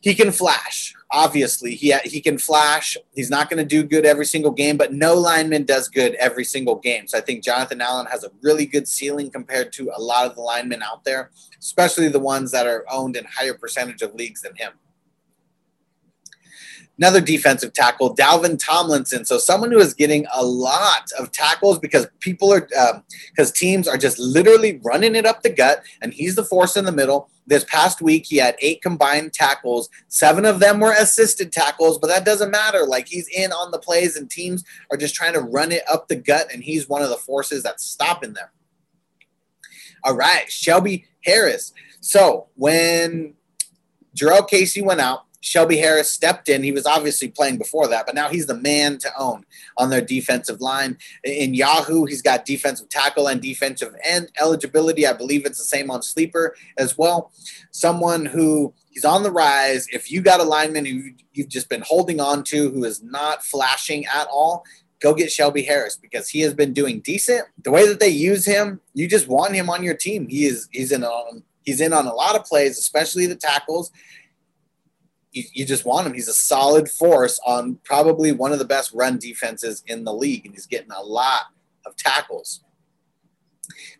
he 0.00 0.12
can 0.12 0.32
flash. 0.32 0.92
Obviously, 1.12 1.74
he 1.74 1.92
he 2.04 2.20
can 2.20 2.38
flash. 2.38 2.96
He's 3.14 3.30
not 3.30 3.50
going 3.50 3.58
to 3.58 3.64
do 3.64 3.82
good 3.82 4.06
every 4.06 4.26
single 4.26 4.52
game, 4.52 4.76
but 4.76 4.92
no 4.92 5.14
lineman 5.14 5.64
does 5.64 5.88
good 5.88 6.14
every 6.14 6.44
single 6.44 6.76
game. 6.76 7.08
So 7.08 7.18
I 7.18 7.20
think 7.20 7.42
Jonathan 7.42 7.80
Allen 7.80 8.06
has 8.06 8.22
a 8.22 8.30
really 8.42 8.64
good 8.64 8.86
ceiling 8.86 9.30
compared 9.30 9.72
to 9.72 9.90
a 9.96 10.00
lot 10.00 10.26
of 10.26 10.36
the 10.36 10.42
linemen 10.42 10.82
out 10.82 11.04
there, 11.04 11.30
especially 11.58 12.08
the 12.08 12.20
ones 12.20 12.52
that 12.52 12.66
are 12.66 12.84
owned 12.90 13.16
in 13.16 13.24
higher 13.24 13.54
percentage 13.54 14.02
of 14.02 14.14
leagues 14.14 14.42
than 14.42 14.54
him. 14.54 14.72
Another 17.00 17.22
defensive 17.22 17.72
tackle, 17.72 18.14
Dalvin 18.14 18.62
Tomlinson. 18.62 19.24
So 19.24 19.38
someone 19.38 19.72
who 19.72 19.78
is 19.78 19.94
getting 19.94 20.26
a 20.34 20.44
lot 20.44 21.10
of 21.18 21.32
tackles 21.32 21.78
because 21.78 22.06
people 22.18 22.52
are 22.52 22.60
because 22.60 23.48
um, 23.48 23.54
teams 23.54 23.88
are 23.88 23.96
just 23.96 24.18
literally 24.18 24.78
running 24.84 25.14
it 25.14 25.24
up 25.24 25.42
the 25.42 25.48
gut, 25.48 25.82
and 26.02 26.12
he's 26.12 26.34
the 26.34 26.44
force 26.44 26.76
in 26.76 26.84
the 26.84 26.92
middle. 26.92 27.30
This 27.46 27.64
past 27.64 28.02
week, 28.02 28.26
he 28.26 28.36
had 28.36 28.54
eight 28.60 28.82
combined 28.82 29.32
tackles. 29.32 29.88
Seven 30.08 30.44
of 30.44 30.60
them 30.60 30.78
were 30.78 30.92
assisted 30.92 31.52
tackles, 31.52 31.98
but 31.98 32.08
that 32.08 32.26
doesn't 32.26 32.50
matter. 32.50 32.84
Like 32.84 33.08
he's 33.08 33.28
in 33.28 33.50
on 33.50 33.70
the 33.70 33.78
plays, 33.78 34.16
and 34.16 34.30
teams 34.30 34.62
are 34.90 34.98
just 34.98 35.14
trying 35.14 35.32
to 35.32 35.40
run 35.40 35.72
it 35.72 35.84
up 35.90 36.08
the 36.08 36.16
gut, 36.16 36.48
and 36.52 36.62
he's 36.62 36.86
one 36.86 37.00
of 37.00 37.08
the 37.08 37.16
forces 37.16 37.62
that's 37.62 37.82
stopping 37.82 38.34
them. 38.34 38.48
All 40.04 40.14
right, 40.14 40.52
Shelby 40.52 41.06
Harris. 41.24 41.72
So 42.00 42.48
when 42.56 43.36
Jurrell 44.14 44.46
Casey 44.46 44.82
went 44.82 45.00
out, 45.00 45.24
Shelby 45.40 45.78
Harris 45.78 46.10
stepped 46.10 46.48
in. 46.48 46.62
He 46.62 46.72
was 46.72 46.86
obviously 46.86 47.28
playing 47.28 47.58
before 47.58 47.88
that, 47.88 48.06
but 48.06 48.14
now 48.14 48.28
he's 48.28 48.46
the 48.46 48.54
man 48.54 48.98
to 48.98 49.10
own 49.18 49.44
on 49.78 49.90
their 49.90 50.02
defensive 50.02 50.60
line. 50.60 50.98
In 51.24 51.54
Yahoo, 51.54 52.04
he's 52.04 52.22
got 52.22 52.44
defensive 52.44 52.88
tackle 52.88 53.26
and 53.26 53.40
defensive 53.40 53.94
end 54.04 54.30
eligibility. 54.38 55.06
I 55.06 55.14
believe 55.14 55.46
it's 55.46 55.58
the 55.58 55.64
same 55.64 55.90
on 55.90 56.02
Sleeper 56.02 56.54
as 56.76 56.98
well. 56.98 57.32
Someone 57.70 58.26
who 58.26 58.74
he's 58.90 59.04
on 59.04 59.22
the 59.22 59.30
rise. 59.30 59.86
If 59.92 60.10
you 60.10 60.20
got 60.20 60.40
a 60.40 60.44
lineman 60.44 60.84
who 60.84 61.10
you've 61.32 61.48
just 61.48 61.68
been 61.68 61.82
holding 61.86 62.20
on 62.20 62.44
to 62.44 62.70
who 62.70 62.84
is 62.84 63.02
not 63.02 63.42
flashing 63.42 64.04
at 64.06 64.28
all, 64.28 64.64
go 65.00 65.14
get 65.14 65.32
Shelby 65.32 65.62
Harris 65.62 65.96
because 65.96 66.28
he 66.28 66.40
has 66.40 66.52
been 66.52 66.74
doing 66.74 67.00
decent. 67.00 67.46
The 67.64 67.70
way 67.70 67.88
that 67.88 68.00
they 68.00 68.08
use 68.08 68.44
him, 68.44 68.80
you 68.92 69.08
just 69.08 69.28
want 69.28 69.54
him 69.54 69.70
on 69.70 69.82
your 69.82 69.94
team. 69.94 70.28
He 70.28 70.44
is 70.44 70.68
he's 70.70 70.92
in 70.92 71.02
on 71.02 71.42
he's 71.62 71.80
in 71.80 71.94
on 71.94 72.06
a 72.06 72.14
lot 72.14 72.36
of 72.36 72.44
plays, 72.44 72.78
especially 72.78 73.26
the 73.26 73.36
tackles 73.36 73.90
you, 75.32 75.44
you 75.52 75.64
just 75.64 75.84
want 75.84 76.06
him. 76.06 76.14
He's 76.14 76.28
a 76.28 76.34
solid 76.34 76.88
force 76.88 77.40
on 77.46 77.78
probably 77.84 78.32
one 78.32 78.52
of 78.52 78.58
the 78.58 78.64
best 78.64 78.92
run 78.92 79.18
defenses 79.18 79.82
in 79.86 80.04
the 80.04 80.14
league, 80.14 80.46
and 80.46 80.54
he's 80.54 80.66
getting 80.66 80.90
a 80.90 81.02
lot 81.02 81.42
of 81.86 81.96
tackles. 81.96 82.62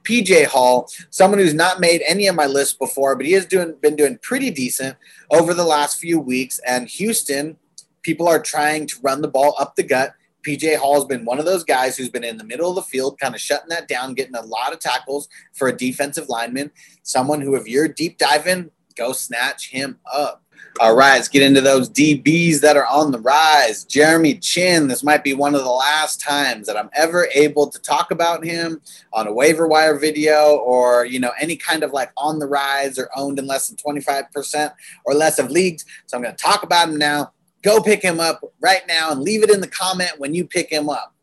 PJ 0.03 0.47
Hall, 0.47 0.89
someone 1.11 1.39
who's 1.39 1.55
not 1.55 1.81
made 1.81 2.03
any 2.07 2.27
of 2.27 2.35
my 2.35 2.47
lists 2.47 2.75
before, 2.75 3.17
but 3.17 3.27
he 3.27 3.33
has 3.33 3.47
doing 3.47 3.77
been 3.81 3.97
doing 3.97 4.19
pretty 4.23 4.51
decent 4.51 4.97
over 5.31 5.55
the 5.55 5.65
last 5.65 5.99
few 5.99 6.19
weeks. 6.19 6.59
And 6.67 6.89
Houston, 6.89 7.57
people 8.03 8.27
are 8.27 8.41
trying 8.41 8.87
to 8.89 8.97
run 9.03 9.21
the 9.21 9.29
ball 9.29 9.55
up 9.59 9.77
the 9.77 9.83
gut. 9.83 10.15
PJ 10.47 10.77
Hall 10.79 10.95
has 10.95 11.05
been 11.05 11.27
one 11.27 11.39
of 11.39 11.45
those 11.45 11.65
guys 11.65 11.97
who's 11.97 12.09
been 12.09 12.25
in 12.25 12.39
the 12.39 12.45
middle 12.45 12.71
of 12.71 12.77
the 12.77 12.83
field, 12.83 13.21
kind 13.21 13.35
of 13.35 13.41
shutting 13.41 13.69
that 13.69 13.89
down, 13.89 14.15
getting 14.15 14.35
a 14.35 14.43
lot 14.43 14.73
of 14.73 14.81
tackles 14.81 15.29
for 15.53 15.69
a 15.69 15.77
defensive 15.77 16.29
lineman. 16.29 16.71
Someone 17.03 17.43
who, 17.43 17.55
if 17.57 17.69
you're 17.69 17.89
deep 17.89 18.17
diving, 18.17 18.71
go 18.97 19.13
snatch 19.13 19.71
him 19.71 19.99
up. 20.11 20.43
All 20.81 20.95
right, 20.97 21.17
let's 21.17 21.29
get 21.29 21.43
into 21.43 21.61
those 21.61 21.91
DBs 21.91 22.61
that 22.61 22.77
are 22.77 22.87
on 22.87 23.11
the 23.11 23.21
rise. 23.21 23.85
Jeremy 23.85 24.39
Chinn, 24.39 24.89
this 24.89 25.03
might 25.03 25.23
be 25.23 25.35
one 25.35 25.55
of 25.55 25.63
the 25.63 25.71
last 25.71 26.23
times 26.23 26.67
that 26.67 26.77
I'm 26.77 26.89
ever 26.95 27.29
able 27.35 27.69
to 27.69 27.79
talk 27.81 28.11
about 28.11 28.43
him 28.43 28.81
on 29.13 29.27
a 29.27 29.33
waiver 29.33 29.69
wire 29.69 29.99
video 29.99 30.57
or, 30.57 31.05
you 31.05 31.21
know, 31.21 31.33
any 31.39 31.57
kind 31.57 31.83
of 31.83 31.93
like 31.93 32.11
on 32.17 32.39
the 32.39 32.47
rise 32.47 32.99
or 32.99 33.11
owned 33.15 33.39
in 33.39 33.47
less 33.47 33.69
than 33.69 33.77
25% 33.77 34.73
or 35.05 35.13
less 35.13 35.39
of 35.39 35.51
leagues. 35.51 35.85
So 36.07 36.17
I'm 36.17 36.23
going 36.23 36.35
to 36.35 36.43
talk 36.43 36.63
about 36.63 36.89
him 36.89 36.97
now. 36.97 37.33
Go 37.63 37.83
pick 37.83 38.01
him 38.01 38.19
up 38.19 38.41
right 38.61 38.83
now 38.89 39.11
and 39.11 39.21
leave 39.21 39.43
it 39.43 39.51
in 39.51 39.61
the 39.61 39.69
comment 39.69 40.13
when 40.17 40.35
you 40.35 40.47
pick 40.47 40.71
him 40.71 40.89
up. 40.89 41.15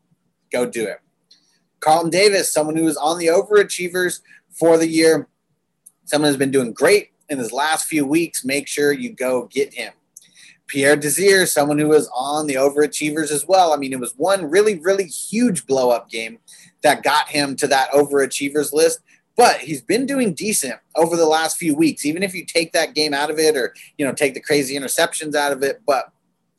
Go 0.52 0.66
do 0.66 0.84
it. 0.84 1.00
Carlton 1.80 2.10
Davis, 2.10 2.52
someone 2.52 2.76
who 2.76 2.86
is 2.86 2.96
on 2.96 3.18
the 3.18 3.26
overachievers 3.26 4.20
for 4.52 4.78
the 4.78 4.86
year, 4.86 5.28
someone 6.04 6.30
who's 6.30 6.38
been 6.38 6.52
doing 6.52 6.72
great 6.72 7.10
in 7.28 7.38
his 7.38 7.52
last 7.52 7.86
few 7.86 8.06
weeks, 8.06 8.44
make 8.44 8.68
sure 8.68 8.92
you 8.92 9.10
go 9.10 9.46
get 9.46 9.74
him. 9.74 9.92
Pierre 10.66 10.96
Desir, 10.96 11.46
someone 11.46 11.78
who 11.78 11.88
was 11.88 12.10
on 12.14 12.46
the 12.46 12.54
overachievers 12.54 13.30
as 13.30 13.46
well. 13.48 13.72
I 13.72 13.76
mean, 13.76 13.92
it 13.92 14.00
was 14.00 14.12
one 14.16 14.50
really, 14.50 14.78
really 14.78 15.06
huge 15.06 15.66
blow 15.66 15.90
up 15.90 16.10
game 16.10 16.38
that 16.82 17.02
got 17.02 17.28
him 17.28 17.56
to 17.56 17.66
that 17.68 17.90
overachievers 17.90 18.72
list. 18.72 19.00
But 19.34 19.60
he's 19.60 19.80
been 19.80 20.04
doing 20.04 20.34
decent 20.34 20.74
over 20.96 21.16
the 21.16 21.26
last 21.26 21.56
few 21.56 21.74
weeks, 21.74 22.04
even 22.04 22.22
if 22.22 22.34
you 22.34 22.44
take 22.44 22.72
that 22.72 22.94
game 22.94 23.14
out 23.14 23.30
of 23.30 23.38
it 23.38 23.56
or, 23.56 23.72
you 23.96 24.04
know, 24.04 24.12
take 24.12 24.34
the 24.34 24.40
crazy 24.40 24.76
interceptions 24.76 25.34
out 25.34 25.52
of 25.52 25.62
it. 25.62 25.80
But 25.86 26.10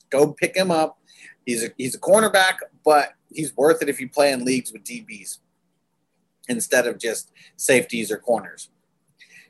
go 0.10 0.34
pick 0.34 0.56
him 0.56 0.72
up. 0.72 0.98
He's 1.46 1.64
a, 1.64 1.70
he's 1.78 1.94
a 1.94 2.00
cornerback, 2.00 2.56
but 2.84 3.14
he's 3.32 3.56
worth 3.56 3.82
it 3.82 3.90
if 3.90 4.00
you 4.00 4.10
play 4.10 4.32
in 4.32 4.46
leagues 4.46 4.72
with 4.72 4.84
DBs 4.84 5.40
instead 6.48 6.88
of 6.88 6.98
just 6.98 7.32
safeties 7.58 8.12
or 8.12 8.18
corners. 8.18 8.70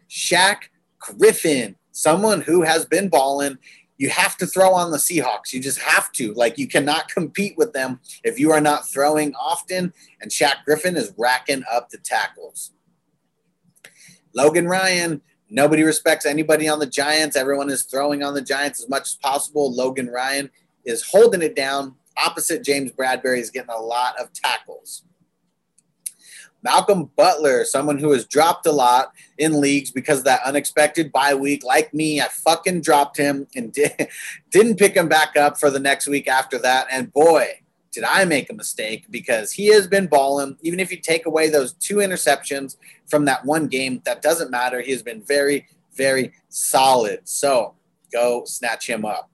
Shaq 0.09 0.63
Griffin, 0.99 1.75
someone 1.91 2.41
who 2.41 2.61
has 2.61 2.85
been 2.85 3.09
balling. 3.09 3.57
You 3.97 4.09
have 4.09 4.37
to 4.37 4.45
throw 4.45 4.73
on 4.73 4.91
the 4.91 4.97
Seahawks. 4.97 5.51
You 5.51 5.59
just 5.59 5.79
have 5.79 6.11
to. 6.13 6.33
Like, 6.33 6.57
you 6.57 6.67
cannot 6.67 7.09
compete 7.09 7.57
with 7.57 7.73
them 7.73 7.99
if 8.23 8.39
you 8.39 8.51
are 8.51 8.61
not 8.61 8.87
throwing 8.87 9.35
often. 9.35 9.93
And 10.21 10.31
Shaq 10.31 10.63
Griffin 10.63 10.95
is 10.95 11.13
racking 11.17 11.63
up 11.69 11.89
the 11.89 11.97
tackles. 11.97 12.71
Logan 14.33 14.67
Ryan, 14.67 15.21
nobody 15.49 15.83
respects 15.83 16.25
anybody 16.25 16.69
on 16.69 16.79
the 16.79 16.85
Giants. 16.85 17.35
Everyone 17.35 17.69
is 17.69 17.83
throwing 17.83 18.23
on 18.23 18.33
the 18.33 18.41
Giants 18.41 18.81
as 18.81 18.89
much 18.89 19.03
as 19.03 19.15
possible. 19.15 19.73
Logan 19.73 20.07
Ryan 20.07 20.49
is 20.85 21.03
holding 21.03 21.41
it 21.41 21.55
down. 21.55 21.95
Opposite 22.17 22.63
James 22.63 22.91
Bradberry 22.91 23.39
is 23.39 23.49
getting 23.49 23.71
a 23.71 23.81
lot 23.81 24.17
of 24.19 24.31
tackles. 24.33 25.03
Malcolm 26.61 27.09
Butler, 27.15 27.63
someone 27.63 27.97
who 27.97 28.11
has 28.11 28.25
dropped 28.25 28.65
a 28.65 28.71
lot 28.71 29.13
in 29.37 29.61
leagues 29.61 29.91
because 29.91 30.19
of 30.19 30.25
that 30.25 30.41
unexpected 30.43 31.11
bye 31.11 31.33
week. 31.33 31.63
Like 31.63 31.93
me, 31.93 32.19
I 32.19 32.27
fucking 32.27 32.81
dropped 32.81 33.17
him 33.17 33.47
and 33.55 33.71
did, 33.73 34.09
didn't 34.51 34.77
pick 34.77 34.95
him 34.95 35.07
back 35.07 35.37
up 35.37 35.57
for 35.57 35.69
the 35.69 35.79
next 35.79 36.07
week 36.07 36.27
after 36.27 36.57
that. 36.59 36.87
And 36.91 37.11
boy, 37.13 37.61
did 37.91 38.03
I 38.03 38.25
make 38.25 38.49
a 38.49 38.53
mistake 38.53 39.05
because 39.09 39.51
he 39.51 39.67
has 39.67 39.87
been 39.87 40.07
balling. 40.07 40.57
Even 40.61 40.79
if 40.79 40.91
you 40.91 40.97
take 40.97 41.25
away 41.25 41.49
those 41.49 41.73
two 41.73 41.97
interceptions 41.97 42.77
from 43.07 43.25
that 43.25 43.45
one 43.45 43.67
game, 43.67 44.01
that 44.05 44.21
doesn't 44.21 44.51
matter. 44.51 44.81
He 44.81 44.91
has 44.91 45.01
been 45.01 45.21
very, 45.23 45.67
very 45.93 46.33
solid. 46.49 47.21
So 47.23 47.73
go 48.11 48.43
snatch 48.45 48.87
him 48.87 49.05
up. 49.05 49.31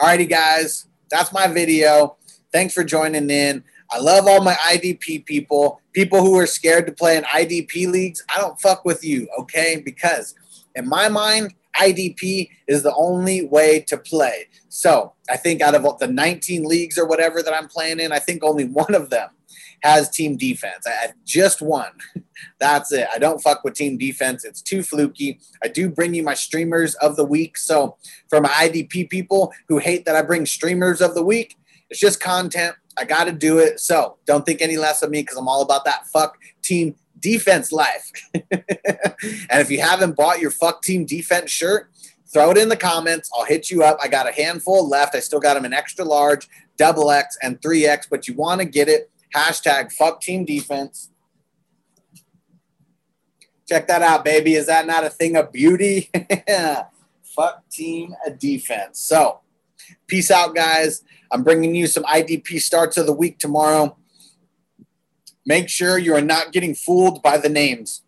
Alrighty, 0.00 0.28
guys, 0.28 0.86
that's 1.10 1.32
my 1.32 1.46
video. 1.46 2.16
Thanks 2.52 2.74
for 2.74 2.84
joining 2.84 3.30
in. 3.30 3.64
I 3.92 3.98
love 3.98 4.26
all 4.26 4.42
my 4.42 4.54
IDP 4.54 5.26
people, 5.26 5.80
people 5.92 6.20
who 6.20 6.38
are 6.38 6.46
scared 6.46 6.86
to 6.86 6.92
play 6.92 7.16
in 7.16 7.24
IDP 7.24 7.86
leagues. 7.86 8.24
I 8.34 8.40
don't 8.40 8.60
fuck 8.60 8.84
with 8.84 9.04
you, 9.04 9.28
okay? 9.38 9.82
Because 9.84 10.34
in 10.74 10.88
my 10.88 11.08
mind, 11.08 11.54
IDP 11.76 12.48
is 12.68 12.82
the 12.82 12.94
only 12.94 13.44
way 13.46 13.80
to 13.80 13.96
play. 13.96 14.46
So 14.68 15.12
I 15.28 15.36
think 15.36 15.60
out 15.60 15.74
of 15.74 15.98
the 15.98 16.06
19 16.06 16.64
leagues 16.64 16.98
or 16.98 17.06
whatever 17.06 17.42
that 17.42 17.54
I'm 17.54 17.68
playing 17.68 18.00
in, 18.00 18.12
I 18.12 18.18
think 18.18 18.42
only 18.42 18.64
one 18.64 18.94
of 18.94 19.10
them 19.10 19.30
has 19.82 20.08
team 20.08 20.36
defense. 20.36 20.86
I 20.86 21.12
just 21.24 21.60
one. 21.60 21.92
That's 22.60 22.92
it. 22.92 23.08
I 23.12 23.18
don't 23.18 23.42
fuck 23.42 23.64
with 23.64 23.74
team 23.74 23.98
defense. 23.98 24.44
It's 24.44 24.62
too 24.62 24.82
fluky. 24.82 25.40
I 25.62 25.68
do 25.68 25.88
bring 25.88 26.14
you 26.14 26.22
my 26.22 26.34
streamers 26.34 26.94
of 26.96 27.16
the 27.16 27.24
week. 27.24 27.58
So 27.58 27.96
for 28.30 28.40
my 28.40 28.48
IDP 28.48 29.10
people 29.10 29.52
who 29.68 29.78
hate 29.78 30.04
that 30.04 30.16
I 30.16 30.22
bring 30.22 30.46
streamers 30.46 31.00
of 31.00 31.14
the 31.14 31.24
week, 31.24 31.56
it's 31.90 32.00
just 32.00 32.20
content. 32.20 32.76
I 32.98 33.04
got 33.04 33.24
to 33.24 33.32
do 33.32 33.58
it. 33.58 33.80
So 33.80 34.16
don't 34.26 34.44
think 34.44 34.60
any 34.60 34.76
less 34.76 35.02
of 35.02 35.10
me 35.10 35.22
because 35.22 35.36
I'm 35.36 35.48
all 35.48 35.62
about 35.62 35.84
that 35.84 36.06
fuck 36.06 36.38
team 36.62 36.94
defense 37.20 37.72
life. 37.72 38.10
and 38.34 38.42
if 39.50 39.70
you 39.70 39.80
haven't 39.80 40.16
bought 40.16 40.40
your 40.40 40.50
fuck 40.50 40.82
team 40.82 41.06
defense 41.06 41.50
shirt, 41.50 41.90
throw 42.32 42.50
it 42.50 42.58
in 42.58 42.68
the 42.68 42.76
comments. 42.76 43.30
I'll 43.36 43.44
hit 43.44 43.70
you 43.70 43.82
up. 43.82 43.98
I 44.02 44.08
got 44.08 44.28
a 44.28 44.32
handful 44.32 44.88
left. 44.88 45.14
I 45.14 45.20
still 45.20 45.40
got 45.40 45.54
them 45.54 45.64
in 45.64 45.72
extra 45.72 46.04
large, 46.04 46.48
double 46.76 47.10
X, 47.10 47.38
and 47.42 47.60
3X, 47.60 48.08
but 48.10 48.26
you 48.28 48.34
want 48.34 48.60
to 48.60 48.64
get 48.64 48.88
it. 48.88 49.10
Hashtag 49.34 49.92
fuck 49.92 50.20
team 50.20 50.44
defense. 50.44 51.10
Check 53.68 53.86
that 53.88 54.02
out, 54.02 54.24
baby. 54.24 54.54
Is 54.54 54.66
that 54.66 54.86
not 54.86 55.04
a 55.04 55.10
thing 55.10 55.36
of 55.36 55.52
beauty? 55.52 56.10
fuck 57.22 57.68
team 57.70 58.14
defense. 58.38 59.00
So, 59.00 59.40
peace 60.06 60.30
out, 60.30 60.54
guys. 60.54 61.02
I'm 61.30 61.42
bringing 61.42 61.74
you 61.74 61.86
some 61.86 62.04
IDP 62.04 62.60
starts 62.60 62.96
of 62.96 63.06
the 63.06 63.12
week 63.12 63.38
tomorrow. 63.38 63.96
Make 65.46 65.68
sure 65.68 65.98
you 65.98 66.14
are 66.14 66.20
not 66.20 66.52
getting 66.52 66.74
fooled 66.74 67.22
by 67.22 67.38
the 67.38 67.48
names. 67.48 68.02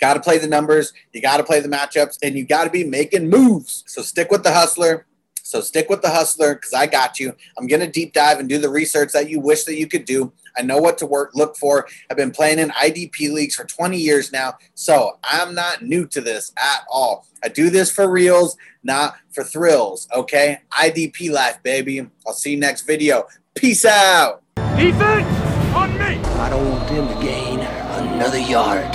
Got 0.00 0.14
to 0.14 0.20
play 0.20 0.38
the 0.38 0.48
numbers, 0.48 0.92
you 1.12 1.22
got 1.22 1.38
to 1.38 1.44
play 1.44 1.60
the 1.60 1.68
matchups, 1.68 2.18
and 2.22 2.34
you 2.34 2.44
got 2.44 2.64
to 2.64 2.70
be 2.70 2.84
making 2.84 3.30
moves. 3.30 3.84
So 3.86 4.02
stick 4.02 4.30
with 4.30 4.42
the 4.42 4.52
hustler. 4.52 5.06
So 5.42 5.60
stick 5.60 5.88
with 5.88 6.02
the 6.02 6.10
hustler 6.10 6.54
because 6.54 6.72
I 6.72 6.86
got 6.86 7.20
you. 7.20 7.34
I'm 7.58 7.66
going 7.66 7.80
to 7.80 7.90
deep 7.90 8.12
dive 8.12 8.38
and 8.38 8.48
do 8.48 8.58
the 8.58 8.70
research 8.70 9.12
that 9.12 9.28
you 9.28 9.40
wish 9.40 9.64
that 9.64 9.76
you 9.76 9.86
could 9.86 10.04
do. 10.04 10.32
I 10.56 10.62
know 10.62 10.78
what 10.78 10.98
to 10.98 11.06
work, 11.06 11.32
look 11.34 11.56
for. 11.56 11.86
I've 12.10 12.16
been 12.16 12.30
playing 12.30 12.58
in 12.58 12.70
IDP 12.70 13.32
leagues 13.32 13.54
for 13.54 13.64
20 13.64 13.98
years 13.98 14.32
now, 14.32 14.58
so 14.74 15.18
I'm 15.24 15.54
not 15.54 15.82
new 15.82 16.06
to 16.08 16.20
this 16.20 16.52
at 16.56 16.84
all. 16.90 17.26
I 17.42 17.48
do 17.48 17.70
this 17.70 17.90
for 17.90 18.10
reals, 18.10 18.56
not 18.82 19.16
for 19.32 19.44
thrills. 19.44 20.08
Okay, 20.14 20.60
IDP 20.72 21.30
life, 21.30 21.62
baby. 21.62 22.06
I'll 22.26 22.32
see 22.32 22.52
you 22.52 22.56
next 22.58 22.82
video. 22.82 23.26
Peace 23.54 23.84
out. 23.84 24.42
Defense 24.76 25.26
on 25.74 25.92
me. 25.98 26.16
I 26.16 26.50
don't 26.50 26.70
want 26.70 26.88
them 26.88 27.08
to 27.08 27.22
gain 27.24 27.60
another 27.60 28.38
yard. 28.38 28.94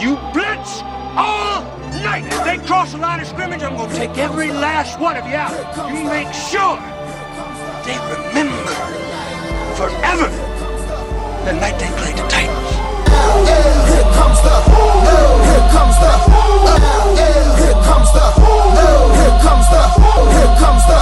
You 0.00 0.16
blitz 0.32 0.80
all 1.16 1.62
night. 2.02 2.24
If 2.26 2.44
they 2.44 2.66
cross 2.66 2.92
the 2.92 2.98
line 2.98 3.20
of 3.20 3.26
scrimmage, 3.26 3.62
I'm 3.62 3.76
gonna 3.76 3.94
take 3.94 4.16
every 4.18 4.50
last 4.52 5.00
one 5.00 5.16
of 5.16 5.26
you 5.26 5.34
out. 5.34 5.52
You 5.90 6.04
make 6.04 6.32
sure 6.32 6.78
they 7.84 7.98
remember 8.14 8.74
forever 9.74 10.57
the 11.48 11.54
night 11.54 11.78
they 11.78 11.88
played 11.96 12.14
the 12.14 12.28
Titans. 12.28 12.70
Here 13.48 14.08
comes 14.12 14.40
the, 14.44 14.54
here 14.68 15.64
comes 15.72 15.96
the, 15.96 16.12
here 17.16 17.78
comes 17.88 18.12
the, 18.12 18.28
here 19.16 20.52
comes 20.60 20.84
the, 20.88 21.00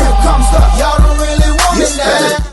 here 0.00 0.16
comes 0.24 0.48
the, 0.52 0.62
y'all 0.80 0.98
don't 1.04 1.18
really 1.20 1.50
want 1.52 1.80
it 1.80 1.92
now. 1.98 2.52